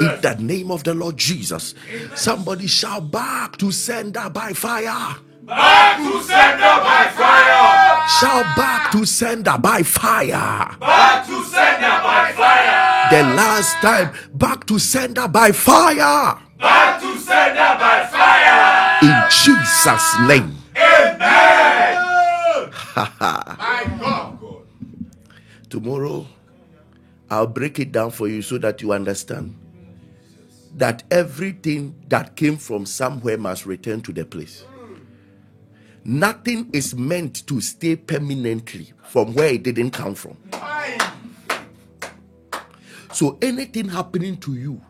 [0.00, 1.74] In the name of the Lord Jesus.
[2.14, 5.16] Somebody shout back to sender by fire.
[5.46, 8.08] Back to sender by fire.
[8.20, 10.76] Shout back to sender by fire.
[10.80, 13.10] Back to sender by fire.
[13.10, 16.38] The last time, back to sender by fire.
[16.58, 18.98] Back to sender by fire.
[19.02, 20.56] In Jesus' name.
[20.76, 22.02] Amen.
[22.96, 24.38] My God.
[25.70, 26.26] Tomorrow,
[27.30, 29.54] I'll break it down for you so that you understand
[30.74, 34.64] that everything that came from somewhere must return to the place.
[36.06, 40.36] Nothing is meant to stay permanently from where it didn't come from.
[43.12, 44.80] So anything happening to you,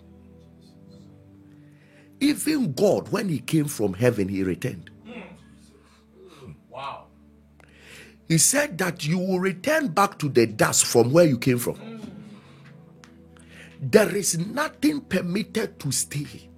[2.21, 4.91] even God, when He came from heaven, He returned.
[6.69, 7.07] Wow.
[8.29, 11.81] He said that you will return back to the dust from where you came from.
[13.81, 16.51] There is nothing permitted to stay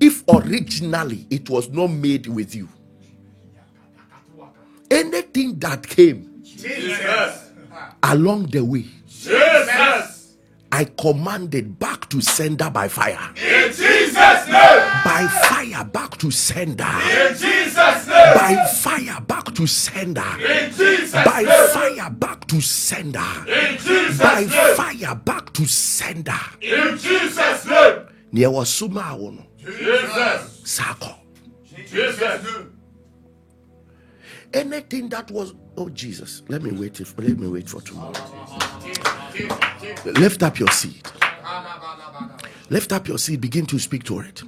[0.00, 2.68] if originally it was not made with you.
[5.32, 7.52] Anything that came Jesus.
[8.02, 10.34] along the way, Jesus.
[10.72, 13.30] I commanded back to sender by fire.
[13.36, 14.82] In Jesus' name.
[15.04, 16.82] By fire, back to sender.
[16.82, 18.34] In Jesus' name.
[18.34, 20.24] By fire, back to sender.
[20.40, 21.24] In Jesus' name.
[21.24, 23.20] By fire, back to sender.
[23.46, 24.76] In Jesus' By name.
[24.76, 26.40] fire, back to sender.
[26.60, 28.06] In Jesus' name.
[28.32, 29.16] Near was suma
[29.64, 30.60] Jesus.
[30.64, 30.96] saa.
[31.88, 32.69] Jesus.
[34.52, 38.12] Anything that was oh Jesus, let me wait if let me wait for tomorrow.
[40.04, 41.06] Lift up your seed.
[42.68, 44.42] Lift up your seed, begin to speak to it.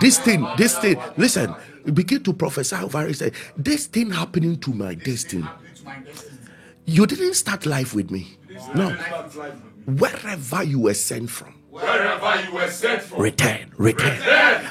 [0.00, 1.54] This thing, this thing, listen,
[1.92, 3.34] begin to prophesy over it.
[3.56, 5.46] This thing happening to my destiny.
[6.86, 8.38] You didn't start life with me.
[8.74, 8.90] No.
[9.86, 13.22] Wherever you were sent from, Wherever you were sent from.
[13.22, 14.20] return, return.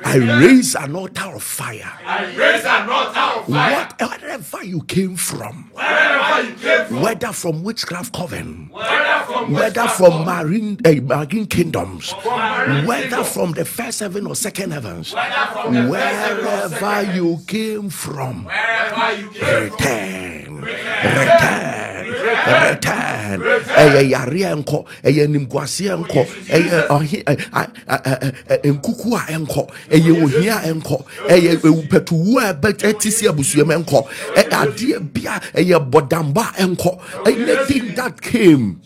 [0.05, 1.91] I raise an altar of fire.
[2.05, 3.87] I raise an altar of fire.
[3.97, 7.01] What, wherever you came from, Wherever you came from.
[7.01, 13.23] whether from witchcraft coven, Whether from whether from marine, uh, marine kingdoms, marine whether kingdom,
[13.23, 17.15] from the first heaven or second heavens, whether from the first heaven or second wherever
[17.15, 20.61] you came from, wherever you came from.
[20.65, 23.71] return, return, return.
[24.11, 30.73] Yareɛ nkɔ, ɛyɛ nimguaseɛ nkɔ, ɛyɛ ɔhe- ɛ- ɛ- nkuku a ɛnkɔ, ɛyɛ ohia a
[30.73, 36.63] ɛnkɔ, ɛyɛ ewu- pɛtuwu a ɛte si abusuam ɛnkɔ, ɛ- adeɛ bia ɛyɛ bɔdamba a
[36.67, 36.99] ɛnkɔ.
[37.27, 38.79] Anything that came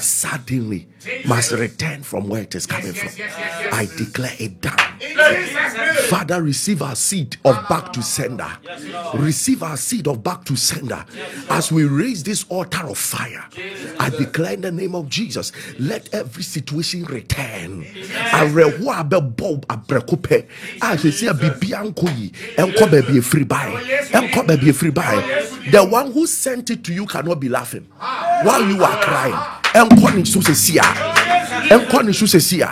[0.00, 0.86] suddenly
[1.26, 3.10] must return from where it is coming from.
[3.72, 4.78] I declare it down.
[5.00, 5.94] In Jesus' name.
[6.08, 8.48] Father, receive our seed of back to sender.
[9.14, 11.04] Receive our seed of back to sender.
[11.50, 13.44] As we raise this altar of fire,
[14.00, 17.84] I declare in the name of Jesus, let every situation return.
[18.30, 20.46] Arewo abɛbɔ abrɛko pɛ.
[20.82, 23.72] Ah, a sisi a biribiara nkɔ yi, ɛnkɔ baabi efiri bae.
[24.10, 25.70] Ɛnkɔ baabi efiri bae.
[25.70, 27.86] The one who sent it to you cannot be laughing
[28.42, 29.57] while you are crying.
[29.78, 30.82] Ɛnkɔ ne so sisi a.
[31.70, 32.68] Ɛnkɔ ne so a.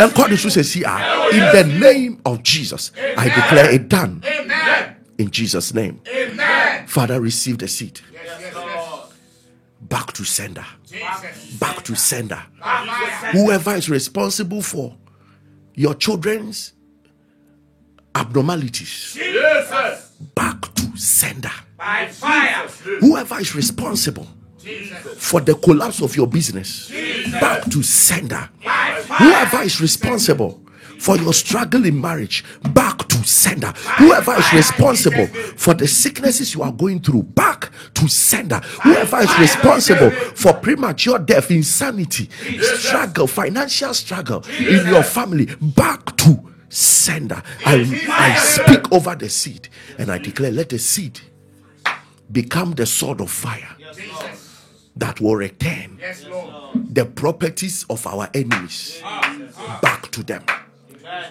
[0.00, 1.28] Ɛnkɔ ne so sisi a.
[1.34, 4.22] In the name of Jesus, I declare it done.
[4.24, 4.96] Amen.
[5.18, 6.00] In Jesus' name.
[6.08, 6.86] Amen.
[6.86, 8.00] Father, receive the seed.
[8.12, 8.54] Yes.
[9.82, 10.64] Back to sender.
[10.86, 11.56] Jesus.
[11.58, 12.42] Back to sender.
[13.32, 14.96] Whoever is responsible for
[15.74, 16.72] your children's
[18.14, 20.10] abnormalities, Jesus.
[20.34, 21.50] back to sender.
[21.76, 22.66] By fire.
[23.00, 24.26] Whoever is responsible.
[25.16, 26.90] For the collapse of your business,
[27.40, 28.48] back to sender.
[29.18, 30.60] Whoever is responsible
[30.98, 33.72] for your struggle in marriage, back to sender.
[33.98, 38.60] Whoever is responsible for the sicknesses you are going through, back to sender.
[38.82, 42.28] Whoever is responsible for premature death, insanity,
[42.60, 47.42] struggle, financial struggle in your family, back to sender.
[47.64, 49.68] I, I speak over the seed
[49.98, 51.20] and I declare, let the seed
[52.32, 53.68] become the sword of fire.
[54.96, 56.24] That will return Yes,
[56.74, 59.02] the properties of our enemies
[59.82, 60.44] back to them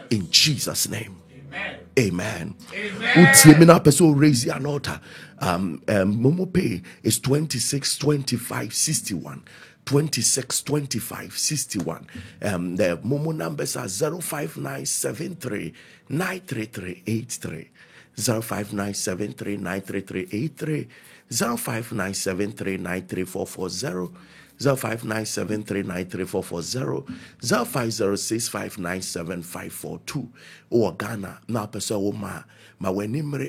[0.09, 1.21] in Jesus' name.
[1.49, 1.79] Amen.
[1.99, 2.55] Amen.
[2.73, 3.25] Amen.
[3.25, 4.99] Wotie me na pɛ sɛ raise an altar.
[5.39, 9.43] Um, um, Momo pay is 26 25 61.
[9.85, 12.07] 26 25 61.
[12.41, 15.73] Um, the Momo numbers are 05973
[16.09, 17.69] 933 83.
[18.17, 20.87] 05973 933
[21.29, 21.57] 83.
[21.57, 24.11] 05973 93440.
[24.59, 27.03] 0597393440
[27.41, 30.27] 0506597542
[30.71, 32.43] wɔ ghana na sɛ wo ma
[32.79, 32.91] ma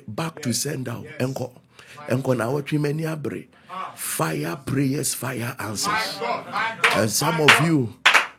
[0.08, 1.50] back to send out ɛnkɔ
[2.08, 3.46] ɛnkɔ na awɔtwe m'ani abere.
[3.94, 6.16] Fire prayers fire answers.
[6.20, 6.98] God, my God.
[7.02, 7.94] and some of you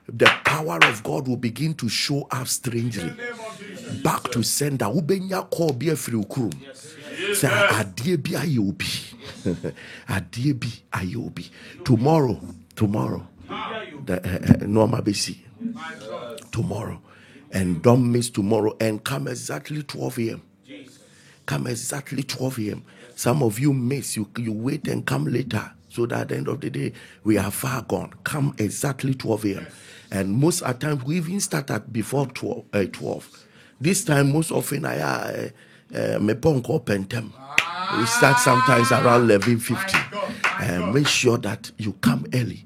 [0.09, 3.11] the power of god will begin to show up strangely.
[4.03, 4.85] Back to sender.
[4.85, 6.53] Wobɛnya call bi afiri wo kurom
[7.33, 7.47] sɛ
[7.79, 8.87] adeɛ bi ayɛ obi
[10.15, 11.49] adeɛ bi ayɛ obi
[11.83, 12.39] tomorrow
[12.75, 15.35] tomorrow uh, uh, normal bɛsi
[16.51, 16.99] tomorrow
[17.51, 20.41] and don't miss tomorrow and come exactly 12 a.m
[21.47, 22.83] come exactly 12 a.m.
[23.15, 25.71] Some of you miss, you, you wait and come later.
[25.89, 28.13] So that at the end of the day, we are far gone.
[28.23, 29.67] Come exactly 12 a.m.
[30.11, 32.65] And most of the time, we even start at before 12.
[32.71, 33.45] Uh, 12.
[33.81, 35.49] This time, most often, I uh,
[35.91, 37.31] Eh, me ponko pentem.
[37.97, 39.95] We start sometimes around 11.50.
[40.59, 42.65] And eh, make sure that you come early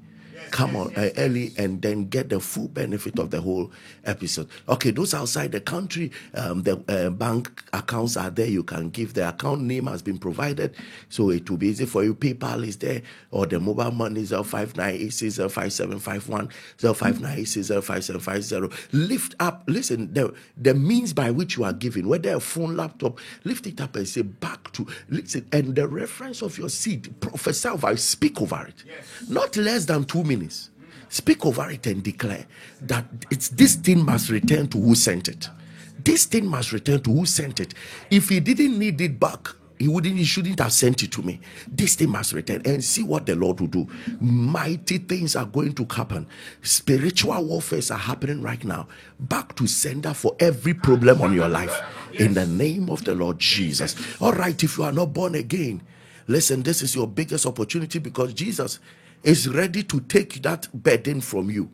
[0.51, 3.71] come on uh, early and then get the full benefit of the whole
[4.05, 4.49] episode.
[4.67, 8.47] Okay, those outside the country, um, the uh, bank accounts are there.
[8.47, 10.75] You can give the account name has been provided,
[11.09, 12.13] so it will be easy for you.
[12.13, 13.01] PayPal is there,
[13.31, 16.49] or the mobile money is five nine eight six zero five seven five one
[16.79, 18.69] zero five nine eight six zero five seven five zero.
[18.91, 19.63] Lift up.
[19.67, 23.79] Listen, the the means by which you are giving, whether a phone, laptop, lift it
[23.79, 25.47] up and say back to listen.
[25.51, 28.83] And the reference of your seed, prophesy over, speak over it.
[29.29, 30.40] Not less than two minutes.
[31.09, 32.45] Speak over it and declare
[32.81, 35.49] that it's this thing must return to who sent it.
[36.03, 37.73] This thing must return to who sent it.
[38.09, 41.39] If he didn't need it back, he wouldn't, he shouldn't have sent it to me.
[41.67, 43.87] This thing must return and see what the Lord will do.
[44.19, 46.27] Mighty things are going to happen.
[46.61, 48.87] Spiritual warfares are happening right now.
[49.19, 51.81] Back to sender for every problem on your life
[52.13, 53.95] in the name of the Lord Jesus.
[54.21, 55.81] All right, if you are not born again,
[56.27, 58.79] listen, this is your biggest opportunity because Jesus
[59.23, 61.71] is ready to take that burden from you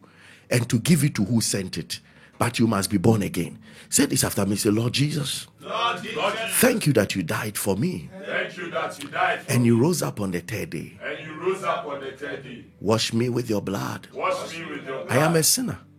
[0.49, 1.99] and to give it to who sent it.
[2.40, 3.57] But you must be born again.
[3.90, 4.56] Say this after me.
[4.56, 9.02] Say, Lord Jesus, Lord Jesus, thank you that you died for me thank you that
[9.02, 10.98] you died for and you rose up on the third day.
[11.02, 12.65] and you rose up on the third day.
[12.80, 14.07] Wash me with your blood.
[14.14, 15.11] Wash me with your blood.
[15.11, 15.97] I am a sinner I am a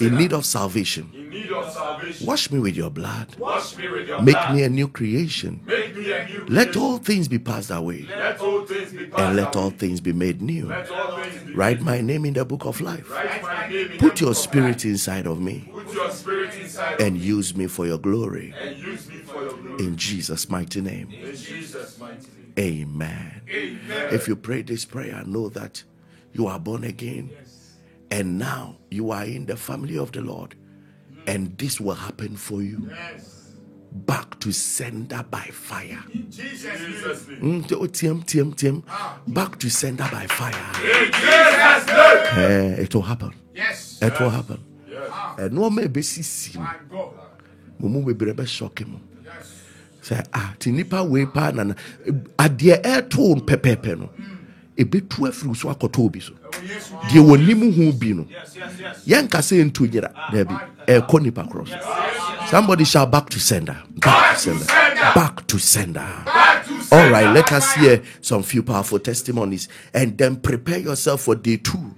[0.00, 1.10] in need of salvation.
[1.14, 2.26] in need of salvation.
[2.26, 3.36] Wash me with your blood.
[3.38, 5.60] Wash me with your Make me a new creation.
[5.66, 9.20] Make me a new Let all things be passed away Let all things be passed
[9.20, 10.66] and let all things be made new.
[10.66, 13.10] Let all things be Write my name in the book of life.
[13.10, 15.86] Write my name in Put your spirit inside of me life.
[15.86, 18.54] Put your spirit inside and use me for your glory.
[18.60, 19.84] and use me for your glory.
[19.84, 21.10] In Jesus' mighty name.
[21.10, 22.86] In Jesus' mighty name.
[22.98, 23.42] Amen.
[23.50, 24.14] Amen.
[24.14, 25.82] If you pray this prayer, know that
[26.32, 27.30] you are born again
[28.10, 30.54] and now you are in the family of the Lord.
[31.26, 32.90] And this will happen for you.
[33.92, 36.02] Back to sender by fire.
[36.30, 37.62] Jesus' name.
[37.62, 38.82] Mm, t- Tim, Tim, Tim.
[39.26, 40.52] Back to sender by fire.
[40.82, 42.76] In Jesus' name.
[42.78, 43.32] Eh, it will happen.
[43.54, 43.98] Yes.
[44.00, 44.62] It will happen.
[44.88, 45.10] Yes.
[45.38, 47.14] ɛnoɔma ɛbɛsisi mu My God.
[47.78, 48.98] mo mu bebree bɛsɔke mu
[50.02, 51.76] sɛ ah te nipa wei paa nana
[52.38, 54.10] adeɛ ɛɛto pɛpɛɛpɛ no
[54.78, 56.32] ɛbɛtu afiri so akɔtɔ obi so.
[57.10, 58.24] Deɛ wɔnim ho bi no
[59.06, 60.54] yɛnka sɛ ɛntu nyera daabi
[60.86, 61.76] ɛɛkɔ nipa korɔ so
[62.50, 63.76] somebody shout back to sender.
[63.96, 64.64] Back to sender.
[65.14, 66.06] Back to sender.
[66.90, 71.56] All right let us hear some few powerful testimonies and then prepare yourself for day
[71.56, 71.94] two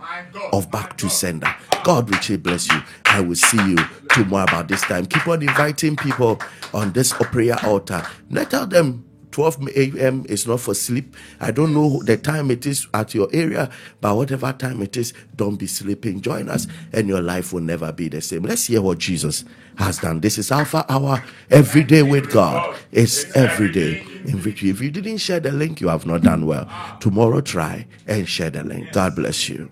[0.53, 1.55] of back to sender.
[1.85, 2.81] God richly bless you.
[3.07, 3.77] I will see you
[4.11, 5.07] tomorrow about this time.
[5.07, 6.41] Keep on inviting people
[6.75, 8.03] on this prayer altar.
[8.31, 10.27] Let tell them 12 a.m.
[10.29, 11.17] is not for sleep.
[11.41, 13.71] I don't know the time it is at your area,
[14.01, 16.21] but whatever time it is, don't be sleeping.
[16.21, 18.43] Join us, and your life will never be the same.
[18.43, 19.45] Let's hear what Jesus
[19.79, 20.21] has done.
[20.21, 22.77] This is Alpha Hour every day with God.
[22.93, 24.71] It's every day in victory.
[24.71, 26.69] If you didn't share the link, you have not done well.
[27.01, 28.93] Tomorrow, try and share the link.
[28.93, 29.71] God bless you.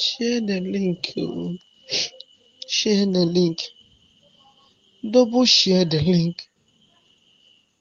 [0.00, 1.12] Share the link.
[2.68, 3.58] Share the link.
[5.10, 6.36] Double share the link.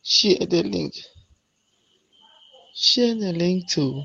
[0.04, 0.94] Share the link.
[2.80, 4.04] share the link to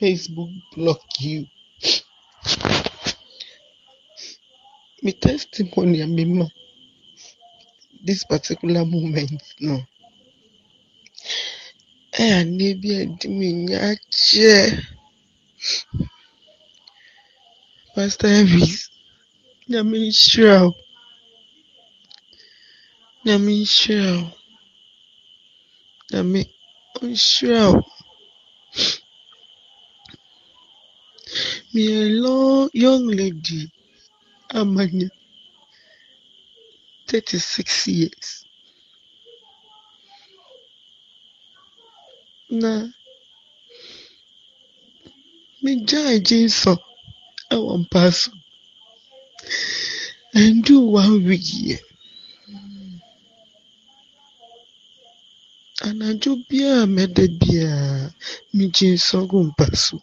[0.00, 1.46] Facebook block you.
[5.02, 6.48] My testimony, I mean,
[8.04, 9.80] this particular moment, no.
[12.20, 14.54] ɛyɛ nneɛ bi a ɛde me nya akyɛ
[17.94, 18.76] pastor elvis
[19.70, 20.70] nyame nhyira wo
[23.24, 24.28] nyame nhyira wo
[26.10, 26.40] nyame
[27.02, 27.80] nhyira wo
[31.72, 33.60] meyɛ long young lady
[34.58, 35.08] amanya
[37.08, 38.28] thirty six years.
[42.60, 42.72] Na
[45.62, 46.74] megyae gyeesɔ
[47.52, 48.30] ɛwɔ mpa so.
[50.40, 51.76] Ɛnduu one week yɛ
[55.86, 58.14] anadwo biara mɛda biara
[58.56, 59.96] megye nsɔ gu mpa so.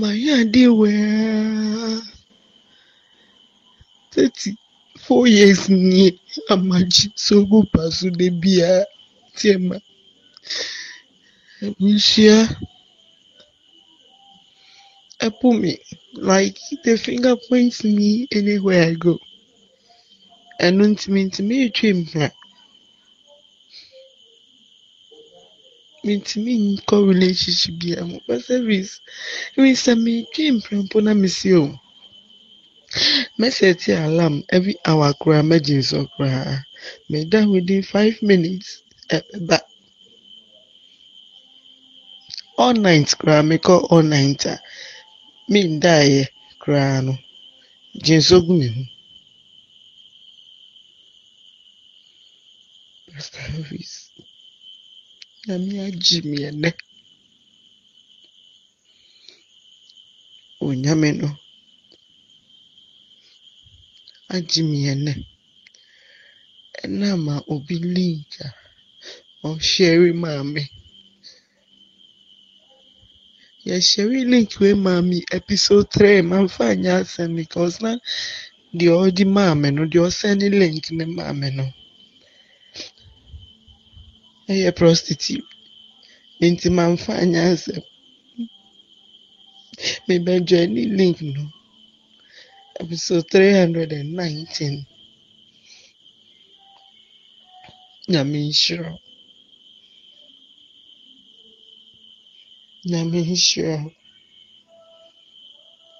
[0.00, 2.02] Mayɛ adeɛ wɛaa
[4.12, 4.50] thirty
[5.04, 6.08] four years nie
[6.52, 8.84] amagye nsɔ gu mpa so da biara
[9.36, 9.76] tiɛ ma
[15.26, 15.72] ɛpo me
[16.30, 19.14] like the finger points me anywhere I go.
[20.64, 22.28] Ɛno nti mentumi ntwe mpira
[26.06, 28.92] mentumi nkɔ relationship biara mu but service
[29.56, 31.64] even sɛ metwe mpira mpo na mesi o.
[33.40, 36.54] Mɛsɛte alarm every hour koraa mɛgye nsɔ koraa
[37.10, 38.68] meda within five minutes
[39.16, 39.58] ɛbɛba
[42.62, 44.54] all night koraa mekɔ all night a
[48.18, 48.82] nsɔ gu me ho
[53.10, 53.92] Pastor Elvis.
[55.46, 56.70] Nyame agye me ɛnɛ
[60.66, 61.28] onyame no.
[64.34, 65.12] Agye me ɛnɛ
[66.82, 68.48] ɛnam a obi link a
[69.48, 70.40] ɔhyɛre maa
[73.68, 76.20] yɛhyɛre link wei maa me episode three.
[76.30, 77.92] Mamfa anyɛ asɛm because na
[78.78, 81.64] deɛ ɔde maa me no deɛ ɔsɛne link ne maa me no
[84.48, 85.46] ɛyɛ prostitute.
[86.40, 87.82] Nti mamfa anyɛ asɛm
[90.08, 91.42] mebɛjoine link no.
[92.80, 94.84] Episode three hundred and nineteen
[98.08, 98.90] nyame nhyira
[102.84, 103.90] wo nyame nhyira wo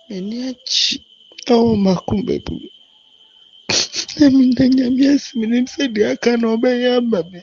[0.09, 0.99] m'ani agye
[1.53, 2.59] ɛwɔ m'akoma mu
[4.19, 7.41] na meda nyame ase menim sɛ deɛ aka no ɔbɛyɛ ama me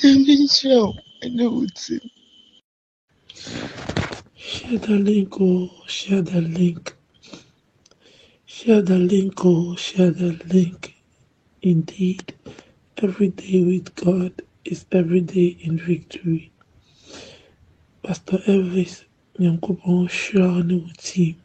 [0.00, 0.92] nyame nhyira wo
[1.24, 2.04] ɛne wo tim
[4.36, 6.94] Share the link, oh, share the link.
[8.46, 10.94] Share the link, oh, share the link.
[11.62, 12.34] Indeed,
[13.02, 16.52] every day with God is every day in victory.
[18.08, 19.04] Pastor Elvis,
[19.38, 20.08] Nyankopon
[20.82, 21.36] with team.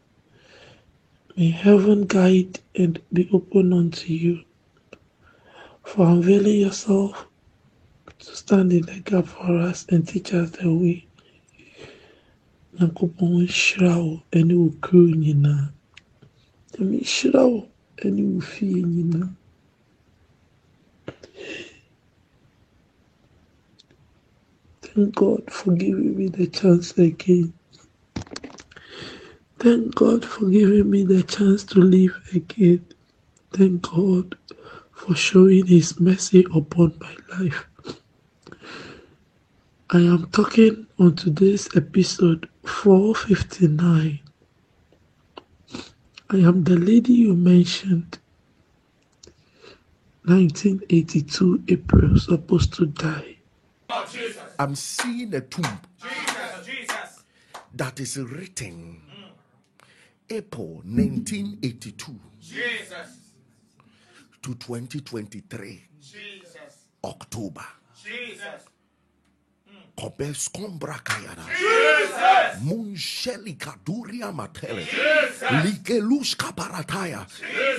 [1.36, 4.44] May heaven guide and be open unto you
[5.82, 7.26] for unveiling yourself
[8.18, 11.06] to stand in the gap for us and teach us the way.
[12.80, 15.68] Nyankopɔn nhyira wo ne wo kuo nyinaa.
[16.72, 17.68] Nyame nhyira wo
[18.04, 19.28] ne wo.
[24.94, 27.52] Thank God for giving me the chance again.
[29.58, 32.86] Thank God for giving me the chance to live again.
[33.52, 34.36] Thank God
[34.92, 37.66] for showing His mercy upon my life.
[39.90, 44.20] I am talking on today's episode 459.
[46.30, 48.18] I am the lady you mentioned.
[50.24, 53.33] 1982 April, supposed to die.
[53.90, 54.06] Oh,
[54.58, 56.66] I'm seeing a tomb Jesus.
[56.66, 57.22] Jesus.
[57.74, 59.00] that is written
[60.30, 62.90] April 1982 Jesus.
[64.42, 65.84] to 2023
[67.04, 67.64] October.
[68.02, 68.44] Jesus.
[69.96, 71.44] Kobe skombra kayada.
[72.64, 74.84] Munsheli kaduria matele.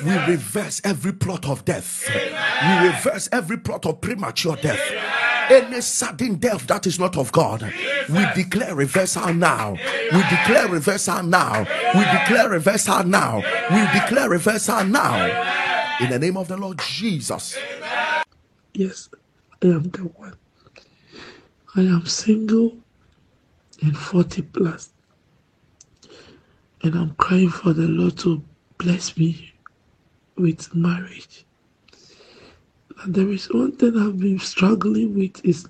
[0.05, 2.07] We reverse every plot of death.
[2.07, 5.24] We reverse every plot of premature death.
[5.49, 7.61] Any sudden death that is not of God,
[8.09, 9.73] we declare reversal now.
[10.11, 11.65] We declare reversal now.
[11.93, 13.37] We declare reversal now.
[13.71, 15.97] We declare reversal now.
[16.01, 17.57] In the name of the Lord Jesus.
[18.73, 19.09] Yes,
[19.63, 20.35] I am the one.
[21.75, 22.77] I am single
[23.81, 24.89] and 40 plus,
[26.83, 28.43] and I'm crying for the Lord to
[28.77, 29.53] bless me
[30.37, 31.44] with marriage.
[33.03, 35.67] There is one thing I've been struggling with is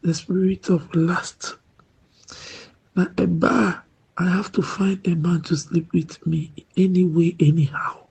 [0.00, 1.56] the spirit of lust.
[2.94, 3.84] Now, a bar,
[4.16, 8.06] I have to find a man to sleep with me anyway, anyhow.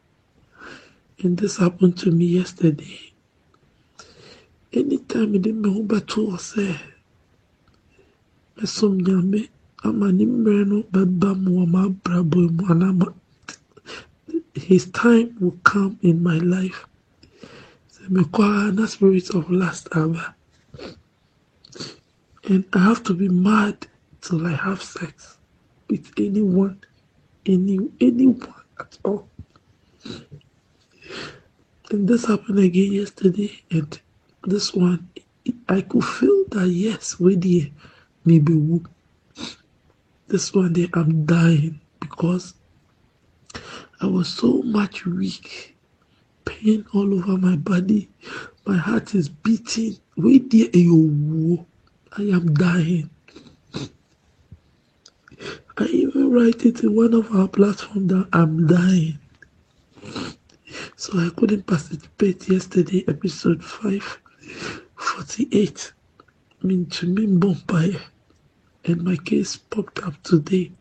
[1.24, 3.14] And this happened to me yesterday.
[4.74, 6.78] Anytime I didn't know but to say,
[8.58, 9.50] mesom nyame
[9.84, 13.14] ama ne mmerɛ no bɛba mu wɔ m'abrabɔ
[14.54, 16.86] his time will come in my life
[18.10, 20.36] a na spirit of last aba
[22.50, 23.88] and I have to be mad
[24.22, 25.38] till I have sex
[25.90, 26.82] with anyone,
[27.46, 29.28] any anyone at all.
[31.92, 34.00] And this happened again yesterday, and
[34.44, 35.10] this one
[35.70, 37.72] I could feel that yes, with the
[38.26, 38.84] maybe woo.
[40.28, 42.54] This one day I'm dying because
[44.02, 45.77] I was so much weak,
[46.48, 48.10] pain all over my body.
[48.66, 49.98] My heart is beating.
[50.16, 50.70] Wait there,
[52.18, 53.10] I am dying.
[55.78, 59.20] I even write it in one of our platforms that I'm dying.
[60.96, 65.94] So I couldn't participate yesterday, episode 548.
[66.64, 67.28] I mean, to me.
[68.86, 70.72] And my case popped up today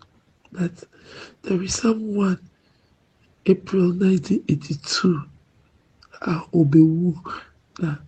[0.53, 0.85] that
[1.43, 2.39] there is someone,
[3.45, 5.23] April 1982,
[6.23, 7.15] uh, Obewu,
[7.81, 7.99] that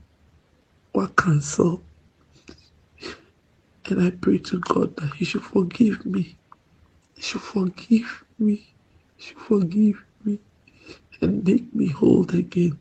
[0.94, 1.82] was cancel
[3.86, 6.36] and I pray to God that He should forgive me.
[7.14, 8.68] He should forgive me.
[9.16, 10.38] He should forgive me
[11.20, 12.78] and make me whole again.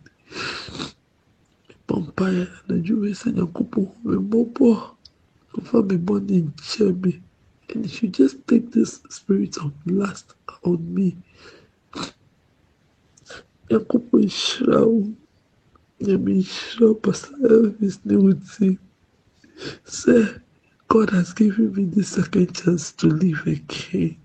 [1.90, 4.98] Vampire na juwe sa nyakupo me bobo.
[5.58, 6.54] Over me money in
[7.02, 7.22] me.
[7.74, 11.18] And he should just take this spirit of lust on me.
[16.02, 18.70] Nyame nhyira Pastor Elvis ne wo ti.
[19.86, 20.42] Sir,
[20.90, 24.18] God has given me the second chance to live again.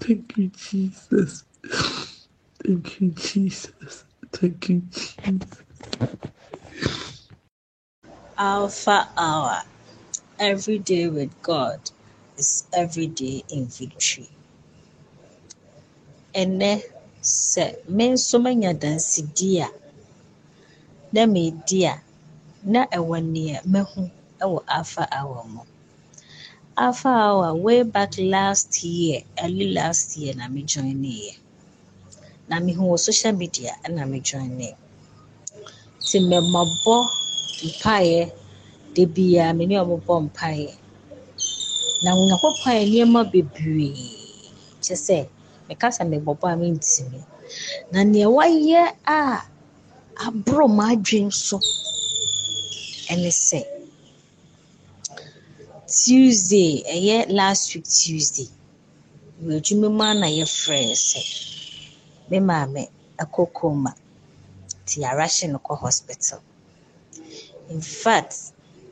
[0.00, 1.44] Thank you, Jesus.
[2.64, 4.04] Thank you, Jesus.
[4.32, 5.62] Thank you, Jesus.
[8.38, 9.62] Alpha Hour.
[10.38, 11.80] Every day with God
[12.38, 14.30] is every day in victory.
[16.34, 16.82] Ɛnɛ
[17.26, 17.64] sɛ
[17.96, 19.68] me nso manya dansidie a
[21.12, 21.94] na medi a
[22.72, 24.02] na ɛwɔ nea mahu
[24.40, 25.62] wɔ afa Hour mu.
[26.76, 31.32] afa Hour way back last year, early last year na me join yɛ.
[32.48, 34.74] Na mehu wɔ social media na me joinee.
[36.00, 36.96] Nti mmɛmmabɔ
[37.66, 38.32] mpaeɛ
[38.94, 40.74] da biara me ne ɔmobɔ mpaeɛ.
[42.04, 43.94] Na Onyankopɔn ayɛ nneɛma bebree
[44.84, 45.18] kyɛ sɛ
[45.68, 47.20] meka sɛ mebɔbɔ a mentimi.
[47.92, 49.42] Na nea wayɛ a
[50.24, 51.58] aboro m'adwen so
[53.12, 53.60] ɛne sɛ
[55.86, 58.48] Tuesday ɛyɛ last week Tuesday
[59.44, 61.20] wɔ adwuma mu a na yɛfrɛɛ sɛ
[62.30, 62.82] me maame
[63.22, 63.92] ɛkɔ coma
[64.82, 66.40] nti yɛarehye no kɔ hospital.
[67.70, 68.34] Infact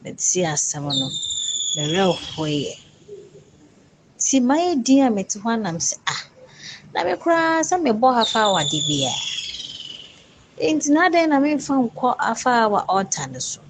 [0.02, 1.06] metee asɛm no
[1.74, 2.78] me werɛ hoeɛ.
[4.18, 6.22] Nti mayɛ din a mete hɔ a na mesɛ ah
[6.94, 9.22] na me koraa sɛ mebɔ Alpha Hour da biara.
[10.74, 13.60] Nti na adɛn na memfa nkɔ Alpha Hour altar no so.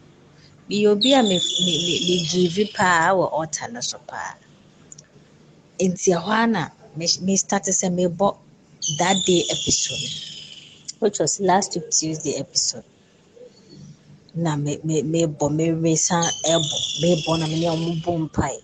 [0.69, 4.37] Meyɛ obi a me me me megiivi paa wɔ altar no so paa.
[5.81, 8.37] Nti ɛhɔ a na me me start sɛ mebɔ
[8.99, 10.13] that day episode
[11.01, 12.85] which was last week Tuesday episode.
[14.35, 18.61] Na me me mebɔ meresan ɛbɔ mebɔ na me ne ɔmo bɔ mpaeɛ.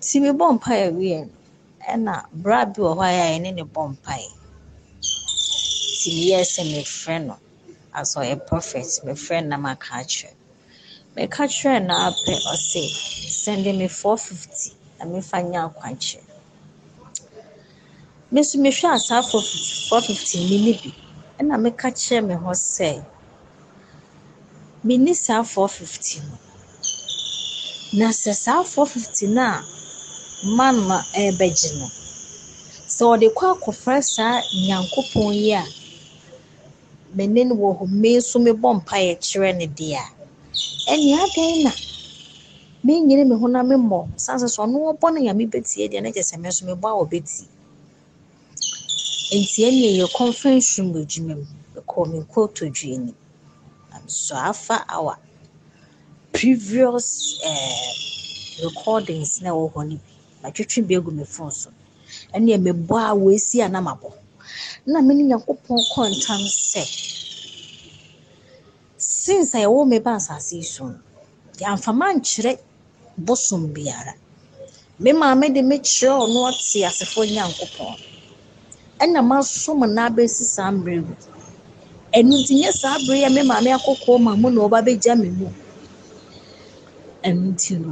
[0.00, 1.37] Nti mebɔ mpaeɛ wieɛ no
[1.94, 4.30] ɛna bra bi wɔ hɔ a yɛne no bɔ mpaeɛ.
[5.94, 7.36] Nti meyɛɛ sɛ mefrɛ no
[7.94, 10.34] as ɔyɛ prophet mefrɛ na maka akyerɛ.
[11.16, 12.82] Meka kyerɛɛ no ara pɛ ɔse
[13.42, 16.24] send me four fifty na memfa nyɛ akwankyerɛ.
[18.30, 20.90] Me nso mehwɛɛ a saa four fifty four fifty minni bi
[21.40, 23.04] ɛna meka kyerɛɛ me ho sɛ
[24.84, 26.38] minni saa four fifty no.
[27.98, 29.64] Na sɛ saa four fifty no a
[30.42, 31.86] man no ɛrebɛgye no,
[32.86, 35.64] sɛ ɔde kɔ akɔfrɛ saa Nyankopɔn yi a
[37.14, 40.04] me ne no wɔ hɔ me nso mebɔ mpaeɛ kyerɛ no deɛ a,
[40.92, 41.72] ɛnea adɛn na?
[42.84, 44.08] Mennyini me ho na memmɔ.
[44.16, 46.86] San sɛ sɛ ɔno ɔbɔ no Nyame bɛtie deɛ na kyerɛ sɛ me nso mebɔ
[46.88, 47.46] a ɔbɛtie.
[49.34, 53.14] Nti ɛnea yɛkɔ mfɛnsuom wɔ adwuma mu, mekɔɔ me nkɔɔtodwe anim.
[54.06, 55.18] so afa our
[56.32, 60.00] previous uh, recordings na ɛwɔ hɔ no
[60.42, 61.70] bi matwitwi bi agu me phone so.
[62.34, 64.12] Ɛne mebɔ a wɔasi a na mabɔ.
[64.86, 66.84] Na me ne nyankopɔn kɔ ntam sɛ
[68.96, 70.98] since a yɛwɔ me ba asase yi so no
[71.58, 72.58] yɛamfa mankyerɛ
[73.16, 74.14] bosom biara.
[74.98, 77.98] Me maame de me kyerɛ ɔno ɔte asefoɔ nyankopɔn.
[79.00, 81.14] Ɛna masom na abɛsi saa mmerɛ mu
[82.12, 85.28] ɛno nti nyɛ saa bere a me maame akɔkɔɔ ma mu na ɔba bɛgya me
[85.30, 85.52] mu.
[87.22, 87.90] Ɛno nti no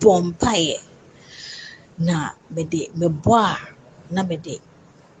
[0.00, 0.89] mebɔ mpaeɛ.
[2.06, 2.16] Na
[2.54, 3.56] mede mebɔ a
[4.14, 4.54] na mede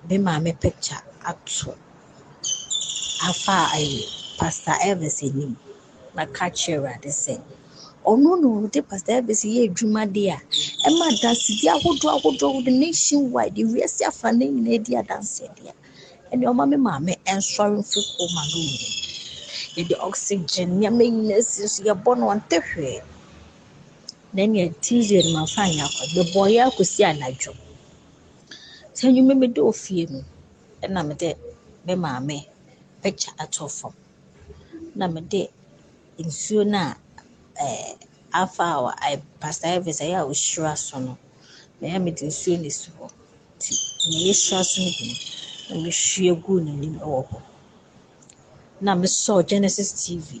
[0.08, 1.70] me maame picture ato.
[3.28, 4.08] Afa ayi eh,
[4.38, 5.52] pastor elvis anim
[6.16, 7.34] na ka kyerɛ awurade sɛ
[8.10, 10.38] ɔno na ɔde pastor elvis yɛ adwuma de a
[10.86, 15.74] ɛma adansedi ahodoɔ ahodoɔ ahodoɔ nation wide ewiase afa ne nyinaa di adanseɛ a
[16.32, 18.78] ɛne ɔma me maame nsɔre mfiri kɔma no mu.
[19.76, 23.00] Yɛde oxygen nneɛma nyinaa si so yɛbɔ no ɔnte hwee
[24.34, 27.52] na nea tuesday no mafa anyɛ akɔ mebɔ yɛ akɔsi anadwo
[28.96, 30.20] sɛ nnwuma bi wɔ fie mu
[30.84, 31.30] ɛna mede
[31.86, 31.94] me.
[32.04, 32.36] Maame
[33.02, 33.94] pɛkya ato fam
[34.98, 35.42] na mede
[36.26, 36.96] nsuo no a
[37.64, 37.98] ɛɛ
[38.40, 38.64] afa
[39.06, 41.18] a pasta elvis ɛyɛ a ɔhyira so no
[41.80, 43.06] mɛyɛ ɛyɛ mede nsuo no esi hɔ
[43.56, 43.72] nti
[44.08, 45.14] nea yɛhyira so no bi no
[45.68, 47.38] na mehwie gu n'anim ɛwɔ hɔ
[48.80, 50.40] na mesɔɔ genesis tv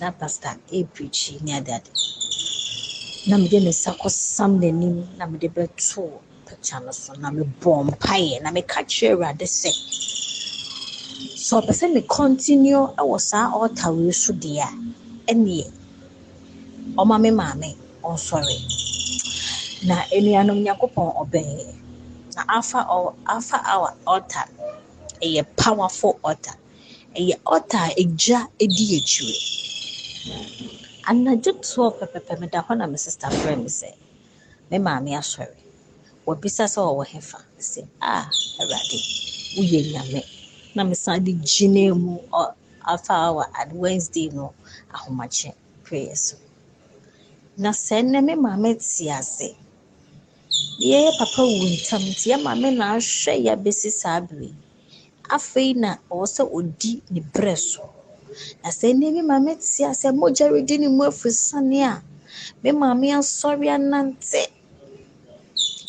[0.00, 1.90] na pasta ɛɛpirikyi ne adeade
[3.28, 6.12] na mede ne nsa kɔsam n'anim na mede bɛtoo
[6.46, 9.70] picture no so na mebɔ mpaeɛ na meka kyerɛ awurade sɛ
[11.46, 14.70] sɛ ɔpɛ sɛ me continue ɛwɔ saa altar wei so deɛ a
[15.32, 15.66] ɛneɛ
[17.00, 17.70] ɔma me maame
[18.04, 18.56] ɔnsɔre.
[19.88, 21.48] Na anuanom nyankopɔn ɔbɛn
[22.36, 22.42] na
[22.96, 24.46] ɔ alpha hour altar
[25.22, 26.56] ɛyɛ powerful altar.
[27.16, 29.38] Ɛyɛ altar a egya edi akyire.
[31.10, 33.90] Anadwo toɔ pɛpɛpɛ meda hɔ na me sista frɛ me sɛ
[34.70, 35.56] me maame asɔre
[36.26, 37.38] wabisa sɛ ɔwɔ hefa
[37.70, 38.12] sɛ a
[38.60, 38.98] awurade
[39.56, 40.20] woyɛ nyame
[40.74, 42.54] na mesan de gyina mu afa
[42.90, 44.54] alpha hour wednesday no
[44.94, 45.52] ahomakye
[45.84, 46.36] prayer so
[47.58, 49.56] na sɛ nnɛ me maame te ase
[50.80, 54.50] yɛyɛ papa wu ntam nti yɛ maame na ahwɛ yɛ abɛsi saa bere
[55.36, 57.84] afei na ɔwɔ sɛ ɔdi ne berɛ so
[58.62, 58.88] na sɛ
[59.28, 62.02] maame te a mogya redi ne mu afiri sane a
[62.62, 64.42] me maame asɔre anante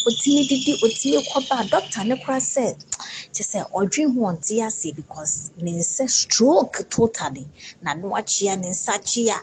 [0.07, 2.65] otumi didi otumi kɔba dɔkta ne kora sɛ
[3.33, 7.45] kyɛ sɛ ɔdwe ho ɔnte ase because ne nsa stroke totally
[7.81, 9.37] na no akyea ne nsa akyea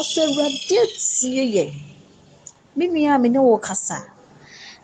[0.00, 1.72] ɔsɛ awurade tie yɛn
[2.76, 3.98] me nua a me ne wo kasa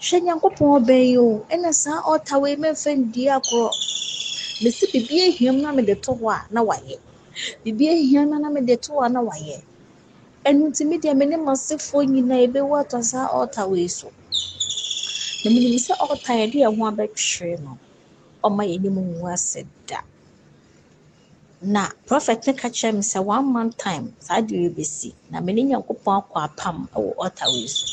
[0.00, 1.44] hwɛ nyankopɔn ɔbɛn yi o?
[1.50, 3.68] Ɛna saa ɔta wei mɛmfa ndie akorɔ
[4.62, 6.98] mesi biribi ahiam na mede to hɔ a na wayɛ
[7.65, 9.59] biribi ahiam na na mede to a wayɛ.
[10.48, 14.09] Ɛno nti me deɛ me ne m'asefoɔ nyinaa yɛbɛwu atɔ saa ɔta wei so.
[15.44, 17.78] Na menim sɛ ɔta yɛde yɛn ho abɛtwere no
[18.44, 20.01] ɔma yɛnim ngu ase da.
[21.62, 25.52] Na prophet ne ka kyerɛ me sɛ one month time saa deɛ yɛbɛsi na me
[25.55, 27.86] ne nyankopɔn akɔ apam wɔ ɔta wei so.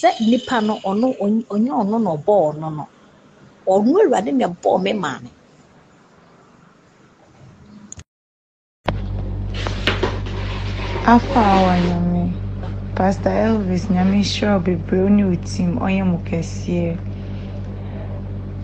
[0.00, 2.88] Sɛ nipa no ɔno ɔny- ɔnyɛ ɔno na ɔbɔɔ ɔno no
[3.66, 5.30] ɔno awurade na ɛbɔɔ me maame.
[11.10, 12.32] Afa awa nyame
[12.94, 16.98] pastor elvis nyame wo bebree ne wo team ɔnyɛ mo kɛseɛ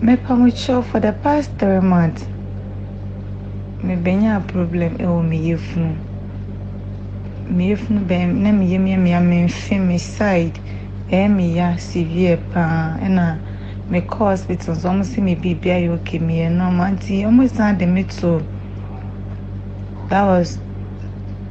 [0.01, 2.23] mepa mo kyɛw for the past three months
[3.83, 5.91] mebɛnya problem ɛwɔ me yɛfunu
[7.49, 10.57] me yɛfunu bɛn na me yam yɛ mea memfe me side
[11.11, 13.39] ɛyɛ me ya severe paa ɛna
[13.91, 16.19] mekɔ hospital nso ɔmo sɛ me biribi ayɛ okay?
[16.19, 18.41] Meyɛ normal nti ɔmo san de me to
[20.07, 20.59] that was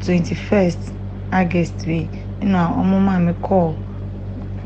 [0.00, 0.92] 21st
[1.32, 2.08] august bi
[2.40, 3.76] na ɔmo maa me kɔɔ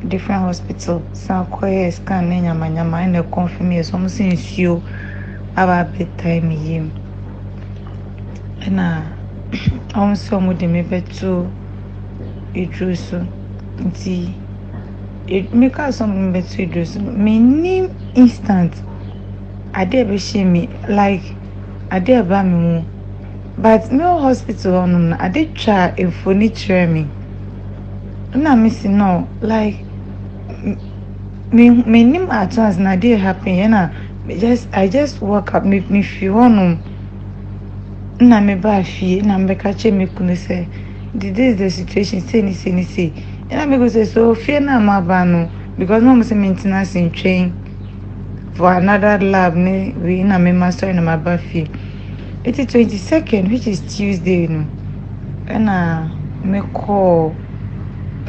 [0.09, 4.83] different hospital san kɔyɛ scan ne nyamanyama ɛna confirm yɛ so ɔmo sɛ nsuo
[5.57, 6.93] aba abɛtae me yam
[8.67, 8.87] ɛna
[9.95, 11.51] ɔmo sɛ ɔmo de me bɛto
[12.55, 13.27] eduro so
[13.79, 14.35] nti
[15.29, 18.83] e- meka sɛ ɔmo de me bɛto eduro so menim instant
[19.75, 21.37] ade a ɛbɛhyɛ me like
[21.91, 22.85] ade a ɛba me mu
[23.63, 27.03] but me wɔ hospital hɔnom no ade twa mfoni kyerɛ me
[28.35, 29.87] na me si no like
[30.51, 30.81] m-
[31.53, 33.93] me menim at once na ade happen ɛna
[34.25, 36.81] me just i just woke up me me fi hɔnom
[38.21, 40.69] na me ba fie na mbɛka kyerɛ me kunu sɛ
[41.15, 43.15] the this is the situation say ni say ni say.
[43.51, 45.51] Ɛna me go say so fie na ma ba no.
[45.79, 47.55] Because na mo sɛ me ntena ase ntwɛn
[48.53, 51.71] for another lab ne wei na me ma sɔre na ma ba fie
[52.45, 54.69] eti twenty second which is tuesday no.
[55.47, 56.13] Ɛna
[56.45, 57.37] mekɔɔ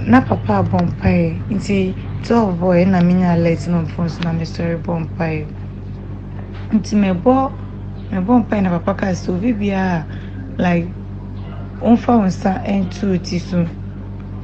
[0.08, 4.78] na papa abɔ mpaeɛ nti twelve bɔɔ ɛna menya alert no phone so na mesɔre
[4.84, 5.48] bɔ mpaeɛ
[6.74, 7.36] nti mebɔ
[8.12, 10.08] mebɔ mpaeɛ na papa kaa sɛ obi biara
[10.58, 10.88] like
[11.82, 13.68] ɔmfa wo nsa ɛnto ti so.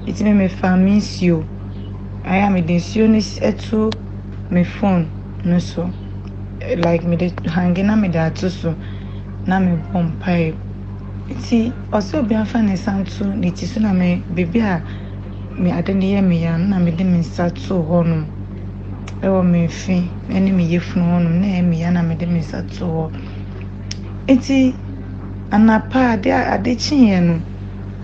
[0.07, 1.45] Nti me mefa me nsuo
[2.23, 3.91] ayɛ a mede nsuo no ɛto
[4.49, 5.11] me phone
[5.43, 5.91] no so.
[6.77, 8.75] Like mede hange na mede ato so
[9.47, 10.49] na mebɔ mpaeɛ
[11.35, 11.59] nti
[11.97, 14.83] ɔsɛ obi afa ne nsa nto ne ti so na me beebi a
[15.61, 18.23] me ade no yɛ me ya no na mede me nsa too hɔnom.
[19.23, 19.97] Ɛwɔ me mfe
[20.29, 23.11] ne me yɛfunu hɔnom na ɛyɛ me ya na mede me nsa too hɔ.
[24.27, 24.75] Nti
[25.51, 27.41] anapa ade ade kyeeɛ no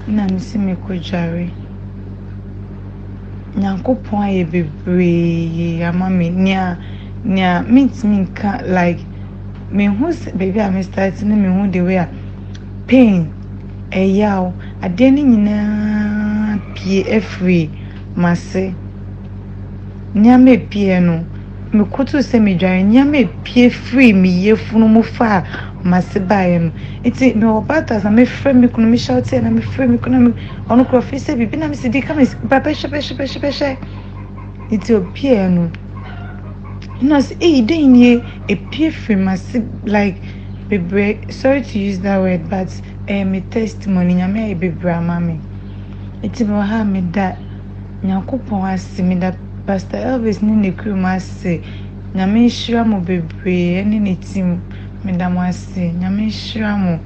[0.07, 1.51] na mesi mekɔ dware
[3.55, 6.29] nyankopɔn ayɛ bebree ama me.
[6.29, 6.77] Nea
[7.23, 8.99] nea mentumi nka like
[9.73, 12.07] mehu baabi a me start ne mehu the way a
[12.87, 13.31] pain
[13.91, 17.69] ɛyaw adeɛ no nyinaa pie afiri
[18.15, 18.75] m'ase.
[20.15, 21.25] Nneɛma epie no
[21.73, 26.71] mekoto sɛ medware nneɛma epie firi me yefunu mu fa a m'ase baeɛ no.
[27.03, 30.33] Nti mewɔ batas na mefrɛ me kunu mehyɛ ɔteɛ na mefrɛ me kunu
[30.69, 33.77] ɔno kora fi sɛ biribi na mesi di ka me ba bɛhwɛ bɛhwɛ bɛhwɛ bɛhwɛ
[34.71, 35.71] nti opie no
[37.09, 38.13] na sɛ eyi dɛn nie
[38.53, 39.57] epie firi m'ase
[39.95, 40.17] like
[40.69, 42.69] bebree sorry to use that word but
[43.07, 45.35] ɛyɛ me testimony nyame ayɛ bebree ama me.
[46.23, 47.27] Nti mewɔ ha a meda
[48.03, 49.30] nyankopɔn ase meda
[49.65, 51.63] pastor elvis ne ne kurom ase.
[52.15, 54.63] Nyame nhyira mo bebree ne ne team
[55.03, 55.93] meda mo ase.
[56.01, 56.99] Nyame nhyira mo.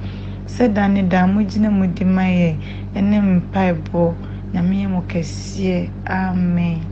[0.48, 2.58] Sɛ da ne da mogyina mu di ma yɛ
[2.96, 4.16] ɛne mpaebɔ.
[4.54, 5.90] Nyame yɛ mo kɛseɛ.
[6.06, 6.88] Amen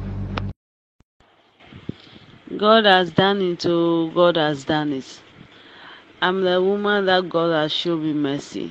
[2.54, 5.20] God has done it, oh, God has done it.
[6.22, 8.70] I'm the woman that God has shown me mercy.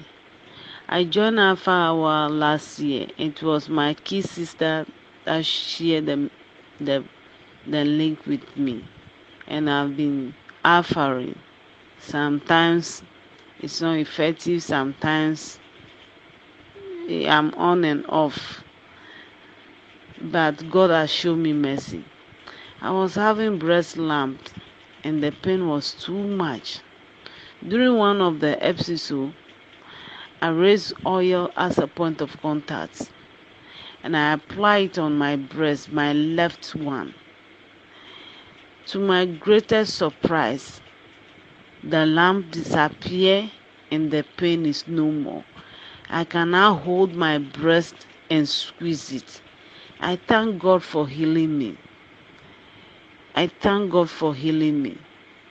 [0.87, 3.07] I joined Alpha Hour last year.
[3.17, 4.85] It was my key sister
[5.25, 6.31] that shared the,
[6.79, 7.03] the,
[7.67, 8.85] the link with me.
[9.47, 10.33] And I've been
[10.63, 11.37] offering.
[11.99, 13.03] Sometimes
[13.61, 15.59] it's not effective, sometimes
[17.09, 18.63] I'm on and off.
[20.21, 22.03] But God has shown me mercy.
[22.85, 24.53] I was having breast lumps
[25.03, 26.81] and the pain was too much.
[27.67, 29.33] During one of the episodes,
[30.39, 33.09] I raised oil as a point of contact
[34.03, 37.15] and I applied it on my breast, my left one.
[38.89, 40.79] To my greatest surprise,
[41.83, 43.49] the lump disappeared
[43.89, 45.43] and the pain is no more.
[46.07, 47.95] I can now hold my breast
[48.29, 49.41] and squeeze it.
[49.99, 51.77] I thank God for healing me.
[53.35, 54.97] I thank God for healing me.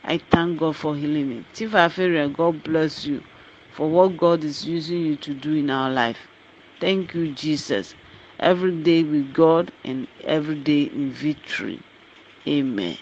[0.04, 1.44] I thank God for healing me.
[1.54, 3.24] Tifa Feria, God bless you
[3.72, 6.18] for what God is using you to do in our life.
[6.80, 7.94] Thank you, Jesus.
[8.40, 11.82] Every day with God and every day in victory.
[12.48, 12.98] Amen.